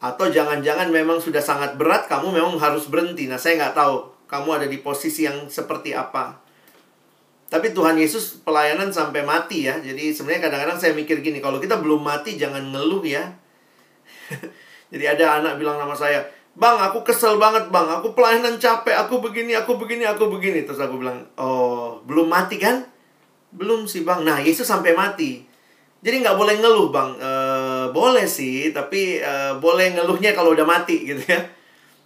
atau 0.02 0.28
jangan-jangan 0.28 0.92
memang 0.92 1.16
sudah 1.16 1.40
sangat 1.40 1.80
berat 1.80 2.10
kamu 2.10 2.34
memang 2.34 2.60
harus 2.60 2.90
berhenti. 2.90 3.30
Nah, 3.30 3.40
saya 3.40 3.56
nggak 3.56 3.74
tahu 3.78 4.04
kamu 4.28 4.48
ada 4.60 4.66
di 4.68 4.82
posisi 4.82 5.24
yang 5.24 5.48
seperti 5.48 5.96
apa. 5.96 6.44
Tapi 7.48 7.70
Tuhan 7.70 7.94
Yesus 7.94 8.42
pelayanan 8.42 8.90
sampai 8.90 9.22
mati 9.22 9.70
ya. 9.70 9.78
Jadi 9.78 10.10
sebenarnya 10.10 10.50
kadang-kadang 10.50 10.78
saya 10.80 10.92
mikir 10.92 11.22
gini, 11.22 11.38
kalau 11.38 11.62
kita 11.62 11.78
belum 11.78 12.02
mati 12.02 12.34
jangan 12.34 12.74
ngeluh 12.74 13.04
ya. 13.06 13.24
Jadi 14.92 15.04
ada 15.06 15.38
anak 15.38 15.56
bilang 15.56 15.78
sama 15.78 15.94
saya, 15.94 16.20
Bang, 16.54 16.78
aku 16.78 17.02
kesel 17.02 17.34
banget 17.34 17.66
bang. 17.74 17.86
Aku 17.98 18.14
pelayanan 18.14 18.54
capek. 18.62 18.94
Aku 19.06 19.18
begini, 19.18 19.58
aku 19.58 19.74
begini, 19.74 20.06
aku 20.06 20.30
begini. 20.30 20.62
Terus 20.62 20.78
aku 20.78 21.02
bilang, 21.02 21.26
oh, 21.34 21.98
belum 22.06 22.30
mati 22.30 22.62
kan? 22.62 22.86
Belum 23.50 23.90
sih 23.90 24.06
bang. 24.06 24.22
Nah, 24.22 24.38
Yesus 24.38 24.66
sampai 24.66 24.94
mati. 24.94 25.42
Jadi 26.04 26.20
nggak 26.20 26.36
boleh 26.36 26.54
ngeluh 26.60 26.92
bang. 26.92 27.10
E, 27.16 27.30
boleh 27.90 28.28
sih, 28.28 28.76
tapi 28.76 29.24
e, 29.24 29.32
boleh 29.56 29.96
ngeluhnya 29.96 30.36
kalau 30.36 30.52
udah 30.52 30.68
mati 30.68 31.00
gitu 31.00 31.24
ya. 31.24 31.40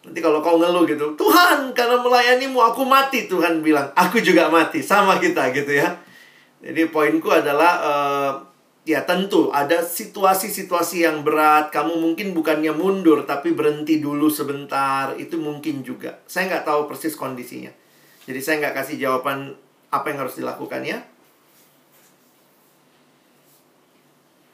Nanti 0.07 0.22
kalau 0.22 0.38
kau 0.38 0.55
ngeluh 0.55 0.86
gitu, 0.86 1.18
Tuhan 1.18 1.74
karena 1.74 1.99
melayanimu 1.99 2.62
aku 2.62 2.86
mati. 2.86 3.26
Tuhan 3.26 3.59
bilang, 3.59 3.90
aku 3.99 4.22
juga 4.22 4.46
mati. 4.49 4.80
Sama 4.80 5.18
kita 5.18 5.51
gitu 5.51 5.74
ya. 5.74 5.99
Jadi 6.62 6.88
poinku 6.94 7.28
adalah 7.28 7.72
e, 7.82 7.92
ya 8.89 9.05
tentu 9.05 9.53
ada 9.53 9.84
situasi-situasi 9.84 11.05
yang 11.05 11.20
berat. 11.20 11.68
Kamu 11.68 12.01
mungkin 12.01 12.32
bukannya 12.32 12.72
mundur, 12.72 13.28
tapi 13.28 13.53
berhenti 13.53 14.01
dulu 14.01 14.32
sebentar. 14.32 15.12
Itu 15.20 15.36
mungkin 15.36 15.84
juga. 15.84 16.24
Saya 16.24 16.49
nggak 16.49 16.64
tahu 16.64 16.89
persis 16.89 17.12
kondisinya. 17.12 17.68
Jadi 18.24 18.41
saya 18.41 18.64
nggak 18.64 18.76
kasih 18.80 18.97
jawaban 18.97 19.53
apa 19.93 20.09
yang 20.09 20.24
harus 20.24 20.41
dilakukan 20.41 20.80
ya. 20.89 21.05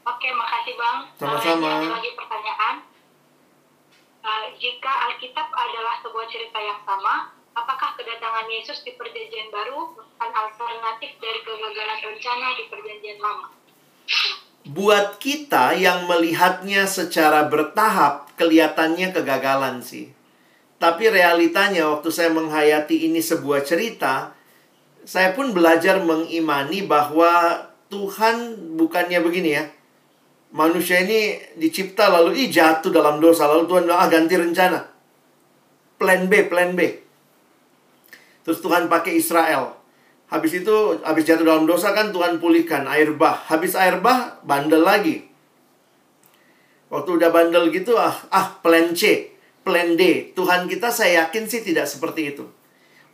Oke, 0.02 0.28
makasih 0.34 0.74
Bang. 0.74 0.98
Sama-sama. 1.14 1.70
Ada 1.78 1.94
lagi 1.94 2.10
pertanyaan. 2.18 2.76
Uh, 4.24 4.46
jika 4.58 4.92
Alkitab 5.14 5.48
adalah 5.52 5.94
sebuah 6.02 6.26
cerita 6.26 6.58
yang 6.58 6.80
sama, 6.82 7.30
apakah 7.54 7.94
kedatangan 7.94 8.50
Yesus 8.50 8.82
di 8.82 8.98
Perjanjian 8.98 9.52
Baru 9.54 9.94
bukan 9.94 10.30
alternatif 10.32 11.22
dari 11.22 11.40
kegagalan 11.44 11.98
rencana 12.02 12.46
di 12.58 12.64
Perjanjian 12.72 13.20
Lama? 13.22 13.63
Buat 14.64 15.20
kita 15.20 15.76
yang 15.76 16.08
melihatnya 16.08 16.88
secara 16.88 17.44
bertahap 17.52 18.32
kelihatannya 18.40 19.12
kegagalan 19.12 19.84
sih. 19.84 20.08
Tapi 20.80 21.12
realitanya 21.12 21.88
waktu 21.92 22.08
saya 22.08 22.32
menghayati 22.32 23.08
ini 23.08 23.20
sebuah 23.20 23.64
cerita, 23.64 24.32
saya 25.04 25.36
pun 25.36 25.52
belajar 25.52 26.00
mengimani 26.00 26.84
bahwa 26.84 27.60
Tuhan 27.92 28.56
bukannya 28.80 29.20
begini 29.20 29.50
ya. 29.52 29.64
Manusia 30.54 31.04
ini 31.04 31.38
dicipta 31.60 32.08
lalu 32.08 32.46
ih 32.46 32.48
jatuh 32.48 32.88
dalam 32.88 33.18
dosa 33.20 33.44
lalu 33.44 33.68
Tuhan 33.68 33.84
bilang 33.84 34.00
ah 34.00 34.08
ganti 34.08 34.34
rencana. 34.34 34.80
Plan 36.00 36.26
B, 36.26 36.48
plan 36.48 36.72
B. 36.72 36.80
Terus 38.44 38.58
Tuhan 38.60 38.88
pakai 38.88 39.18
Israel. 39.18 39.83
Habis 40.32 40.64
itu, 40.64 40.76
habis 41.04 41.28
jatuh 41.28 41.44
dalam 41.44 41.68
dosa 41.68 41.92
kan 41.92 42.10
Tuhan 42.10 42.40
pulihkan 42.40 42.88
air 42.88 43.12
bah. 43.14 43.36
Habis 43.46 43.76
air 43.76 44.00
bah, 44.00 44.40
bandel 44.42 44.80
lagi. 44.80 45.24
Waktu 46.88 47.10
udah 47.20 47.30
bandel 47.30 47.68
gitu, 47.74 47.98
ah, 48.00 48.14
ah 48.32 48.56
plan 48.64 48.96
C, 48.96 49.34
plan 49.66 49.94
D. 49.98 50.32
Tuhan 50.32 50.70
kita 50.70 50.88
saya 50.88 51.26
yakin 51.26 51.44
sih 51.46 51.60
tidak 51.60 51.84
seperti 51.90 52.36
itu. 52.36 52.44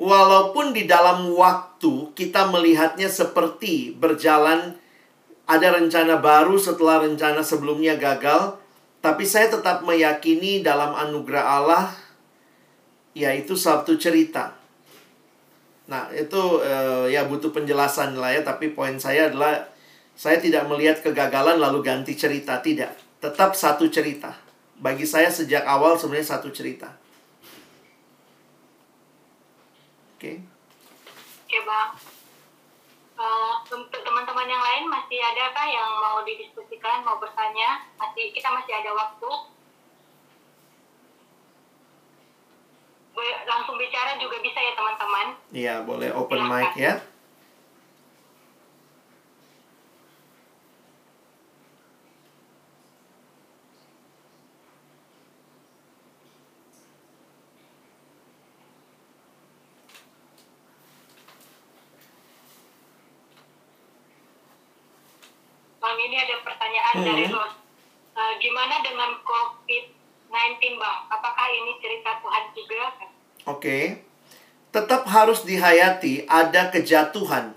Walaupun 0.01 0.73
di 0.73 0.89
dalam 0.89 1.29
waktu 1.37 2.17
kita 2.17 2.49
melihatnya 2.49 3.13
seperti 3.13 3.93
berjalan 3.93 4.79
ada 5.45 5.69
rencana 5.77 6.23
baru 6.23 6.57
setelah 6.57 7.05
rencana 7.05 7.45
sebelumnya 7.45 7.99
gagal, 8.01 8.57
tapi 9.01 9.25
saya 9.25 9.49
tetap 9.49 9.85
meyakini 9.85 10.61
dalam 10.61 10.93
anugerah 10.93 11.45
Allah 11.45 11.85
yaitu 13.17 13.59
satu 13.59 13.99
cerita 13.99 14.60
Nah, 15.91 16.07
itu 16.15 16.63
uh, 16.63 17.11
ya 17.11 17.27
butuh 17.27 17.51
penjelasan 17.51 18.15
lah 18.15 18.31
ya, 18.31 18.47
tapi 18.47 18.71
poin 18.71 18.95
saya 18.95 19.27
adalah 19.27 19.59
saya 20.15 20.39
tidak 20.39 20.71
melihat 20.71 21.03
kegagalan 21.03 21.59
lalu 21.59 21.83
ganti 21.83 22.15
cerita, 22.15 22.63
tidak. 22.63 22.95
Tetap 23.19 23.59
satu 23.59 23.91
cerita. 23.91 24.31
Bagi 24.79 25.03
saya 25.03 25.27
sejak 25.27 25.67
awal 25.67 25.99
sebenarnya 25.99 26.39
satu 26.39 26.55
cerita. 26.55 26.95
Oke. 30.15 30.23
Okay. 30.23 30.37
Oke, 31.51 31.59
Bang. 31.67 31.91
Uh, 33.21 33.59
untuk 33.69 34.01
teman-teman 34.01 34.49
yang 34.49 34.63
lain 34.63 34.87
masih 34.89 35.19
ada 35.21 35.53
kah 35.53 35.67
yang 35.67 35.91
mau 35.99 36.23
didiskusikan, 36.23 37.03
mau 37.03 37.19
bertanya? 37.19 37.83
Masih 37.99 38.31
kita 38.31 38.49
masih 38.49 38.79
ada 38.79 38.95
waktu. 38.95 39.31
Langsung 43.47 43.77
bicara 43.77 44.17
juga 44.17 44.39
bisa 44.41 44.59
ya 44.59 44.73
teman-teman. 44.79 45.27
Iya, 45.51 45.75
boleh 45.85 46.11
open 46.15 46.43
mic 46.47 46.73
ya. 46.79 47.03
Bang, 65.81 65.97
ini 65.97 66.13
ada 66.13 66.37
pertanyaan 66.45 66.97
hmm. 67.01 67.07
dari 67.09 67.25
Ros. 67.33 67.55
Uh, 68.13 68.33
gimana 68.37 68.85
dengan 68.85 69.17
COVID-19, 69.25 70.77
Bang? 70.77 70.99
Apakah 71.09 71.47
ini 71.51 71.73
cerita 71.81 72.21
Tuhan 72.21 72.45
juga? 72.53 73.11
Oke. 73.61 74.01
Tetap 74.73 75.05
harus 75.05 75.45
dihayati 75.45 76.25
ada 76.25 76.73
kejatuhan. 76.73 77.53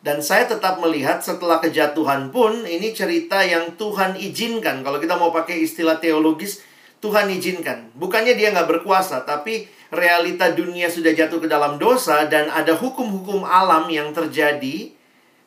Dan 0.00 0.24
saya 0.24 0.48
tetap 0.48 0.80
melihat 0.80 1.20
setelah 1.20 1.60
kejatuhan 1.60 2.32
pun 2.32 2.64
ini 2.64 2.96
cerita 2.96 3.44
yang 3.44 3.76
Tuhan 3.76 4.16
izinkan. 4.16 4.80
Kalau 4.80 4.96
kita 4.96 5.20
mau 5.20 5.28
pakai 5.28 5.60
istilah 5.60 6.00
teologis, 6.00 6.64
Tuhan 7.04 7.28
izinkan. 7.28 7.92
Bukannya 7.92 8.32
dia 8.40 8.56
nggak 8.56 8.72
berkuasa, 8.72 9.28
tapi 9.28 9.68
realita 9.92 10.48
dunia 10.56 10.88
sudah 10.88 11.12
jatuh 11.12 11.44
ke 11.44 11.48
dalam 11.50 11.76
dosa 11.76 12.24
dan 12.32 12.48
ada 12.48 12.72
hukum-hukum 12.72 13.44
alam 13.44 13.92
yang 13.92 14.16
terjadi. 14.16 14.96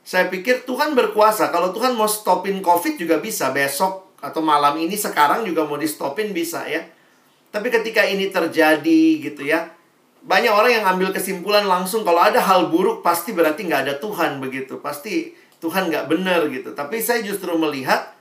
Saya 0.06 0.30
pikir 0.30 0.70
Tuhan 0.70 0.94
berkuasa. 0.94 1.50
Kalau 1.50 1.74
Tuhan 1.74 1.98
mau 1.98 2.06
stopin 2.06 2.62
COVID 2.62 3.02
juga 3.02 3.18
bisa. 3.18 3.50
Besok 3.50 4.22
atau 4.22 4.46
malam 4.46 4.78
ini 4.78 4.94
sekarang 4.94 5.42
juga 5.42 5.66
mau 5.66 5.82
di 5.82 5.90
stopin 5.90 6.38
bisa 6.38 6.70
ya. 6.70 6.86
Tapi 7.50 7.68
ketika 7.74 8.06
ini 8.06 8.30
terjadi 8.30 9.02
gitu 9.26 9.42
ya, 9.42 9.74
banyak 10.20 10.52
orang 10.52 10.72
yang 10.82 10.86
ambil 10.86 11.10
kesimpulan 11.10 11.66
langsung 11.66 12.06
kalau 12.06 12.22
ada 12.22 12.38
hal 12.44 12.70
buruk 12.70 13.02
pasti 13.02 13.34
berarti 13.34 13.66
nggak 13.66 13.82
ada 13.88 13.96
Tuhan 13.98 14.38
begitu. 14.44 14.78
Pasti 14.84 15.34
Tuhan 15.64 15.90
nggak 15.90 16.06
benar 16.12 16.46
gitu. 16.52 16.76
Tapi 16.78 17.02
saya 17.02 17.26
justru 17.26 17.50
melihat 17.58 18.14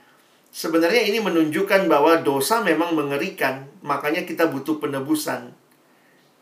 sebenarnya 0.49 1.05
ini 1.05 1.21
menunjukkan 1.21 1.85
bahwa 1.85 2.23
dosa 2.25 2.65
memang 2.65 2.97
mengerikan. 2.97 3.69
Makanya 3.85 4.25
kita 4.25 4.49
butuh 4.49 4.81
penebusan. 4.81 5.53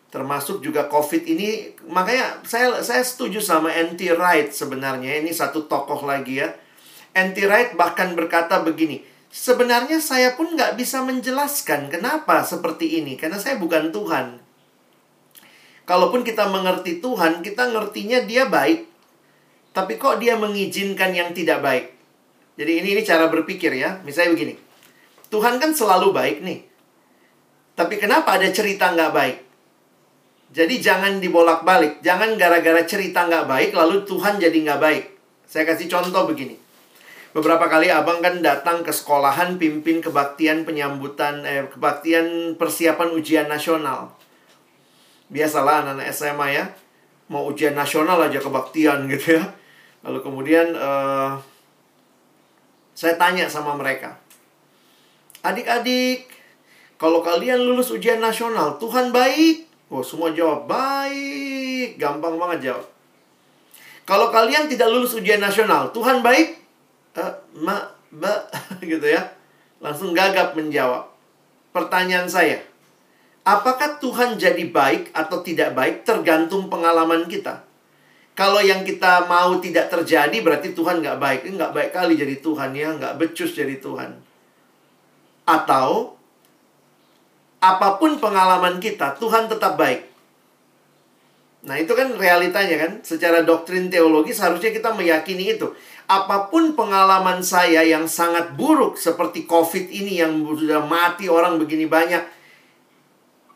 Termasuk 0.08 0.64
juga 0.64 0.88
COVID 0.88 1.28
ini, 1.28 1.76
makanya 1.92 2.40
saya 2.48 2.80
saya 2.80 3.04
setuju 3.04 3.44
sama 3.44 3.68
anti 3.76 4.08
right 4.08 4.56
sebenarnya. 4.56 5.20
Ini 5.20 5.36
satu 5.36 5.68
tokoh 5.68 6.08
lagi 6.08 6.40
ya. 6.40 6.56
Anti 7.12 7.44
right 7.44 7.76
bahkan 7.76 8.16
berkata 8.16 8.64
begini, 8.64 9.04
sebenarnya 9.32 10.00
saya 10.00 10.34
pun 10.36 10.56
nggak 10.56 10.76
bisa 10.80 11.04
menjelaskan 11.04 11.92
kenapa 11.92 12.44
seperti 12.44 13.02
ini, 13.04 13.20
karena 13.20 13.38
saya 13.40 13.60
bukan 13.60 13.92
Tuhan. 13.92 14.40
Kalaupun 15.88 16.28
kita 16.28 16.52
mengerti 16.52 17.00
Tuhan, 17.00 17.40
kita 17.40 17.72
ngertinya 17.72 18.28
Dia 18.28 18.52
baik, 18.52 18.92
tapi 19.72 19.96
kok 19.96 20.20
Dia 20.20 20.36
mengizinkan 20.36 21.16
yang 21.16 21.32
tidak 21.32 21.64
baik? 21.64 21.96
Jadi 22.58 22.72
ini 22.84 22.98
ini 22.98 23.02
cara 23.08 23.32
berpikir 23.32 23.72
ya. 23.72 24.02
Misalnya 24.04 24.36
begini, 24.36 24.54
Tuhan 25.32 25.62
kan 25.62 25.72
selalu 25.72 26.12
baik 26.12 26.44
nih. 26.44 26.60
Tapi 27.78 27.96
kenapa 28.02 28.36
ada 28.36 28.50
cerita 28.50 28.92
nggak 28.92 29.14
baik? 29.14 29.38
Jadi 30.52 30.76
jangan 30.82 31.22
dibolak-balik. 31.22 32.02
Jangan 32.02 32.36
gara-gara 32.36 32.82
cerita 32.84 33.30
nggak 33.30 33.46
baik, 33.46 33.70
lalu 33.78 34.04
Tuhan 34.04 34.42
jadi 34.42 34.58
nggak 34.58 34.82
baik. 34.82 35.04
Saya 35.48 35.64
kasih 35.64 35.88
contoh 35.88 36.28
begini. 36.28 36.67
Beberapa 37.36 37.68
kali 37.68 37.92
abang 37.92 38.24
kan 38.24 38.40
datang 38.40 38.84
ke 38.84 38.92
sekolahan 38.92 39.60
pimpin 39.60 40.00
kebaktian 40.00 40.64
penyambutan, 40.64 41.44
eh, 41.44 41.68
kebaktian 41.68 42.56
persiapan 42.56 43.14
ujian 43.14 43.48
nasional. 43.52 44.16
Biasalah 45.28 45.84
anak-anak 45.84 46.08
SMA 46.12 46.48
ya. 46.56 46.66
Mau 47.28 47.52
ujian 47.52 47.76
nasional 47.76 48.20
aja 48.24 48.40
kebaktian 48.40 49.12
gitu 49.12 49.38
ya. 49.38 49.44
Lalu 50.08 50.24
kemudian 50.24 50.72
uh, 50.72 51.36
saya 52.96 53.20
tanya 53.20 53.52
sama 53.52 53.76
mereka. 53.76 54.16
Adik-adik, 55.44 56.32
kalau 56.96 57.20
kalian 57.20 57.60
lulus 57.60 57.92
ujian 57.92 58.24
nasional, 58.24 58.80
Tuhan 58.80 59.12
baik 59.12 59.68
Oh, 59.88 60.04
semua 60.04 60.36
jawab 60.36 60.68
baik. 60.68 61.96
Gampang 61.96 62.36
banget 62.36 62.72
jawab. 62.72 62.86
Kalau 64.04 64.32
kalian 64.32 64.68
tidak 64.68 64.92
lulus 64.92 65.16
ujian 65.16 65.40
nasional, 65.40 65.92
Tuhan 65.96 66.20
baik? 66.24 66.60
Uh, 67.18 67.34
ma, 67.66 67.82
ba, 68.14 68.46
gitu 68.78 69.02
ya. 69.02 69.26
Langsung 69.82 70.14
gagap 70.14 70.54
menjawab. 70.54 71.10
Pertanyaan 71.74 72.30
saya, 72.30 72.62
apakah 73.42 73.98
Tuhan 73.98 74.38
jadi 74.38 74.70
baik 74.70 75.14
atau 75.18 75.42
tidak 75.42 75.74
baik 75.74 76.06
tergantung 76.06 76.70
pengalaman 76.70 77.26
kita? 77.26 77.66
Kalau 78.38 78.62
yang 78.62 78.86
kita 78.86 79.26
mau 79.26 79.58
tidak 79.58 79.90
terjadi 79.90 80.38
berarti 80.46 80.78
Tuhan 80.78 81.02
nggak 81.02 81.18
baik. 81.18 81.40
Ini 81.50 81.54
nggak 81.58 81.74
baik 81.74 81.90
kali 81.90 82.14
jadi 82.14 82.38
Tuhan 82.38 82.70
ya, 82.78 82.94
nggak 82.94 83.18
becus 83.18 83.58
jadi 83.58 83.82
Tuhan. 83.82 84.14
Atau 85.50 86.14
apa 87.58 87.98
pun 87.98 88.22
pengalaman 88.22 88.78
kita, 88.78 89.18
Tuhan 89.18 89.50
tetap 89.50 89.74
baik. 89.74 90.06
Nah, 91.66 91.82
itu 91.82 91.90
kan 91.98 92.14
realitanya 92.14 92.78
kan. 92.78 92.92
Secara 93.02 93.42
doktrin 93.42 93.90
teologi 93.90 94.32
seharusnya 94.32 94.70
kita 94.70 94.94
meyakini 94.94 95.58
itu. 95.58 95.74
Apa 96.08 96.48
pun 96.48 96.72
pengalaman 96.72 97.44
saya 97.44 97.84
yang 97.84 98.08
sangat 98.08 98.56
buruk 98.56 98.96
seperti 98.96 99.44
COVID 99.44 99.92
ini 99.92 100.24
yang 100.24 100.40
sudah 100.40 100.88
mati 100.88 101.28
orang 101.28 101.60
begini 101.60 101.84
banyak, 101.84 102.24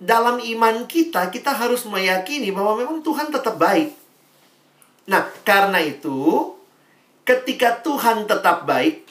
dalam 0.01 0.41
iman 0.41 0.83
kita 0.83 1.31
kita 1.31 1.55
harus 1.55 1.87
meyakini 1.87 2.51
bahwa 2.51 2.75
memang 2.75 2.99
Tuhan 2.99 3.31
tetap 3.31 3.55
baik. 3.55 3.95
Nah, 5.07 5.31
karena 5.47 5.79
itu 5.79 6.51
ketika 7.23 7.79
Tuhan 7.79 8.27
tetap 8.27 8.67
baik, 8.67 9.07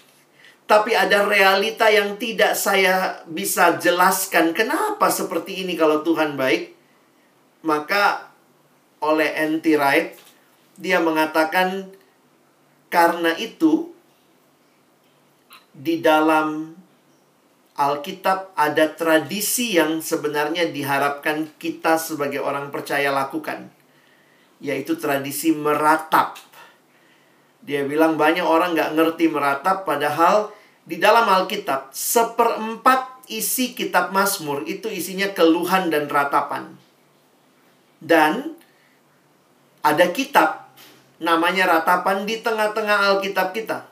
tapi 0.69 0.95
ada 0.95 1.27
realita 1.27 1.91
yang 1.91 2.15
tidak 2.21 2.55
saya 2.55 3.25
bisa 3.27 3.81
jelaskan 3.81 4.55
kenapa 4.55 5.09
seperti 5.09 5.67
ini 5.67 5.75
kalau 5.75 6.05
Tuhan 6.07 6.37
baik. 6.37 6.77
Maka 7.67 8.31
oleh 9.01 9.33
N.T. 9.51 9.67
Wright 9.81 10.15
dia 10.81 11.03
mengatakan 11.03 11.93
karena 12.91 13.33
itu 13.39 13.95
di 15.71 16.03
dalam 16.03 16.75
Alkitab 17.81 18.53
ada 18.59 18.93
tradisi 18.93 19.79
yang 19.79 20.05
sebenarnya 20.05 20.69
diharapkan 20.69 21.49
kita 21.57 21.97
sebagai 21.97 22.45
orang 22.45 22.69
percaya 22.69 23.09
lakukan 23.09 23.73
yaitu 24.61 25.01
tradisi 25.01 25.57
meratap. 25.57 26.37
Dia 27.65 27.89
bilang 27.89 28.21
banyak 28.21 28.45
orang 28.45 28.77
nggak 28.77 28.93
ngerti 28.93 29.33
meratap 29.33 29.89
padahal 29.89 30.53
di 30.85 31.01
dalam 31.01 31.25
Alkitab, 31.25 31.95
seperempat 31.95 33.31
isi 33.33 33.73
kitab 33.73 34.13
Mazmur 34.13 34.69
itu 34.69 34.91
isinya 34.93 35.33
keluhan 35.33 35.89
dan 35.89 36.11
ratapan. 36.11 36.77
Dan 38.01 38.59
ada 39.81 40.07
kitab 40.13 40.60
namanya 41.21 41.69
ratapan 41.69 42.25
di 42.25 42.41
tengah-tengah 42.41 43.15
Alkitab 43.15 43.53
kita. 43.53 43.87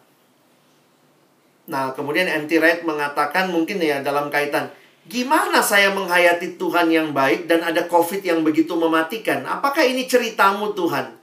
Nah, 1.68 1.92
kemudian 1.92 2.26
Anti 2.26 2.56
Wright 2.56 2.80
mengatakan 2.82 3.52
mungkin 3.52 3.78
ya 3.84 4.00
dalam 4.00 4.32
kaitan 4.32 4.72
Gimana 5.08 5.64
saya 5.64 5.88
menghayati 5.96 6.60
Tuhan 6.60 6.92
yang 6.92 7.16
baik 7.16 7.48
dan 7.48 7.64
ada 7.64 7.88
COVID 7.88 8.20
yang 8.20 8.44
begitu 8.44 8.76
mematikan? 8.76 9.40
Apakah 9.48 9.80
ini 9.80 10.04
ceritamu 10.04 10.76
Tuhan? 10.76 11.16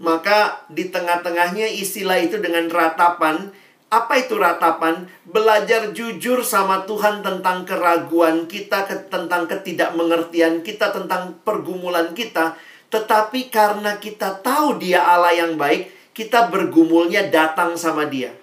Maka 0.00 0.64
di 0.72 0.88
tengah-tengahnya 0.88 1.68
istilah 1.68 2.16
itu 2.16 2.40
dengan 2.40 2.72
ratapan 2.72 3.52
apa 3.92 4.22
itu 4.22 4.40
ratapan? 4.40 5.04
Belajar 5.28 5.92
jujur 5.92 6.40
sama 6.40 6.88
Tuhan 6.88 7.20
tentang 7.20 7.68
keraguan 7.68 8.48
kita, 8.48 8.88
tentang 9.12 9.44
ketidakmengertian 9.50 10.64
kita, 10.64 10.88
tentang 10.88 11.42
pergumulan 11.44 12.16
kita. 12.16 12.56
Tetapi 12.90 13.54
karena 13.54 13.96
kita 14.02 14.42
tahu 14.42 14.82
dia 14.82 15.06
Allah 15.06 15.30
yang 15.34 15.54
baik, 15.54 15.90
kita 16.10 16.50
bergumulnya 16.50 17.30
datang 17.30 17.78
sama 17.78 18.10
dia. 18.10 18.34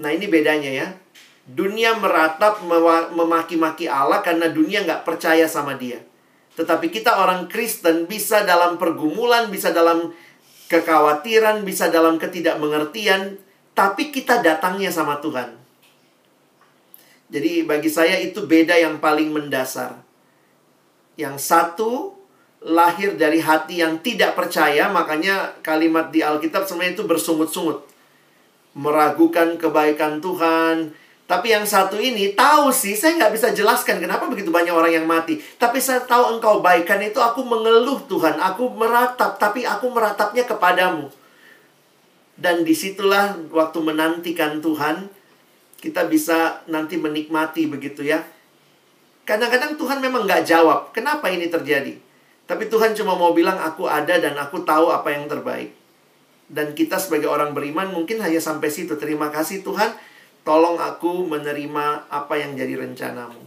Nah 0.00 0.10
ini 0.12 0.24
bedanya 0.28 0.72
ya. 0.72 0.88
Dunia 1.46 1.94
meratap 1.94 2.64
memaki-maki 3.14 3.86
Allah 3.86 4.18
karena 4.24 4.50
dunia 4.50 4.82
nggak 4.82 5.06
percaya 5.06 5.46
sama 5.46 5.78
dia. 5.78 6.02
Tetapi 6.56 6.88
kita 6.88 7.20
orang 7.20 7.46
Kristen 7.52 8.08
bisa 8.08 8.42
dalam 8.42 8.80
pergumulan, 8.80 9.52
bisa 9.52 9.70
dalam 9.70 10.10
kekhawatiran, 10.72 11.62
bisa 11.62 11.92
dalam 11.92 12.18
ketidakmengertian, 12.18 13.38
tapi 13.76 14.08
kita 14.10 14.40
datangnya 14.40 14.88
sama 14.90 15.20
Tuhan. 15.20 15.52
Jadi 17.28 17.62
bagi 17.68 17.92
saya 17.92 18.16
itu 18.18 18.48
beda 18.48 18.74
yang 18.80 18.98
paling 18.98 19.30
mendasar. 19.30 20.00
Yang 21.20 21.36
satu 21.44 22.15
lahir 22.64 23.14
dari 23.20 23.42
hati 23.42 23.84
yang 23.84 24.00
tidak 24.00 24.32
percaya, 24.32 24.88
makanya 24.88 25.52
kalimat 25.60 26.08
di 26.08 26.24
Alkitab 26.24 26.64
sebenarnya 26.64 26.96
itu 26.96 27.04
bersungut-sungut. 27.04 27.84
Meragukan 28.76 29.56
kebaikan 29.56 30.20
Tuhan. 30.20 30.92
Tapi 31.26 31.50
yang 31.50 31.66
satu 31.66 31.98
ini 31.98 32.38
tahu 32.38 32.70
sih, 32.70 32.94
saya 32.94 33.18
nggak 33.18 33.34
bisa 33.34 33.50
jelaskan 33.50 33.98
kenapa 33.98 34.30
begitu 34.30 34.54
banyak 34.54 34.70
orang 34.70 34.94
yang 34.94 35.06
mati. 35.10 35.42
Tapi 35.58 35.82
saya 35.82 36.06
tahu 36.06 36.38
engkau 36.38 36.62
baikkan 36.62 37.02
itu 37.02 37.18
aku 37.18 37.42
mengeluh 37.42 37.98
Tuhan. 38.06 38.38
Aku 38.38 38.70
meratap, 38.78 39.34
tapi 39.42 39.66
aku 39.66 39.90
meratapnya 39.90 40.46
kepadamu. 40.46 41.10
Dan 42.38 42.62
di 42.62 42.76
situlah 42.76 43.34
waktu 43.50 43.78
menantikan 43.82 44.62
Tuhan, 44.62 45.10
kita 45.82 46.06
bisa 46.06 46.62
nanti 46.70 46.94
menikmati 46.94 47.66
begitu 47.66 48.06
ya. 48.06 48.22
Kadang-kadang 49.26 49.74
Tuhan 49.74 49.98
memang 49.98 50.22
nggak 50.30 50.46
jawab, 50.46 50.94
kenapa 50.94 51.26
ini 51.26 51.50
terjadi? 51.50 52.05
Tapi 52.46 52.70
Tuhan 52.70 52.94
cuma 52.94 53.18
mau 53.18 53.34
bilang, 53.34 53.58
aku 53.58 53.90
ada 53.90 54.22
dan 54.22 54.38
aku 54.38 54.62
tahu 54.62 54.94
apa 54.94 55.10
yang 55.10 55.26
terbaik. 55.26 55.74
Dan 56.46 56.78
kita 56.78 56.96
sebagai 57.02 57.26
orang 57.26 57.50
beriman 57.50 57.90
mungkin 57.90 58.22
hanya 58.22 58.38
sampai 58.38 58.70
situ. 58.70 58.94
Terima 58.94 59.34
kasih 59.34 59.66
Tuhan, 59.66 59.98
tolong 60.46 60.78
aku 60.78 61.26
menerima 61.26 62.06
apa 62.06 62.34
yang 62.38 62.54
jadi 62.54 62.86
rencanamu. 62.86 63.42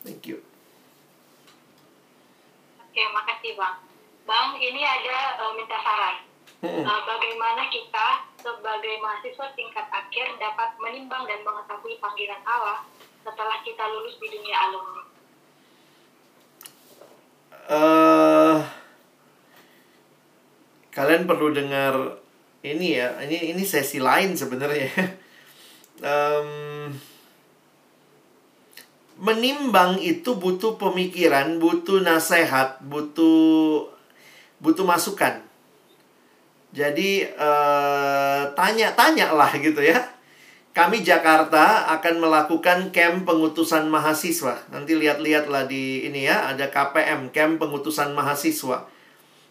Thank 0.00 0.32
you. 0.32 0.40
Oke, 2.80 3.02
makasih 3.12 3.60
Bang. 3.60 3.76
Bang, 4.24 4.56
ini 4.56 4.80
ada 4.80 5.36
uh, 5.38 5.52
minta 5.52 5.76
saran 5.78 6.26
uh, 6.66 7.00
bagaimana 7.06 7.70
kita 7.70 8.26
sebagai 8.42 8.94
mahasiswa 8.98 9.46
tingkat 9.54 9.86
akhir 9.90 10.26
dapat 10.42 10.74
menimbang 10.82 11.26
dan 11.30 11.42
mengetahui 11.46 11.98
panggilan 12.02 12.42
Allah 12.42 12.82
setelah 13.22 13.58
kita 13.62 13.82
lulus 13.90 14.18
di 14.22 14.28
dunia 14.30 14.56
alumni? 14.70 15.05
Kalian 20.96 21.28
perlu 21.28 21.52
dengar 21.52 22.16
ini 22.64 22.96
ya, 22.96 23.20
ini 23.20 23.52
ini 23.52 23.62
sesi 23.68 24.00
lain 24.00 24.32
sebenarnya. 24.32 24.88
um, 26.00 26.48
menimbang 29.20 30.00
itu 30.00 30.40
butuh 30.40 30.80
pemikiran, 30.80 31.60
butuh 31.60 32.00
nasihat, 32.00 32.80
butuh 32.80 33.92
butuh 34.56 34.88
masukan. 34.88 35.44
Jadi 36.72 37.28
uh, 37.36 38.52
tanya-tanya 38.56 39.36
lah 39.36 39.52
gitu 39.60 39.84
ya. 39.84 40.16
kami 40.76 41.00
Jakarta 41.00 41.88
akan 41.96 42.20
melakukan 42.20 42.92
camp 42.92 43.24
pengutusan 43.24 43.88
mahasiswa. 43.88 44.60
Nanti 44.68 44.92
lihat-lihatlah 44.92 45.64
di 45.64 46.04
ini 46.04 46.28
ya, 46.28 46.52
ada 46.52 46.68
KPM, 46.68 47.32
camp 47.32 47.64
pengutusan 47.64 48.12
mahasiswa. 48.12 48.84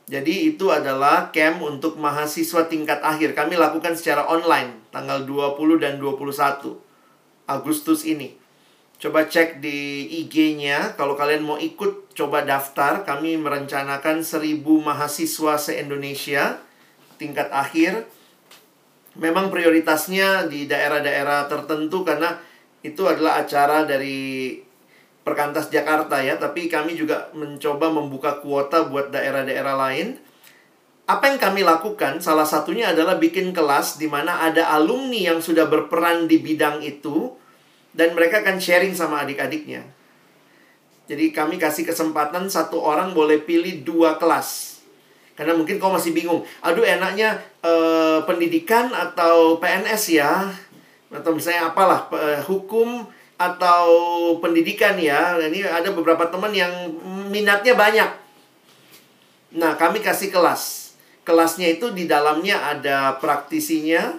Jadi 0.06 0.54
itu 0.54 0.70
adalah 0.70 1.34
camp 1.34 1.66
untuk 1.66 1.98
mahasiswa 1.98 2.70
tingkat 2.70 3.02
akhir. 3.02 3.34
Kami 3.34 3.58
lakukan 3.58 3.98
secara 3.98 4.30
online 4.30 4.86
tanggal 4.94 5.26
20 5.26 5.82
dan 5.82 5.98
21 5.98 6.78
Agustus 7.50 8.06
ini. 8.06 8.38
Coba 9.02 9.26
cek 9.26 9.60
di 9.60 10.08
IG-nya 10.24 10.94
kalau 10.94 11.18
kalian 11.18 11.42
mau 11.42 11.58
ikut 11.58 12.14
coba 12.14 12.46
daftar. 12.46 13.02
Kami 13.02 13.42
merencanakan 13.42 14.22
1000 14.22 14.62
mahasiswa 14.62 15.54
se-Indonesia 15.58 16.62
tingkat 17.18 17.50
akhir 17.50 18.06
memang 19.16 19.48
prioritasnya 19.48 20.48
di 20.52 20.68
daerah-daerah 20.68 21.48
tertentu 21.48 22.04
karena 22.04 22.36
itu 22.84 23.08
adalah 23.08 23.42
acara 23.42 23.88
dari 23.88 24.60
Perkantas 25.26 25.74
Jakarta 25.74 26.22
ya, 26.22 26.38
tapi 26.38 26.70
kami 26.70 26.94
juga 26.94 27.34
mencoba 27.34 27.90
membuka 27.90 28.38
kuota 28.46 28.86
buat 28.86 29.10
daerah-daerah 29.10 29.74
lain. 29.74 30.22
Apa 31.10 31.34
yang 31.34 31.42
kami 31.42 31.66
lakukan 31.66 32.22
salah 32.22 32.46
satunya 32.46 32.94
adalah 32.94 33.18
bikin 33.18 33.50
kelas 33.50 33.98
di 33.98 34.06
mana 34.06 34.46
ada 34.46 34.70
alumni 34.74 35.34
yang 35.34 35.42
sudah 35.42 35.66
berperan 35.66 36.30
di 36.30 36.42
bidang 36.42 36.82
itu 36.86 37.34
dan 37.94 38.14
mereka 38.14 38.46
akan 38.46 38.62
sharing 38.62 38.94
sama 38.94 39.26
adik-adiknya. 39.26 39.86
Jadi 41.06 41.34
kami 41.34 41.58
kasih 41.62 41.86
kesempatan 41.86 42.50
satu 42.50 42.82
orang 42.82 43.14
boleh 43.14 43.42
pilih 43.42 43.86
dua 43.86 44.18
kelas 44.18 44.76
karena 45.36 45.52
mungkin 45.52 45.76
kau 45.78 45.92
masih 45.92 46.16
bingung. 46.16 46.48
Aduh 46.64 46.88
enaknya 46.88 47.36
eh, 47.60 48.20
pendidikan 48.24 48.88
atau 48.96 49.60
PNS 49.60 50.04
ya. 50.16 50.48
Atau 51.12 51.36
misalnya 51.36 51.76
apalah 51.76 52.08
eh, 52.16 52.40
hukum 52.48 53.04
atau 53.36 53.86
pendidikan 54.40 54.96
ya. 55.00 55.36
Ini 55.40 55.68
ada 55.68 55.92
beberapa 55.92 56.28
teman 56.28 56.52
yang 56.56 56.72
minatnya 57.32 57.76
banyak. 57.76 58.10
Nah, 59.56 59.80
kami 59.80 60.04
kasih 60.04 60.32
kelas. 60.32 60.94
Kelasnya 61.26 61.80
itu 61.80 61.90
di 61.96 62.06
dalamnya 62.06 62.60
ada 62.76 63.18
praktisinya. 63.18 64.14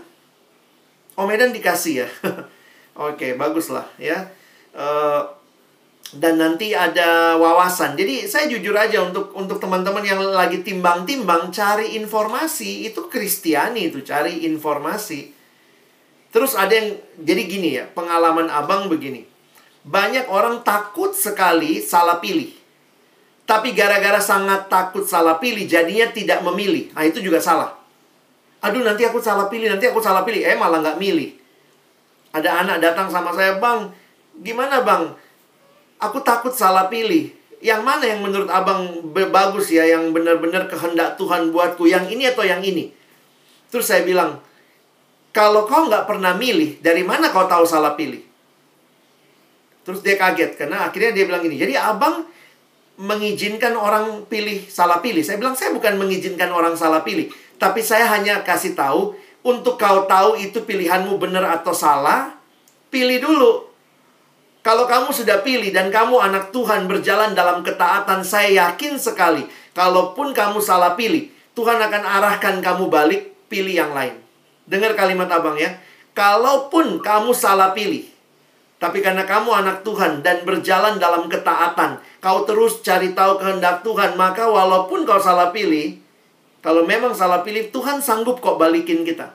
Oh, 1.17 1.29
Medan 1.29 1.53
dikasih 1.53 2.05
ya. 2.05 2.09
Oke, 3.09 3.37
baguslah 3.37 3.85
ya. 4.01 4.33
Uh, 4.77 5.37
dan 6.17 6.39
nanti 6.41 6.73
ada 6.73 7.37
wawasan. 7.37 7.99
Jadi 7.99 8.25
saya 8.31 8.47
jujur 8.47 8.73
aja 8.79 9.03
untuk 9.03 9.35
untuk 9.35 9.59
teman-teman 9.59 10.07
yang 10.07 10.23
lagi 10.23 10.62
timbang-timbang 10.62 11.51
cari 11.51 11.99
informasi 11.99 12.89
itu 12.89 13.11
Kristiani 13.11 13.91
itu 13.91 14.01
cari 14.07 14.47
informasi. 14.49 15.36
Terus 16.37 16.53
ada 16.53 16.68
yang 16.68 17.01
jadi 17.24 17.43
gini 17.49 17.80
ya, 17.80 17.89
pengalaman 17.97 18.53
Abang 18.53 18.93
begini. 18.93 19.24
Banyak 19.89 20.28
orang 20.28 20.61
takut 20.61 21.16
sekali 21.16 21.80
salah 21.80 22.20
pilih. 22.20 22.53
Tapi 23.49 23.72
gara-gara 23.72 24.20
sangat 24.20 24.68
takut 24.68 25.09
salah 25.09 25.41
pilih 25.41 25.64
jadinya 25.64 26.12
tidak 26.12 26.45
memilih. 26.45 26.93
Nah, 26.93 27.09
itu 27.09 27.24
juga 27.24 27.41
salah. 27.41 27.72
Aduh, 28.61 28.84
nanti 28.84 29.09
aku 29.09 29.16
salah 29.16 29.49
pilih, 29.49 29.72
nanti 29.72 29.89
aku 29.89 29.97
salah 29.97 30.28
pilih. 30.28 30.45
Eh, 30.45 30.61
malah 30.61 30.84
nggak 30.84 31.01
milih. 31.01 31.41
Ada 32.37 32.68
anak 32.68 32.84
datang 32.84 33.09
sama 33.09 33.32
saya, 33.32 33.57
Bang, 33.57 33.97
gimana 34.37 34.84
Bang? 34.84 35.16
Aku 36.05 36.20
takut 36.20 36.53
salah 36.53 36.93
pilih. 36.93 37.32
Yang 37.64 37.80
mana 37.80 38.05
yang 38.05 38.20
menurut 38.20 38.53
abang 38.53 39.09
bagus 39.32 39.72
ya, 39.72 39.89
yang 39.89 40.12
benar-benar 40.12 40.68
kehendak 40.68 41.16
Tuhan 41.16 41.49
buatku, 41.49 41.89
yang 41.89 42.05
ini 42.12 42.28
atau 42.28 42.45
yang 42.45 42.61
ini? 42.61 42.93
Terus 43.72 43.89
saya 43.89 44.05
bilang, 44.05 44.45
kalau 45.37 45.68
kau 45.68 45.84
nggak 45.84 46.09
pernah 46.09 46.32
milih, 46.32 46.80
dari 46.80 47.05
mana 47.05 47.28
kau 47.28 47.45
tahu 47.45 47.68
salah 47.68 47.93
pilih? 47.93 48.24
Terus 49.84 50.01
dia 50.01 50.16
kaget, 50.16 50.57
karena 50.57 50.89
akhirnya 50.89 51.12
dia 51.12 51.28
bilang 51.28 51.45
ini. 51.45 51.61
Jadi 51.61 51.76
abang 51.76 52.24
mengizinkan 52.97 53.76
orang 53.76 54.24
pilih 54.32 54.64
salah 54.72 55.05
pilih. 55.05 55.20
Saya 55.20 55.37
bilang, 55.37 55.53
saya 55.53 55.76
bukan 55.76 56.01
mengizinkan 56.01 56.49
orang 56.49 56.72
salah 56.72 57.05
pilih. 57.05 57.28
Tapi 57.61 57.84
saya 57.84 58.09
hanya 58.16 58.41
kasih 58.41 58.72
tahu, 58.72 59.12
untuk 59.45 59.76
kau 59.76 60.09
tahu 60.09 60.41
itu 60.41 60.64
pilihanmu 60.64 61.20
benar 61.20 61.61
atau 61.61 61.76
salah, 61.76 62.32
pilih 62.89 63.20
dulu. 63.20 63.68
Kalau 64.64 64.89
kamu 64.89 65.12
sudah 65.12 65.45
pilih 65.45 65.68
dan 65.68 65.93
kamu 65.93 66.16
anak 66.16 66.49
Tuhan 66.49 66.89
berjalan 66.89 67.37
dalam 67.37 67.61
ketaatan, 67.61 68.24
saya 68.24 68.72
yakin 68.72 68.97
sekali, 68.97 69.45
kalaupun 69.76 70.32
kamu 70.32 70.64
salah 70.64 70.97
pilih, 70.97 71.28
Tuhan 71.53 71.76
akan 71.76 72.03
arahkan 72.03 72.64
kamu 72.64 72.89
balik 72.89 73.37
pilih 73.53 73.76
yang 73.84 73.93
lain. 73.93 74.26
Dengar 74.67 74.99
kalimat 74.99 75.31
abang 75.31 75.55
ya. 75.55 75.79
Kalaupun 76.12 76.99
kamu 77.01 77.31
salah 77.33 77.71
pilih, 77.73 78.07
tapi 78.77 79.01
karena 79.01 79.25
kamu 79.25 79.53
anak 79.53 79.87
Tuhan 79.87 80.21
dan 80.21 80.43
berjalan 80.43 81.01
dalam 81.01 81.29
ketaatan, 81.31 82.01
kau 82.21 82.45
terus 82.45 82.81
cari 82.81 83.12
tahu 83.12 83.41
kehendak 83.41 83.85
Tuhan, 83.87 84.17
maka 84.17 84.49
walaupun 84.49 85.05
kau 85.05 85.21
salah 85.21 85.53
pilih, 85.53 86.01
kalau 86.67 86.83
memang 86.83 87.14
salah 87.14 87.47
pilih, 87.47 87.71
Tuhan 87.71 88.03
sanggup 88.03 88.43
kok 88.43 88.59
balikin 88.59 89.07
kita. 89.07 89.31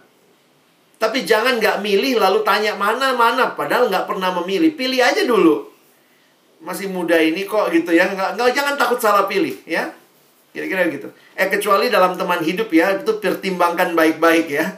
Tapi 0.99 1.23
jangan 1.23 1.57
nggak 1.57 1.79
milih 1.79 2.19
lalu 2.19 2.43
tanya 2.43 2.77
mana-mana. 2.77 3.55
Padahal 3.55 3.87
nggak 3.87 4.05
pernah 4.05 4.35
memilih. 4.37 4.75
Pilih 4.75 5.01
aja 5.01 5.23
dulu. 5.23 5.65
Masih 6.61 6.91
muda 6.91 7.17
ini 7.17 7.47
kok 7.47 7.71
gitu 7.73 7.89
ya. 7.95 8.11
Nggak, 8.11 8.37
nggak, 8.37 8.49
jangan 8.51 8.75
takut 8.77 8.99
salah 8.99 9.25
pilih 9.31 9.55
ya. 9.63 9.89
Kira-kira 10.51 10.91
gitu. 10.91 11.07
Eh 11.33 11.47
kecuali 11.49 11.87
dalam 11.87 12.13
teman 12.19 12.43
hidup 12.43 12.67
ya. 12.69 12.99
Itu 12.99 13.17
pertimbangkan 13.17 13.97
baik-baik 13.97 14.45
ya. 14.51 14.77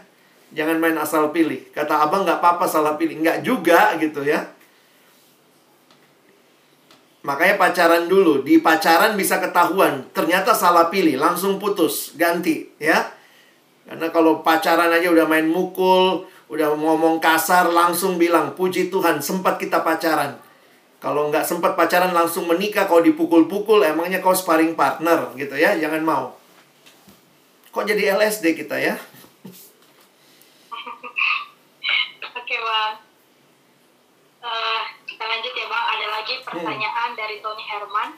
Jangan 0.53 0.77
main 0.77 0.97
asal 0.97 1.33
pilih. 1.33 1.59
Kata 1.73 2.05
abang 2.05 2.23
nggak 2.23 2.39
apa-apa 2.39 2.65
salah 2.69 2.95
pilih. 2.95 3.19
Nggak 3.19 3.41
juga 3.41 3.97
gitu 3.97 4.21
ya. 4.21 4.45
Makanya 7.25 7.57
pacaran 7.57 8.05
dulu. 8.05 8.45
Di 8.45 8.61
pacaran 8.61 9.17
bisa 9.17 9.41
ketahuan. 9.41 10.05
Ternyata 10.13 10.53
salah 10.53 10.93
pilih. 10.93 11.17
Langsung 11.17 11.57
putus. 11.57 12.13
Ganti 12.15 12.69
ya 12.77 13.13
karena 13.83 14.07
kalau 14.15 14.39
pacaran 14.41 14.89
aja 14.95 15.11
udah 15.11 15.27
main 15.27 15.43
mukul, 15.43 16.23
udah 16.47 16.71
ngomong 16.71 17.19
kasar, 17.19 17.67
langsung 17.67 18.15
bilang, 18.15 18.55
puji 18.55 18.87
Tuhan, 18.87 19.19
sempat 19.19 19.59
kita 19.59 19.83
pacaran. 19.83 20.39
Kalau 21.03 21.27
nggak 21.27 21.43
sempat 21.43 21.75
pacaran 21.75 22.15
langsung 22.15 22.47
menikah, 22.47 22.87
kalau 22.87 23.03
dipukul-pukul, 23.03 23.83
emangnya 23.83 24.23
kau 24.23 24.31
sparring 24.31 24.79
partner 24.79 25.35
gitu 25.35 25.59
ya, 25.59 25.75
jangan 25.75 25.99
mau. 25.99 26.25
Kok 27.75 27.83
jadi 27.83 28.15
LSD 28.15 28.55
kita 28.55 28.79
ya? 28.79 28.95
Oke 32.53 32.61
bang, 32.61 32.93
uh, 34.45 34.85
kita 35.09 35.25
lanjut 35.25 35.53
ya 35.57 35.65
bang. 35.73 35.85
Ada 35.89 36.05
lagi 36.05 36.33
pertanyaan 36.45 37.09
hmm. 37.09 37.17
dari 37.17 37.41
Tony 37.41 37.65
Herman. 37.65 38.13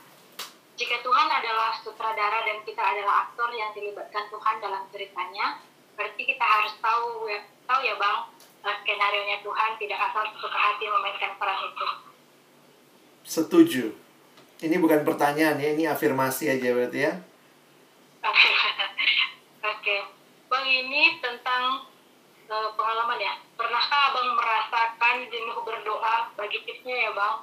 Jika 0.75 0.99
Tuhan 0.99 1.27
adalah 1.31 1.71
sutradara 1.79 2.43
dan 2.43 2.59
kita 2.67 2.83
adalah 2.83 3.31
aktor 3.31 3.47
yang 3.55 3.71
dilibatkan 3.71 4.27
Tuhan 4.27 4.59
dalam 4.59 4.91
ceritanya, 4.91 5.63
berarti 5.95 6.27
kita 6.27 6.43
harus 6.43 6.75
tahu 6.83 7.31
ya, 7.31 7.47
tahu 7.63 7.79
ya 7.79 7.95
bang, 7.95 8.19
eh, 8.67 8.75
skenario 8.83 9.23
nya 9.23 9.39
Tuhan 9.39 9.71
tidak 9.79 9.99
asal 10.03 10.27
suka 10.35 10.59
hati 10.59 10.83
memainkan 10.83 11.31
peran 11.39 11.59
itu. 11.71 11.87
Setuju. 13.23 13.83
Ini 14.67 14.75
bukan 14.83 15.07
pertanyaan 15.07 15.63
ya, 15.63 15.71
ini 15.79 15.87
afirmasi 15.87 16.51
aja 16.51 16.75
berarti 16.75 17.07
ya. 17.07 17.23
Oke, 18.27 18.35
okay. 18.35 18.51
okay. 19.63 19.99
bang 20.51 20.67
ini 20.67 21.23
tentang 21.23 21.87
uh, 22.51 22.69
pengalaman 22.75 23.23
ya. 23.23 23.44
Pernahkah 23.55 24.01
abang 24.11 24.35
merasakan 24.35 25.15
jenuh 25.31 25.59
berdoa 25.63 26.27
bagi 26.35 26.59
tipsnya 26.67 27.07
ya 27.07 27.11
bang? 27.15 27.35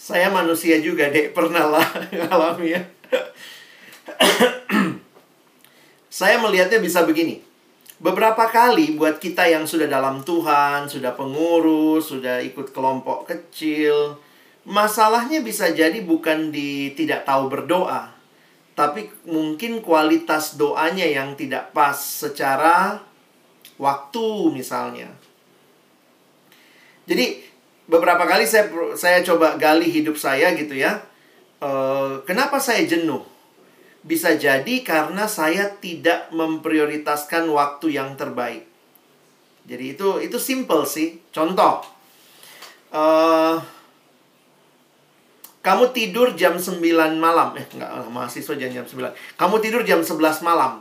Saya 0.00 0.32
manusia 0.32 0.80
juga, 0.80 1.10
Dek. 1.10 1.36
Pernah 1.36 1.66
lah 1.76 1.86
ngalami 2.16 2.78
ya. 2.78 2.82
Saya 6.18 6.38
melihatnya 6.40 6.78
bisa 6.78 7.04
begini. 7.04 7.42
Beberapa 8.00 8.48
kali 8.48 8.96
buat 8.96 9.20
kita 9.20 9.44
yang 9.44 9.68
sudah 9.68 9.84
dalam 9.84 10.24
Tuhan, 10.24 10.88
sudah 10.88 11.12
pengurus, 11.12 12.08
sudah 12.08 12.40
ikut 12.40 12.72
kelompok 12.72 13.28
kecil, 13.28 14.16
masalahnya 14.64 15.44
bisa 15.44 15.68
jadi 15.68 16.00
bukan 16.00 16.48
di 16.48 16.96
tidak 16.96 17.28
tahu 17.28 17.52
berdoa, 17.52 18.08
tapi 18.72 19.12
mungkin 19.28 19.84
kualitas 19.84 20.56
doanya 20.56 21.04
yang 21.04 21.36
tidak 21.36 21.76
pas 21.76 21.92
secara 22.00 23.04
waktu 23.80 24.52
misalnya. 24.52 25.08
Jadi 27.08 27.40
beberapa 27.88 28.28
kali 28.28 28.44
saya 28.44 28.68
saya 28.94 29.24
coba 29.24 29.56
gali 29.56 29.88
hidup 29.88 30.20
saya 30.20 30.52
gitu 30.52 30.76
ya. 30.76 31.00
Uh, 31.58 32.20
kenapa 32.28 32.60
saya 32.60 32.84
jenuh? 32.84 33.24
Bisa 34.04 34.36
jadi 34.36 34.80
karena 34.84 35.24
saya 35.24 35.72
tidak 35.80 36.28
memprioritaskan 36.32 37.48
waktu 37.48 37.96
yang 37.96 38.16
terbaik. 38.16 38.68
Jadi 39.64 39.96
itu 39.96 40.08
itu 40.20 40.36
simple 40.40 40.84
sih. 40.88 41.20
Contoh, 41.32 41.84
uh, 42.96 43.60
kamu 45.60 45.92
tidur 45.92 46.32
jam 46.32 46.56
9 46.56 46.80
malam. 47.20 47.52
Eh, 47.60 47.66
enggak, 47.76 48.08
mahasiswa 48.08 48.56
jangan 48.56 48.74
jam 48.80 48.86
9. 48.88 49.12
Kamu 49.36 49.56
tidur 49.60 49.84
jam 49.84 50.00
11 50.00 50.40
malam. 50.40 50.80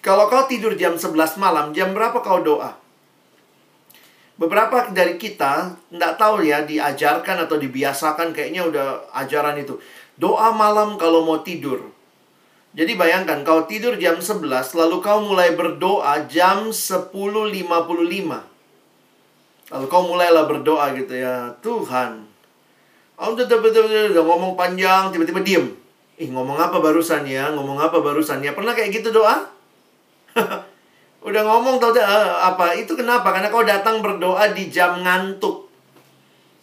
Kalau 0.00 0.32
kau 0.32 0.48
tidur 0.48 0.76
jam 0.80 0.96
11 0.96 1.36
malam, 1.36 1.76
jam 1.76 1.92
berapa 1.92 2.16
kau 2.24 2.40
doa? 2.40 2.80
beberapa 4.40 4.88
dari 4.88 5.20
kita 5.20 5.76
nggak 5.92 6.16
tahu 6.16 6.40
ya 6.40 6.64
diajarkan 6.64 7.44
atau 7.44 7.60
dibiasakan 7.60 8.32
kayaknya 8.32 8.64
udah 8.64 9.12
ajaran 9.12 9.60
itu. 9.60 9.76
Doa 10.16 10.56
malam 10.56 10.96
kalau 10.96 11.28
mau 11.28 11.44
tidur. 11.44 11.92
Jadi 12.72 12.96
bayangkan 12.96 13.44
kau 13.44 13.68
tidur 13.68 14.00
jam 14.00 14.16
11 14.16 14.48
lalu 14.72 14.96
kau 15.04 15.20
mulai 15.20 15.52
berdoa 15.52 16.24
jam 16.24 16.72
10.55. 16.72 17.12
Lalu 19.70 19.86
kau 19.86 20.02
mulailah 20.08 20.48
berdoa 20.48 20.96
gitu 20.96 21.12
ya. 21.20 21.52
Tuhan. 21.60 22.24
Udah, 23.20 23.44
udah 23.44 24.24
ngomong 24.24 24.56
panjang 24.56 25.12
tiba-tiba 25.12 25.44
diem. 25.44 25.68
Ih 26.16 26.32
ngomong 26.32 26.56
apa 26.56 26.80
barusan 26.80 27.28
ya? 27.28 27.52
Ngomong 27.52 27.76
apa 27.76 28.00
barusan 28.00 28.40
ya? 28.40 28.56
Pernah 28.56 28.72
kayak 28.72 29.04
gitu 29.04 29.12
doa? 29.12 29.59
Udah 31.28 31.42
ngomong 31.44 31.76
tau 31.76 31.92
uh, 31.92 32.48
apa? 32.48 32.72
Itu 32.72 32.96
kenapa? 32.96 33.28
Karena 33.30 33.52
kau 33.52 33.64
datang 33.64 34.00
berdoa 34.00 34.56
di 34.56 34.72
jam 34.72 35.04
ngantuk. 35.04 35.68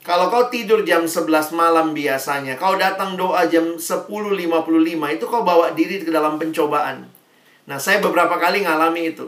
Kalau 0.01 0.32
kau 0.32 0.47
tidur 0.47 0.88
jam 0.88 1.03
11 1.03 1.51
malam 1.51 1.91
biasanya, 1.91 2.55
kau 2.55 2.80
datang 2.80 3.20
doa 3.20 3.43
jam 3.51 3.76
10.55, 3.76 4.07
itu 5.20 5.26
kau 5.28 5.43
bawa 5.43 5.76
diri 5.76 5.99
ke 5.99 6.07
dalam 6.07 6.39
pencobaan. 6.39 7.11
Nah, 7.68 7.76
saya 7.76 7.99
beberapa 7.99 8.39
kali 8.39 8.63
ngalami 8.63 9.11
itu. 9.11 9.28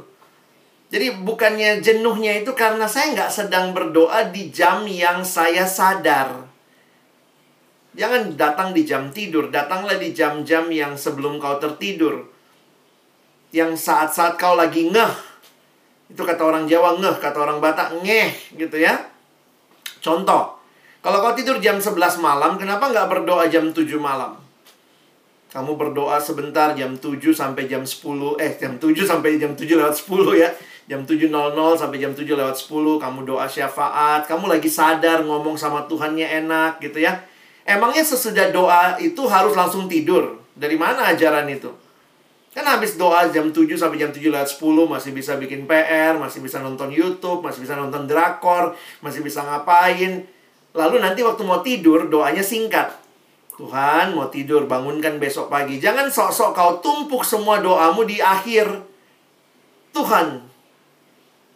Jadi 0.90 1.20
bukannya 1.22 1.84
jenuhnya 1.84 2.42
itu 2.42 2.56
karena 2.56 2.88
saya 2.88 3.14
nggak 3.14 3.30
sedang 3.30 3.76
berdoa 3.76 4.32
di 4.32 4.50
jam 4.50 4.88
yang 4.88 5.22
saya 5.22 5.68
sadar. 5.68 6.48
Jangan 7.94 8.40
datang 8.40 8.72
di 8.72 8.88
jam 8.88 9.12
tidur, 9.12 9.52
datanglah 9.52 10.00
di 10.00 10.16
jam-jam 10.16 10.72
yang 10.72 10.96
sebelum 10.96 11.38
kau 11.38 11.60
tertidur 11.60 12.39
yang 13.50 13.74
saat-saat 13.74 14.38
kau 14.38 14.54
lagi 14.54 14.90
ngeh. 14.90 15.14
Itu 16.10 16.26
kata 16.26 16.42
orang 16.42 16.66
Jawa 16.66 16.98
ngeh, 16.98 17.16
kata 17.22 17.38
orang 17.38 17.62
Batak 17.62 18.02
ngeh 18.02 18.58
gitu 18.58 18.78
ya. 18.78 18.98
Contoh, 20.00 20.58
kalau 21.00 21.18
kau 21.24 21.34
tidur 21.38 21.62
jam 21.64 21.80
11 21.80 22.20
malam, 22.20 22.60
kenapa 22.60 22.92
nggak 22.92 23.08
berdoa 23.08 23.46
jam 23.48 23.72
7 23.72 23.86
malam? 24.02 24.36
Kamu 25.50 25.82
berdoa 25.82 26.22
sebentar 26.22 26.78
jam 26.78 26.94
7 26.94 27.34
sampai 27.34 27.66
jam 27.66 27.82
10, 27.82 28.38
eh 28.38 28.54
jam 28.60 28.78
7 28.78 29.02
sampai 29.02 29.42
jam 29.42 29.58
7 29.58 29.66
lewat 29.80 29.96
10 29.98 30.38
ya. 30.38 30.50
Jam 30.90 31.06
7.00 31.06 31.30
sampai 31.78 31.98
jam 32.02 32.14
7 32.18 32.26
lewat 32.34 32.58
10, 32.58 32.98
kamu 32.98 33.20
doa 33.22 33.46
syafaat, 33.46 34.26
kamu 34.26 34.50
lagi 34.50 34.66
sadar 34.66 35.22
ngomong 35.22 35.54
sama 35.54 35.86
Tuhannya 35.86 36.26
enak 36.46 36.82
gitu 36.82 36.98
ya. 36.98 37.22
Emangnya 37.62 38.02
sesudah 38.02 38.50
doa 38.50 38.98
itu 38.98 39.22
harus 39.30 39.54
langsung 39.54 39.86
tidur? 39.86 40.42
Dari 40.58 40.74
mana 40.74 41.14
ajaran 41.14 41.46
itu? 41.46 41.70
Kan 42.60 42.68
habis 42.76 43.00
doa 43.00 43.24
jam 43.32 43.56
7 43.56 43.72
sampai 43.80 44.04
jam 44.04 44.12
7 44.12 44.20
lewat 44.20 44.60
10 44.60 44.84
masih 44.84 45.16
bisa 45.16 45.40
bikin 45.40 45.64
PR, 45.64 46.20
masih 46.20 46.44
bisa 46.44 46.60
nonton 46.60 46.92
YouTube, 46.92 47.40
masih 47.40 47.64
bisa 47.64 47.80
nonton 47.80 48.04
drakor, 48.04 48.76
masih 49.00 49.24
bisa 49.24 49.48
ngapain. 49.48 50.28
Lalu 50.76 51.00
nanti 51.00 51.24
waktu 51.24 51.48
mau 51.48 51.64
tidur 51.64 52.12
doanya 52.12 52.44
singkat. 52.44 53.00
Tuhan 53.56 54.12
mau 54.12 54.28
tidur, 54.28 54.68
bangunkan 54.68 55.24
besok 55.24 55.48
pagi. 55.48 55.80
Jangan 55.80 56.12
sok-sok 56.12 56.52
kau 56.52 56.84
tumpuk 56.84 57.24
semua 57.24 57.64
doamu 57.64 58.04
di 58.04 58.20
akhir. 58.20 58.68
Tuhan, 59.96 60.44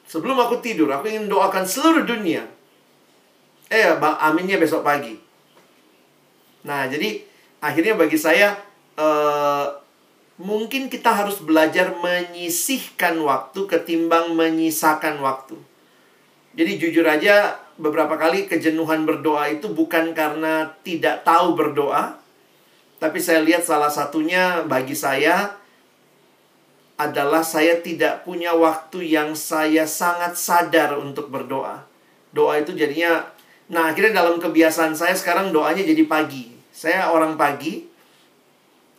sebelum 0.08 0.40
aku 0.40 0.64
tidur, 0.64 0.88
aku 0.88 1.12
ingin 1.12 1.28
doakan 1.28 1.68
seluruh 1.68 2.08
dunia. 2.08 2.48
Eh, 3.68 3.92
bang, 4.00 4.16
aminnya 4.24 4.56
besok 4.56 4.88
pagi. 4.88 5.20
Nah, 6.64 6.88
jadi 6.88 7.20
akhirnya 7.60 8.00
bagi 8.00 8.16
saya, 8.16 8.56
uh, 8.96 9.83
mungkin 10.42 10.90
kita 10.90 11.14
harus 11.14 11.38
belajar 11.42 11.94
menyisihkan 12.02 13.22
waktu 13.22 13.60
ketimbang 13.70 14.34
menyisakan 14.34 15.22
waktu. 15.22 15.58
Jadi 16.54 16.72
jujur 16.78 17.06
aja 17.06 17.58
beberapa 17.82 18.14
kali 18.18 18.46
kejenuhan 18.46 19.06
berdoa 19.06 19.50
itu 19.50 19.70
bukan 19.74 20.14
karena 20.14 20.74
tidak 20.86 21.26
tahu 21.26 21.58
berdoa, 21.58 22.18
tapi 23.02 23.18
saya 23.18 23.42
lihat 23.42 23.66
salah 23.66 23.90
satunya 23.90 24.62
bagi 24.64 24.94
saya 24.94 25.58
adalah 26.94 27.42
saya 27.42 27.82
tidak 27.82 28.22
punya 28.22 28.54
waktu 28.54 29.18
yang 29.18 29.34
saya 29.34 29.90
sangat 29.90 30.38
sadar 30.38 30.94
untuk 31.02 31.34
berdoa. 31.34 31.84
Doa 32.30 32.62
itu 32.62 32.74
jadinya 32.78 33.26
nah 33.74 33.90
akhirnya 33.90 34.22
dalam 34.22 34.38
kebiasaan 34.38 34.94
saya 34.94 35.18
sekarang 35.18 35.50
doanya 35.50 35.82
jadi 35.82 36.06
pagi. 36.06 36.54
Saya 36.74 37.10
orang 37.10 37.38
pagi, 37.38 37.86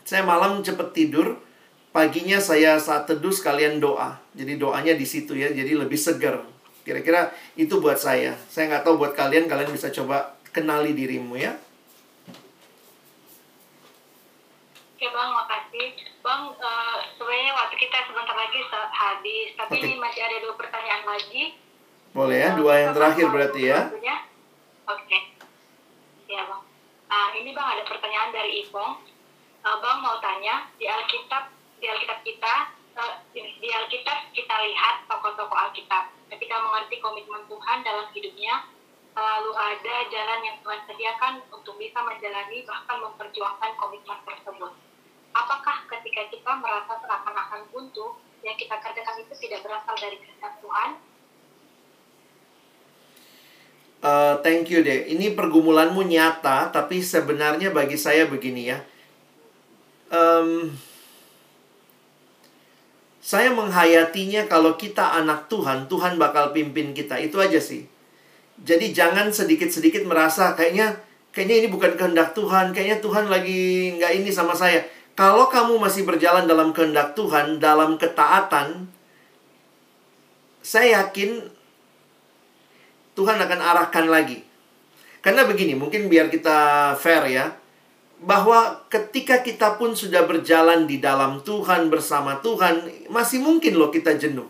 saya 0.04 0.20
malam 0.20 0.60
cepet 0.60 0.92
tidur, 0.92 1.40
paginya 1.88 2.36
saya 2.36 2.76
saat 2.76 3.08
teduh 3.08 3.32
sekalian 3.32 3.80
doa. 3.80 4.20
Jadi 4.36 4.60
doanya 4.60 4.92
di 4.92 5.08
situ 5.08 5.32
ya, 5.32 5.48
jadi 5.48 5.80
lebih 5.80 5.96
segar. 5.96 6.44
Kira-kira 6.84 7.32
itu 7.56 7.80
buat 7.80 7.96
saya. 7.96 8.36
Saya 8.52 8.68
nggak 8.68 8.84
tahu 8.84 9.00
buat 9.00 9.16
kalian, 9.16 9.48
kalian 9.48 9.72
bisa 9.72 9.88
coba 9.88 10.36
kenali 10.52 10.92
dirimu 10.92 11.40
ya. 11.40 11.56
Oke 14.92 15.06
bang, 15.08 15.30
makasih. 15.32 15.88
Bang, 16.20 16.52
uh, 16.56 17.00
sebenarnya 17.16 17.52
waktu 17.56 17.76
kita 17.80 17.96
sebentar 18.04 18.36
lagi 18.36 18.60
habis, 18.92 19.48
tapi 19.56 19.76
okay. 19.80 19.88
ini 19.88 19.96
masih 19.96 20.20
ada 20.24 20.36
dua 20.44 20.54
pertanyaan 20.56 21.04
lagi. 21.08 21.56
Boleh 22.12 22.38
ya, 22.44 22.50
dua 22.56 22.72
yang 22.80 22.92
terakhir 22.92 23.26
berarti 23.32 23.72
ya. 23.72 23.88
Oke. 23.88 24.20
Okay. 25.08 25.20
Ya 26.28 26.44
bang. 26.44 26.62
Nah, 27.08 27.28
ini 27.36 27.50
bang 27.56 27.68
ada 27.72 27.82
pertanyaan 27.88 28.30
dari 28.32 28.64
Ipong 28.64 29.13
uh, 29.64 29.76
Bang 29.80 29.98
mau 30.04 30.20
tanya 30.20 30.68
di 30.76 30.84
Alkitab 30.84 31.48
di 31.80 31.86
Alkitab 31.88 32.20
kita 32.22 32.54
uh, 33.00 33.14
di 33.32 33.68
Alkitab 33.72 34.30
kita 34.36 34.54
lihat 34.68 35.08
tokoh-tokoh 35.08 35.56
Alkitab 35.56 36.12
ketika 36.28 36.56
mengerti 36.60 37.00
komitmen 37.00 37.42
Tuhan 37.48 37.80
dalam 37.80 38.06
hidupnya 38.12 38.68
selalu 39.14 39.52
ada 39.54 39.96
jalan 40.10 40.40
yang 40.42 40.56
Tuhan 40.60 40.80
sediakan 40.84 41.32
untuk 41.54 41.78
bisa 41.78 42.02
menjalani 42.02 42.66
bahkan 42.66 42.98
memperjuangkan 42.98 43.70
komitmen 43.78 44.18
tersebut. 44.26 44.72
Apakah 45.34 45.86
ketika 45.86 46.22
kita 46.34 46.50
merasa 46.58 46.98
seakan-akan 46.98 47.66
buntu, 47.70 48.18
yang 48.42 48.58
kita 48.58 48.74
kerjakan 48.74 49.22
itu 49.22 49.34
tidak 49.46 49.66
berasal 49.66 49.94
dari 49.98 50.18
kehendak 50.18 50.58
Tuhan? 50.58 50.90
Uh, 54.02 54.34
thank 54.42 54.66
you 54.66 54.82
deh. 54.82 55.06
Ini 55.10 55.34
pergumulanmu 55.38 56.02
nyata, 56.06 56.74
tapi 56.74 56.98
sebenarnya 56.98 57.70
bagi 57.70 57.94
saya 57.94 58.26
begini 58.26 58.74
ya 58.74 58.82
um, 60.14 60.70
saya 63.24 63.50
menghayatinya 63.50 64.46
kalau 64.46 64.76
kita 64.76 65.18
anak 65.24 65.48
Tuhan, 65.48 65.88
Tuhan 65.90 66.20
bakal 66.20 66.52
pimpin 66.54 66.92
kita. 66.92 67.18
Itu 67.18 67.40
aja 67.40 67.58
sih. 67.58 67.88
Jadi 68.62 68.94
jangan 68.94 69.34
sedikit-sedikit 69.34 70.06
merasa 70.06 70.54
kayaknya 70.54 70.94
kayaknya 71.34 71.66
ini 71.66 71.68
bukan 71.72 71.98
kehendak 71.98 72.36
Tuhan, 72.36 72.70
kayaknya 72.70 73.02
Tuhan 73.02 73.26
lagi 73.26 73.96
nggak 73.98 74.12
ini 74.22 74.30
sama 74.30 74.54
saya. 74.54 74.84
Kalau 75.18 75.50
kamu 75.50 75.78
masih 75.80 76.06
berjalan 76.06 76.46
dalam 76.46 76.70
kehendak 76.70 77.16
Tuhan, 77.18 77.58
dalam 77.58 77.98
ketaatan, 77.98 78.86
saya 80.60 81.02
yakin 81.02 81.48
Tuhan 83.14 83.38
akan 83.38 83.60
arahkan 83.62 84.06
lagi. 84.10 84.42
Karena 85.24 85.48
begini, 85.48 85.72
mungkin 85.72 86.12
biar 86.12 86.28
kita 86.28 86.92
fair 87.00 87.24
ya 87.30 87.63
bahwa 88.24 88.88
ketika 88.88 89.44
kita 89.44 89.76
pun 89.76 89.92
sudah 89.92 90.24
berjalan 90.24 90.88
di 90.88 90.96
dalam 90.96 91.44
Tuhan 91.44 91.92
bersama 91.92 92.40
Tuhan, 92.40 93.08
masih 93.12 93.44
mungkin 93.44 93.76
loh 93.76 93.92
kita 93.92 94.16
jenuh. 94.16 94.48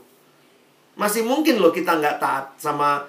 Masih 0.94 1.26
mungkin 1.26 1.58
loh 1.58 1.74
kita 1.74 1.98
nggak 1.98 2.22
taat 2.22 2.54
sama 2.54 3.02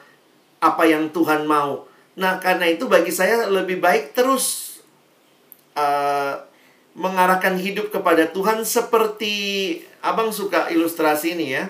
apa 0.57 0.83
yang 0.89 1.13
Tuhan 1.13 1.45
mau. 1.45 1.85
Nah, 2.17 2.41
karena 2.41 2.65
itu 2.65 2.89
bagi 2.89 3.13
saya 3.13 3.45
lebih 3.45 3.77
baik 3.77 4.17
terus 4.17 4.77
uh, 5.77 6.41
mengarahkan 6.97 7.61
hidup 7.61 7.93
kepada 7.93 8.25
Tuhan 8.33 8.65
seperti 8.65 9.33
abang 10.01 10.33
suka 10.33 10.73
ilustrasi 10.73 11.37
ini 11.37 11.47
ya. 11.61 11.69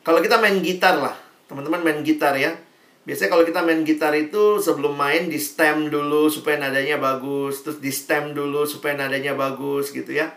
Kalau 0.00 0.24
kita 0.24 0.40
main 0.40 0.56
gitar 0.64 0.96
lah, 0.96 1.16
teman-teman 1.52 1.84
main 1.84 2.00
gitar 2.00 2.32
ya 2.40 2.56
Biasanya 3.08 3.30
kalau 3.32 3.44
kita 3.48 3.64
main 3.64 3.80
gitar 3.80 4.12
itu 4.12 4.60
sebelum 4.60 4.92
main 4.92 5.32
di 5.32 5.40
stem 5.40 5.88
dulu 5.88 6.28
supaya 6.28 6.60
nadanya 6.60 7.00
bagus, 7.00 7.64
terus 7.64 7.80
di 7.80 7.88
stem 7.88 8.36
dulu 8.36 8.68
supaya 8.68 8.92
nadanya 8.92 9.32
bagus 9.32 9.88
gitu 9.88 10.12
ya. 10.12 10.28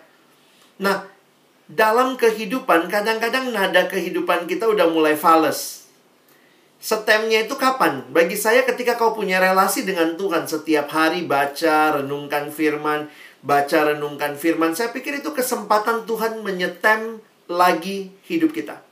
Nah, 0.79 1.03
dalam 1.67 2.15
kehidupan 2.15 2.87
kadang-kadang 2.87 3.51
nada 3.51 3.87
kehidupan 3.91 4.47
kita 4.47 4.67
udah 4.71 4.87
mulai 4.87 5.19
fals. 5.19 5.83
Stemnya 6.83 7.47
itu 7.47 7.55
kapan? 7.55 8.03
Bagi 8.11 8.35
saya 8.35 8.67
ketika 8.67 8.99
kau 8.99 9.15
punya 9.15 9.39
relasi 9.39 9.87
dengan 9.87 10.19
Tuhan 10.19 10.43
setiap 10.43 10.91
hari 10.91 11.23
baca, 11.23 11.95
renungkan 11.95 12.51
firman, 12.51 13.07
baca, 13.39 13.95
renungkan 13.95 14.35
firman, 14.35 14.75
saya 14.75 14.91
pikir 14.91 15.23
itu 15.23 15.31
kesempatan 15.31 16.03
Tuhan 16.03 16.43
menyetem 16.43 17.23
lagi 17.47 18.11
hidup 18.27 18.51
kita. 18.51 18.83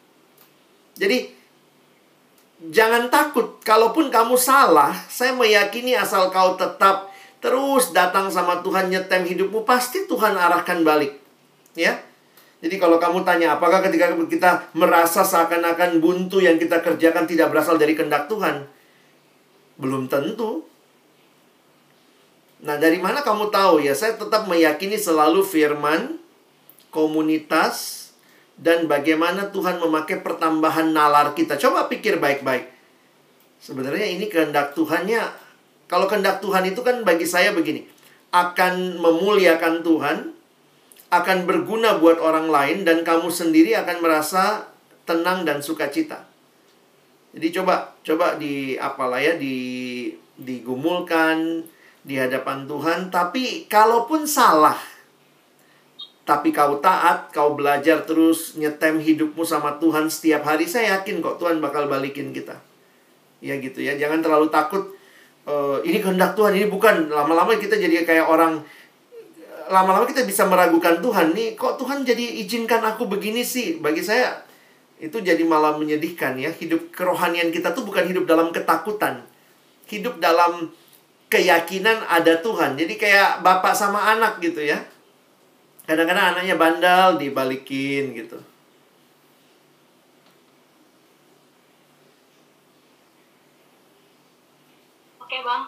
Jadi 0.95 1.40
jangan 2.69 3.09
takut. 3.09 3.57
Kalaupun 3.65 4.13
kamu 4.13 4.37
salah, 4.37 4.93
saya 5.09 5.33
meyakini 5.33 5.97
asal 5.97 6.29
kau 6.29 6.53
tetap 6.53 7.09
terus 7.41 7.89
datang 7.89 8.29
sama 8.29 8.61
Tuhan 8.61 8.93
nyetem 8.93 9.25
hidupmu, 9.25 9.65
pasti 9.65 10.05
Tuhan 10.05 10.37
arahkan 10.37 10.85
balik. 10.85 11.17
Ya. 11.73 11.97
Jadi 12.61 12.77
kalau 12.77 13.01
kamu 13.01 13.25
tanya 13.25 13.57
apakah 13.57 13.81
ketika 13.81 14.13
kita 14.29 14.69
merasa 14.77 15.25
seakan-akan 15.25 15.97
buntu 15.97 16.37
yang 16.37 16.61
kita 16.61 16.85
kerjakan 16.85 17.25
tidak 17.25 17.49
berasal 17.49 17.81
dari 17.81 17.97
kehendak 17.97 18.29
Tuhan? 18.29 18.69
Belum 19.81 20.05
tentu. 20.05 20.69
Nah, 22.61 22.77
dari 22.77 23.01
mana 23.01 23.25
kamu 23.25 23.49
tahu 23.49 23.81
ya? 23.81 23.97
Saya 23.97 24.13
tetap 24.13 24.45
meyakini 24.45 24.93
selalu 24.93 25.41
firman, 25.41 26.21
komunitas, 26.93 28.00
dan 28.61 28.85
bagaimana 28.85 29.49
Tuhan 29.49 29.81
memakai 29.81 30.21
pertambahan 30.21 30.93
nalar 30.93 31.33
kita. 31.33 31.57
Coba 31.57 31.89
pikir 31.89 32.21
baik-baik. 32.21 32.69
Sebenarnya 33.57 34.05
ini 34.05 34.29
kehendak 34.29 34.77
Tuhannya. 34.77 35.25
Kalau 35.89 36.05
kehendak 36.05 36.45
Tuhan 36.45 36.69
itu 36.69 36.85
kan 36.85 37.01
bagi 37.01 37.25
saya 37.25 37.57
begini. 37.57 37.89
Akan 38.29 39.01
memuliakan 39.01 39.81
Tuhan, 39.81 40.17
akan 41.09 41.37
berguna 41.49 41.97
buat 41.97 42.21
orang 42.21 42.47
lain, 42.47 42.77
dan 42.87 43.01
kamu 43.01 43.27
sendiri 43.27 43.75
akan 43.75 43.97
merasa 43.99 44.71
tenang 45.03 45.43
dan 45.43 45.59
sukacita. 45.59 46.23
Jadi 47.33 47.47
coba, 47.51 47.97
coba 48.05 48.39
di 48.39 48.77
apalah 48.77 49.19
ya, 49.19 49.35
di 49.35 50.07
digumulkan 50.37 51.65
di 52.05 52.15
hadapan 52.15 52.69
Tuhan. 52.69 52.99
Tapi 53.11 53.67
kalaupun 53.67 54.23
salah, 54.23 54.77
tapi 56.21 56.53
kau 56.53 56.77
taat, 56.77 57.33
kau 57.33 57.57
belajar 57.57 58.05
terus 58.05 58.53
nyetem 58.53 59.01
hidupmu 59.01 59.41
sama 59.41 59.81
Tuhan 59.81 60.05
setiap 60.05 60.45
hari, 60.45 60.69
saya 60.69 61.01
yakin 61.01 61.17
kok 61.17 61.41
Tuhan 61.41 61.57
bakal 61.57 61.89
balikin 61.89 62.29
kita. 62.29 62.61
Ya 63.41 63.57
gitu 63.57 63.81
ya, 63.81 63.97
jangan 63.97 64.21
terlalu 64.21 64.53
takut. 64.53 64.93
Uh, 65.49 65.81
ini 65.81 65.97
kehendak 65.97 66.37
Tuhan, 66.37 66.53
ini 66.53 66.69
bukan. 66.69 67.09
Lama-lama 67.09 67.57
kita 67.57 67.73
jadi 67.73 68.05
kayak 68.05 68.29
orang 68.29 68.61
lama-lama 69.73 70.05
kita 70.05 70.21
bisa 70.21 70.45
meragukan 70.45 71.01
Tuhan. 71.01 71.33
Nih 71.33 71.57
kok 71.57 71.81
Tuhan 71.81 72.05
jadi 72.05 72.45
izinkan 72.45 72.85
aku 72.85 73.09
begini 73.09 73.41
sih? 73.41 73.81
Bagi 73.81 74.05
saya 74.05 74.45
itu 75.01 75.17
jadi 75.17 75.41
malah 75.41 75.73
menyedihkan 75.81 76.37
ya. 76.37 76.53
Hidup 76.53 76.93
kerohanian 76.93 77.49
kita 77.49 77.73
tuh 77.73 77.81
bukan 77.81 78.05
hidup 78.05 78.29
dalam 78.29 78.53
ketakutan. 78.53 79.25
Hidup 79.89 80.21
dalam 80.21 80.69
keyakinan 81.33 82.05
ada 82.05 82.37
Tuhan. 82.45 82.77
Jadi 82.77 82.93
kayak 83.01 83.41
bapak 83.41 83.73
sama 83.73 84.13
anak 84.13 84.37
gitu 84.37 84.61
ya 84.61 84.90
kadang-kadang 85.85 86.37
anaknya 86.37 86.55
bandal 86.57 87.17
dibalikin 87.17 88.13
gitu. 88.13 88.37
Oke 95.21 95.37
bang. 95.41 95.63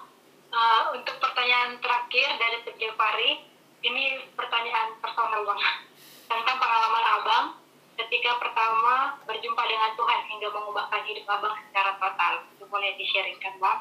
Uh, 0.54 0.94
untuk 0.94 1.18
pertanyaan 1.18 1.82
terakhir 1.82 2.30
dari 2.38 2.58
Teguh 2.62 2.94
Pari 2.94 3.42
ini 3.82 4.22
pertanyaan 4.38 5.00
personal 5.02 5.42
bang. 5.48 5.62
Tentang 6.30 6.58
pengalaman 6.58 7.06
abang 7.20 7.46
ketika 7.94 8.42
pertama 8.42 9.18
berjumpa 9.30 9.64
dengan 9.70 9.94
Tuhan 9.94 10.20
hingga 10.30 10.50
mengubahkan 10.50 11.02
hidup 11.06 11.26
abang 11.30 11.56
secara 11.70 11.98
total. 11.98 12.34
Itu 12.58 12.66
boleh 12.70 12.98
di-sharingkan 12.98 13.54
bang? 13.62 13.80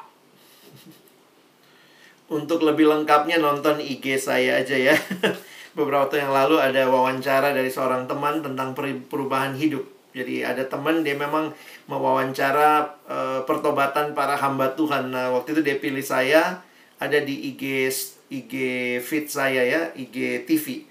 Untuk 2.33 2.65
lebih 2.65 2.89
lengkapnya 2.89 3.37
nonton 3.37 3.77
IG 3.83 4.17
saya 4.17 4.63
aja 4.63 4.73
ya 4.73 4.95
beberapa 5.73 6.05
waktu 6.05 6.21
yang 6.21 6.33
lalu 6.33 6.61
ada 6.61 6.85
wawancara 6.85 7.49
dari 7.53 7.69
seorang 7.69 8.05
teman 8.05 8.45
tentang 8.45 8.77
perubahan 9.09 9.57
hidup. 9.57 9.83
Jadi 10.13 10.45
ada 10.45 10.61
teman 10.69 11.01
dia 11.01 11.17
memang 11.17 11.49
mewawancara 11.89 13.01
uh, 13.09 13.41
pertobatan 13.49 14.13
para 14.13 14.37
hamba 14.37 14.77
Tuhan. 14.77 15.09
Nah, 15.09 15.33
waktu 15.33 15.57
itu 15.57 15.61
dia 15.65 15.77
pilih 15.81 16.05
saya 16.05 16.61
ada 17.01 17.17
di 17.17 17.49
IG 17.49 17.89
IG 18.29 18.53
feed 19.01 19.25
saya 19.25 19.65
ya, 19.65 19.81
IG 19.97 20.45
TV. 20.45 20.85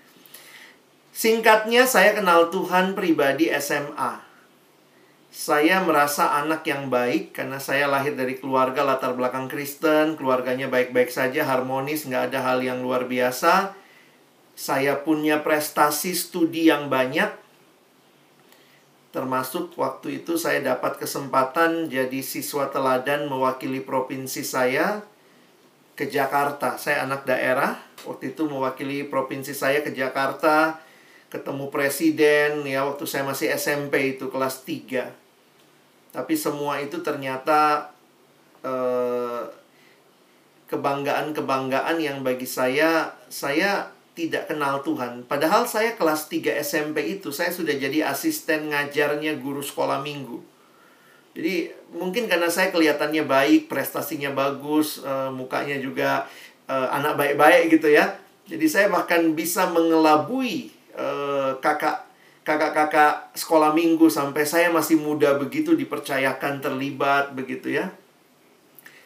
Singkatnya 1.15 1.87
saya 1.87 2.19
kenal 2.19 2.51
Tuhan 2.51 2.99
pribadi 2.99 3.47
SMA. 3.63 4.19
Saya 5.33 5.81
merasa 5.81 6.43
anak 6.43 6.67
yang 6.69 6.93
baik 6.93 7.33
karena 7.33 7.57
saya 7.57 7.89
lahir 7.89 8.13
dari 8.13 8.37
keluarga 8.37 8.85
latar 8.85 9.17
belakang 9.17 9.49
Kristen, 9.49 10.19
keluarganya 10.19 10.69
baik-baik 10.69 11.09
saja, 11.09 11.47
harmonis, 11.47 12.05
nggak 12.05 12.35
ada 12.35 12.45
hal 12.45 12.59
yang 12.61 12.85
luar 12.85 13.09
biasa 13.09 13.82
saya 14.53 15.01
punya 15.01 15.41
prestasi 15.41 16.13
studi 16.13 16.69
yang 16.69 16.93
banyak. 16.93 17.29
Termasuk 19.13 19.77
waktu 19.77 20.25
itu 20.25 20.41
saya 20.41 20.65
dapat 20.65 20.97
kesempatan 20.97 21.93
jadi 21.93 22.21
siswa 22.25 22.73
teladan 22.73 23.29
mewakili 23.29 23.85
provinsi 23.85 24.41
saya 24.41 25.05
ke 25.93 26.09
Jakarta. 26.09 26.81
Saya 26.81 27.05
anak 27.05 27.29
daerah, 27.29 27.77
waktu 28.09 28.33
itu 28.33 28.49
mewakili 28.49 29.05
provinsi 29.05 29.53
saya 29.53 29.85
ke 29.85 29.93
Jakarta, 29.93 30.81
ketemu 31.29 31.69
presiden 31.73 32.65
ya 32.69 32.85
waktu 32.85 33.05
saya 33.09 33.25
masih 33.25 33.53
SMP 33.53 34.17
itu 34.17 34.33
kelas 34.33 34.65
3. 34.65 35.13
Tapi 36.13 36.35
semua 36.37 36.81
itu 36.81 37.01
ternyata 37.01 37.93
eh, 38.65 39.45
kebanggaan-kebanggaan 40.73 42.01
yang 42.01 42.25
bagi 42.25 42.49
saya 42.49 43.13
saya 43.29 43.93
tidak 44.13 44.53
kenal 44.53 44.85
Tuhan. 44.85 45.25
Padahal 45.25 45.65
saya 45.65 45.97
kelas 45.97 46.29
3 46.29 46.61
SMP 46.61 47.17
itu 47.17 47.33
saya 47.33 47.49
sudah 47.49 47.73
jadi 47.73 48.05
asisten 48.05 48.69
ngajarnya 48.69 49.41
guru 49.41 49.65
sekolah 49.65 50.05
minggu. 50.05 50.45
Jadi 51.33 51.73
mungkin 51.97 52.29
karena 52.29 52.53
saya 52.53 52.69
kelihatannya 52.69 53.25
baik, 53.25 53.73
prestasinya 53.73 54.37
bagus, 54.37 55.01
uh, 55.01 55.33
mukanya 55.33 55.81
juga 55.81 56.29
uh, 56.69 56.89
anak 56.93 57.17
baik-baik 57.17 57.73
gitu 57.73 57.89
ya. 57.89 58.21
Jadi 58.45 58.69
saya 58.69 58.93
bahkan 58.93 59.33
bisa 59.33 59.65
mengelabui 59.73 60.69
uh, 60.93 61.57
kakak 61.65 62.05
kakak-kakak 62.43 63.33
sekolah 63.39 63.73
minggu 63.73 64.11
sampai 64.11 64.43
saya 64.45 64.69
masih 64.69 64.99
muda 64.99 65.39
begitu 65.39 65.73
dipercayakan 65.73 66.61
terlibat 66.61 67.33
begitu 67.33 67.81
ya. 67.81 67.89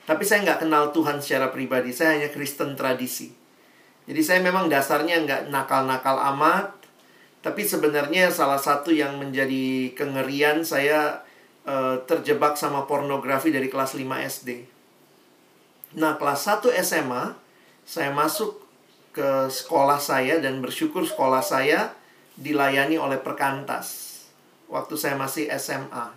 Tapi 0.02 0.22
saya 0.26 0.42
nggak 0.42 0.66
kenal 0.66 0.90
Tuhan 0.90 1.22
secara 1.22 1.54
pribadi, 1.54 1.94
saya 1.94 2.18
hanya 2.18 2.30
Kristen 2.34 2.74
tradisi. 2.74 3.45
Jadi 4.06 4.20
saya 4.22 4.38
memang 4.38 4.70
dasarnya 4.70 5.26
nggak 5.26 5.42
nakal-nakal 5.50 6.16
amat. 6.34 6.70
Tapi 7.42 7.62
sebenarnya 7.62 8.30
salah 8.30 8.58
satu 8.58 8.90
yang 8.90 9.18
menjadi 9.18 9.94
kengerian 9.94 10.66
saya 10.66 11.22
uh, 11.66 11.98
terjebak 12.06 12.58
sama 12.58 12.86
pornografi 12.86 13.54
dari 13.54 13.70
kelas 13.70 13.94
5 13.94 14.02
SD. 14.02 14.50
Nah, 15.98 16.18
kelas 16.18 16.42
1 16.42 16.74
SMA, 16.82 17.38
saya 17.86 18.10
masuk 18.10 18.62
ke 19.14 19.46
sekolah 19.46 20.02
saya 20.02 20.42
dan 20.42 20.58
bersyukur 20.58 21.06
sekolah 21.06 21.42
saya 21.42 21.94
dilayani 22.34 22.98
oleh 22.98 23.18
perkantas. 23.22 24.18
Waktu 24.66 24.94
saya 24.98 25.14
masih 25.14 25.46
SMA. 25.62 26.10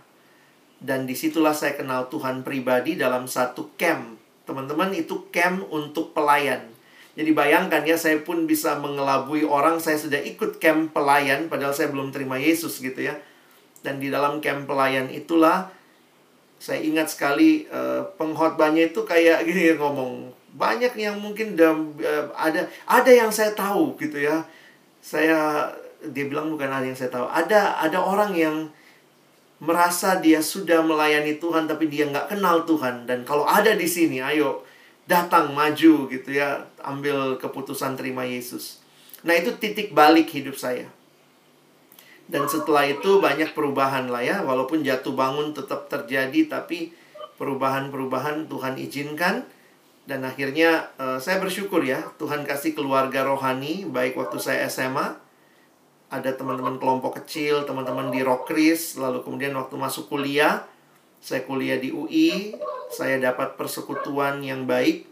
Dan 0.82 1.06
di 1.06 1.14
situlah 1.14 1.54
saya 1.54 1.78
kenal 1.78 2.10
Tuhan 2.10 2.42
pribadi 2.42 2.98
dalam 2.98 3.30
satu 3.30 3.70
camp. 3.78 4.18
Teman-teman, 4.50 4.90
itu 4.98 5.30
camp 5.30 5.70
untuk 5.70 6.18
pelayan 6.18 6.69
jadi 7.20 7.36
bayangkan 7.36 7.84
ya, 7.84 8.00
saya 8.00 8.24
pun 8.24 8.48
bisa 8.48 8.80
mengelabui 8.80 9.44
orang, 9.44 9.76
saya 9.76 10.00
sudah 10.00 10.24
ikut 10.24 10.64
camp 10.64 10.96
pelayan, 10.96 11.52
padahal 11.52 11.76
saya 11.76 11.92
belum 11.92 12.16
terima 12.16 12.40
Yesus 12.40 12.80
gitu 12.80 12.96
ya. 12.96 13.20
Dan 13.84 14.00
di 14.00 14.08
dalam 14.08 14.40
camp 14.40 14.64
pelayan 14.72 15.12
itulah, 15.12 15.68
saya 16.64 16.80
ingat 16.80 17.12
sekali 17.12 17.68
uh, 17.68 18.08
pengkhotbahnya 18.16 18.96
itu 18.96 19.04
kayak 19.04 19.44
gini 19.52 19.76
ngomong. 19.76 20.32
Banyak 20.56 20.96
yang 20.96 21.20
mungkin 21.20 21.60
uh, 21.60 22.32
ada 22.40 22.72
ada 22.88 23.12
yang 23.12 23.36
saya 23.36 23.52
tahu 23.52 24.00
gitu 24.00 24.16
ya. 24.16 24.40
Saya 25.04 25.68
dia 26.00 26.24
bilang 26.24 26.56
bukan 26.56 26.72
ada 26.72 26.88
yang 26.88 26.96
saya 26.96 27.12
tahu. 27.12 27.28
Ada 27.28 27.84
ada 27.84 28.00
orang 28.00 28.32
yang 28.32 28.72
merasa 29.60 30.24
dia 30.24 30.40
sudah 30.40 30.80
melayani 30.80 31.36
Tuhan 31.36 31.68
tapi 31.68 31.92
dia 31.92 32.08
nggak 32.08 32.32
kenal 32.32 32.64
Tuhan 32.64 33.04
dan 33.04 33.28
kalau 33.28 33.44
ada 33.44 33.76
di 33.76 33.84
sini 33.84 34.24
ayo 34.24 34.64
datang 35.10 35.57
maju 35.57 36.05
gitu 36.05 36.30
ya 36.30 36.70
ambil 36.86 37.41
keputusan 37.41 37.97
terima 37.97 38.22
Yesus. 38.22 38.78
Nah 39.26 39.34
itu 39.34 39.57
titik 39.57 39.97
balik 39.97 40.30
hidup 40.30 40.53
saya. 40.53 40.86
Dan 42.30 42.45
setelah 42.45 42.86
itu 42.86 43.18
banyak 43.18 43.57
perubahan 43.57 44.05
lah 44.05 44.22
ya 44.22 44.45
walaupun 44.45 44.86
jatuh 44.86 45.18
bangun 45.18 45.57
tetap 45.57 45.89
terjadi 45.89 46.45
tapi 46.45 46.93
perubahan-perubahan 47.41 48.45
Tuhan 48.45 48.78
izinkan. 48.78 49.49
Dan 50.05 50.26
akhirnya 50.26 50.93
uh, 51.01 51.18
saya 51.18 51.41
bersyukur 51.41 51.82
ya 51.82 52.01
Tuhan 52.22 52.45
kasih 52.45 52.78
keluarga 52.78 53.26
rohani 53.26 53.89
baik 53.89 54.14
waktu 54.18 54.38
saya 54.38 54.66
SMA 54.70 55.18
ada 56.10 56.34
teman-teman 56.34 56.82
kelompok 56.82 57.22
kecil 57.22 57.62
teman-teman 57.70 58.10
di 58.10 58.26
Rockris 58.26 58.97
lalu 58.97 59.22
kemudian 59.22 59.53
waktu 59.53 59.78
masuk 59.78 60.10
kuliah 60.10 60.66
saya 61.20 61.43
kuliah 61.43 61.78
di 61.78 61.91
UI, 61.91 62.55
saya 62.90 63.22
dapat 63.22 63.56
persekutuan 63.56 64.42
yang 64.42 64.66
baik, 64.66 65.06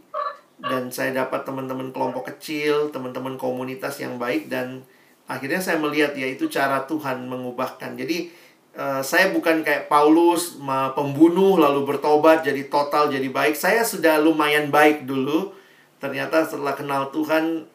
dan 0.57 0.89
saya 0.89 1.13
dapat 1.13 1.45
teman-teman 1.45 1.93
kelompok 1.93 2.33
kecil, 2.33 2.89
teman-teman 2.89 3.37
komunitas 3.37 4.01
yang 4.01 4.17
baik, 4.17 4.49
dan 4.49 4.81
akhirnya 5.29 5.61
saya 5.61 5.77
melihat 5.77 6.17
ya 6.17 6.25
itu 6.25 6.49
cara 6.49 6.87
Tuhan 6.89 7.29
mengubahkan. 7.29 7.93
Jadi 7.93 8.33
uh, 8.73 9.03
saya 9.05 9.29
bukan 9.29 9.61
kayak 9.61 9.85
Paulus 9.85 10.57
pembunuh 10.97 11.61
lalu 11.61 11.85
bertobat 11.85 12.41
jadi 12.41 12.65
total 12.71 13.13
jadi 13.13 13.29
baik. 13.29 13.53
Saya 13.53 13.85
sudah 13.85 14.17
lumayan 14.17 14.73
baik 14.73 15.05
dulu. 15.05 15.53
Ternyata 15.97 16.45
setelah 16.45 16.77
kenal 16.77 17.09
Tuhan 17.09 17.65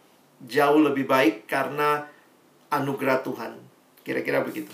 jauh 0.47 0.81
lebih 0.83 1.07
baik 1.07 1.47
karena 1.47 2.07
anugerah 2.71 3.23
Tuhan. 3.23 3.59
Kira-kira 4.03 4.43
begitu. 4.43 4.71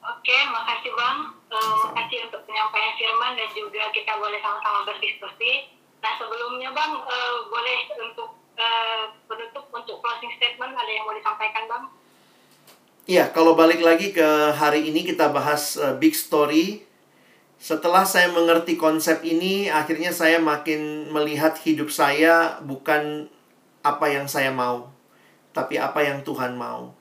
Oke, 0.00 0.36
makasih 0.48 0.92
Bang. 0.96 1.37
Eh, 1.48 1.74
makasih 1.80 2.28
untuk 2.28 2.44
penyampaian 2.44 2.92
firman 3.00 3.32
dan 3.32 3.48
juga 3.56 3.88
kita 3.88 4.20
boleh 4.20 4.36
sama-sama 4.44 4.84
berdiskusi. 4.84 5.72
Nah, 6.04 6.12
sebelumnya 6.20 6.68
Bang, 6.76 7.00
eh, 7.08 7.36
boleh 7.48 7.78
untuk 8.04 8.36
eh, 8.58 9.04
penutup 9.24 9.64
untuk 9.72 10.02
closing 10.04 10.34
statement 10.36 10.76
ada 10.76 10.90
yang 10.92 11.08
mau 11.08 11.16
disampaikan 11.16 11.64
Bang? 11.64 11.84
Iya, 13.08 13.32
kalau 13.32 13.56
balik 13.56 13.80
lagi 13.80 14.12
ke 14.12 14.52
hari 14.52 14.92
ini 14.92 15.00
kita 15.00 15.32
bahas 15.32 15.80
uh, 15.80 15.96
big 15.96 16.12
story. 16.12 16.84
Setelah 17.56 18.04
saya 18.04 18.28
mengerti 18.28 18.76
konsep 18.76 19.24
ini, 19.24 19.72
akhirnya 19.72 20.12
saya 20.12 20.36
makin 20.36 21.08
melihat 21.08 21.56
hidup 21.64 21.88
saya 21.88 22.60
bukan 22.60 23.32
apa 23.80 24.12
yang 24.12 24.28
saya 24.28 24.52
mau, 24.52 24.92
tapi 25.56 25.80
apa 25.80 26.04
yang 26.04 26.20
Tuhan 26.20 26.60
mau. 26.60 26.92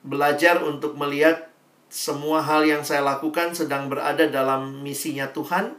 Belajar 0.00 0.64
untuk 0.64 0.96
melihat 0.96 1.51
semua 1.92 2.40
hal 2.40 2.64
yang 2.64 2.80
saya 2.80 3.04
lakukan 3.04 3.52
sedang 3.52 3.92
berada 3.92 4.24
dalam 4.24 4.80
misinya 4.80 5.28
Tuhan 5.28 5.76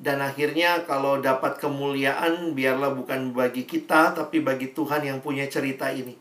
dan 0.00 0.24
akhirnya 0.24 0.88
kalau 0.88 1.20
dapat 1.20 1.60
kemuliaan 1.60 2.56
biarlah 2.56 2.96
bukan 2.96 3.36
bagi 3.36 3.68
kita 3.68 4.16
tapi 4.16 4.40
bagi 4.40 4.72
Tuhan 4.72 5.04
yang 5.04 5.20
punya 5.20 5.44
cerita 5.52 5.92
ini. 5.92 6.16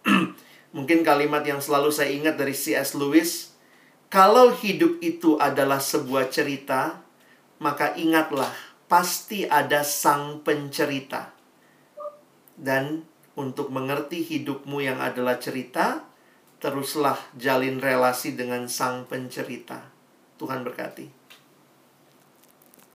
Mungkin 0.74 1.04
kalimat 1.04 1.44
yang 1.44 1.60
selalu 1.60 1.92
saya 1.92 2.08
ingat 2.08 2.40
dari 2.40 2.56
C.S. 2.56 2.96
Lewis, 2.96 3.52
kalau 4.08 4.48
hidup 4.56 4.96
itu 5.04 5.36
adalah 5.36 5.78
sebuah 5.78 6.32
cerita, 6.32 7.04
maka 7.60 7.92
ingatlah, 8.00 8.50
pasti 8.88 9.44
ada 9.44 9.84
sang 9.84 10.40
pencerita. 10.40 11.30
Dan 12.56 13.04
untuk 13.36 13.68
mengerti 13.70 14.24
hidupmu 14.24 14.82
yang 14.82 15.02
adalah 15.02 15.38
cerita, 15.38 16.09
teruslah 16.60 17.16
jalin 17.40 17.80
relasi 17.80 18.36
dengan 18.36 18.68
sang 18.68 19.08
pencerita. 19.08 19.88
Tuhan 20.36 20.60
berkati. 20.60 21.19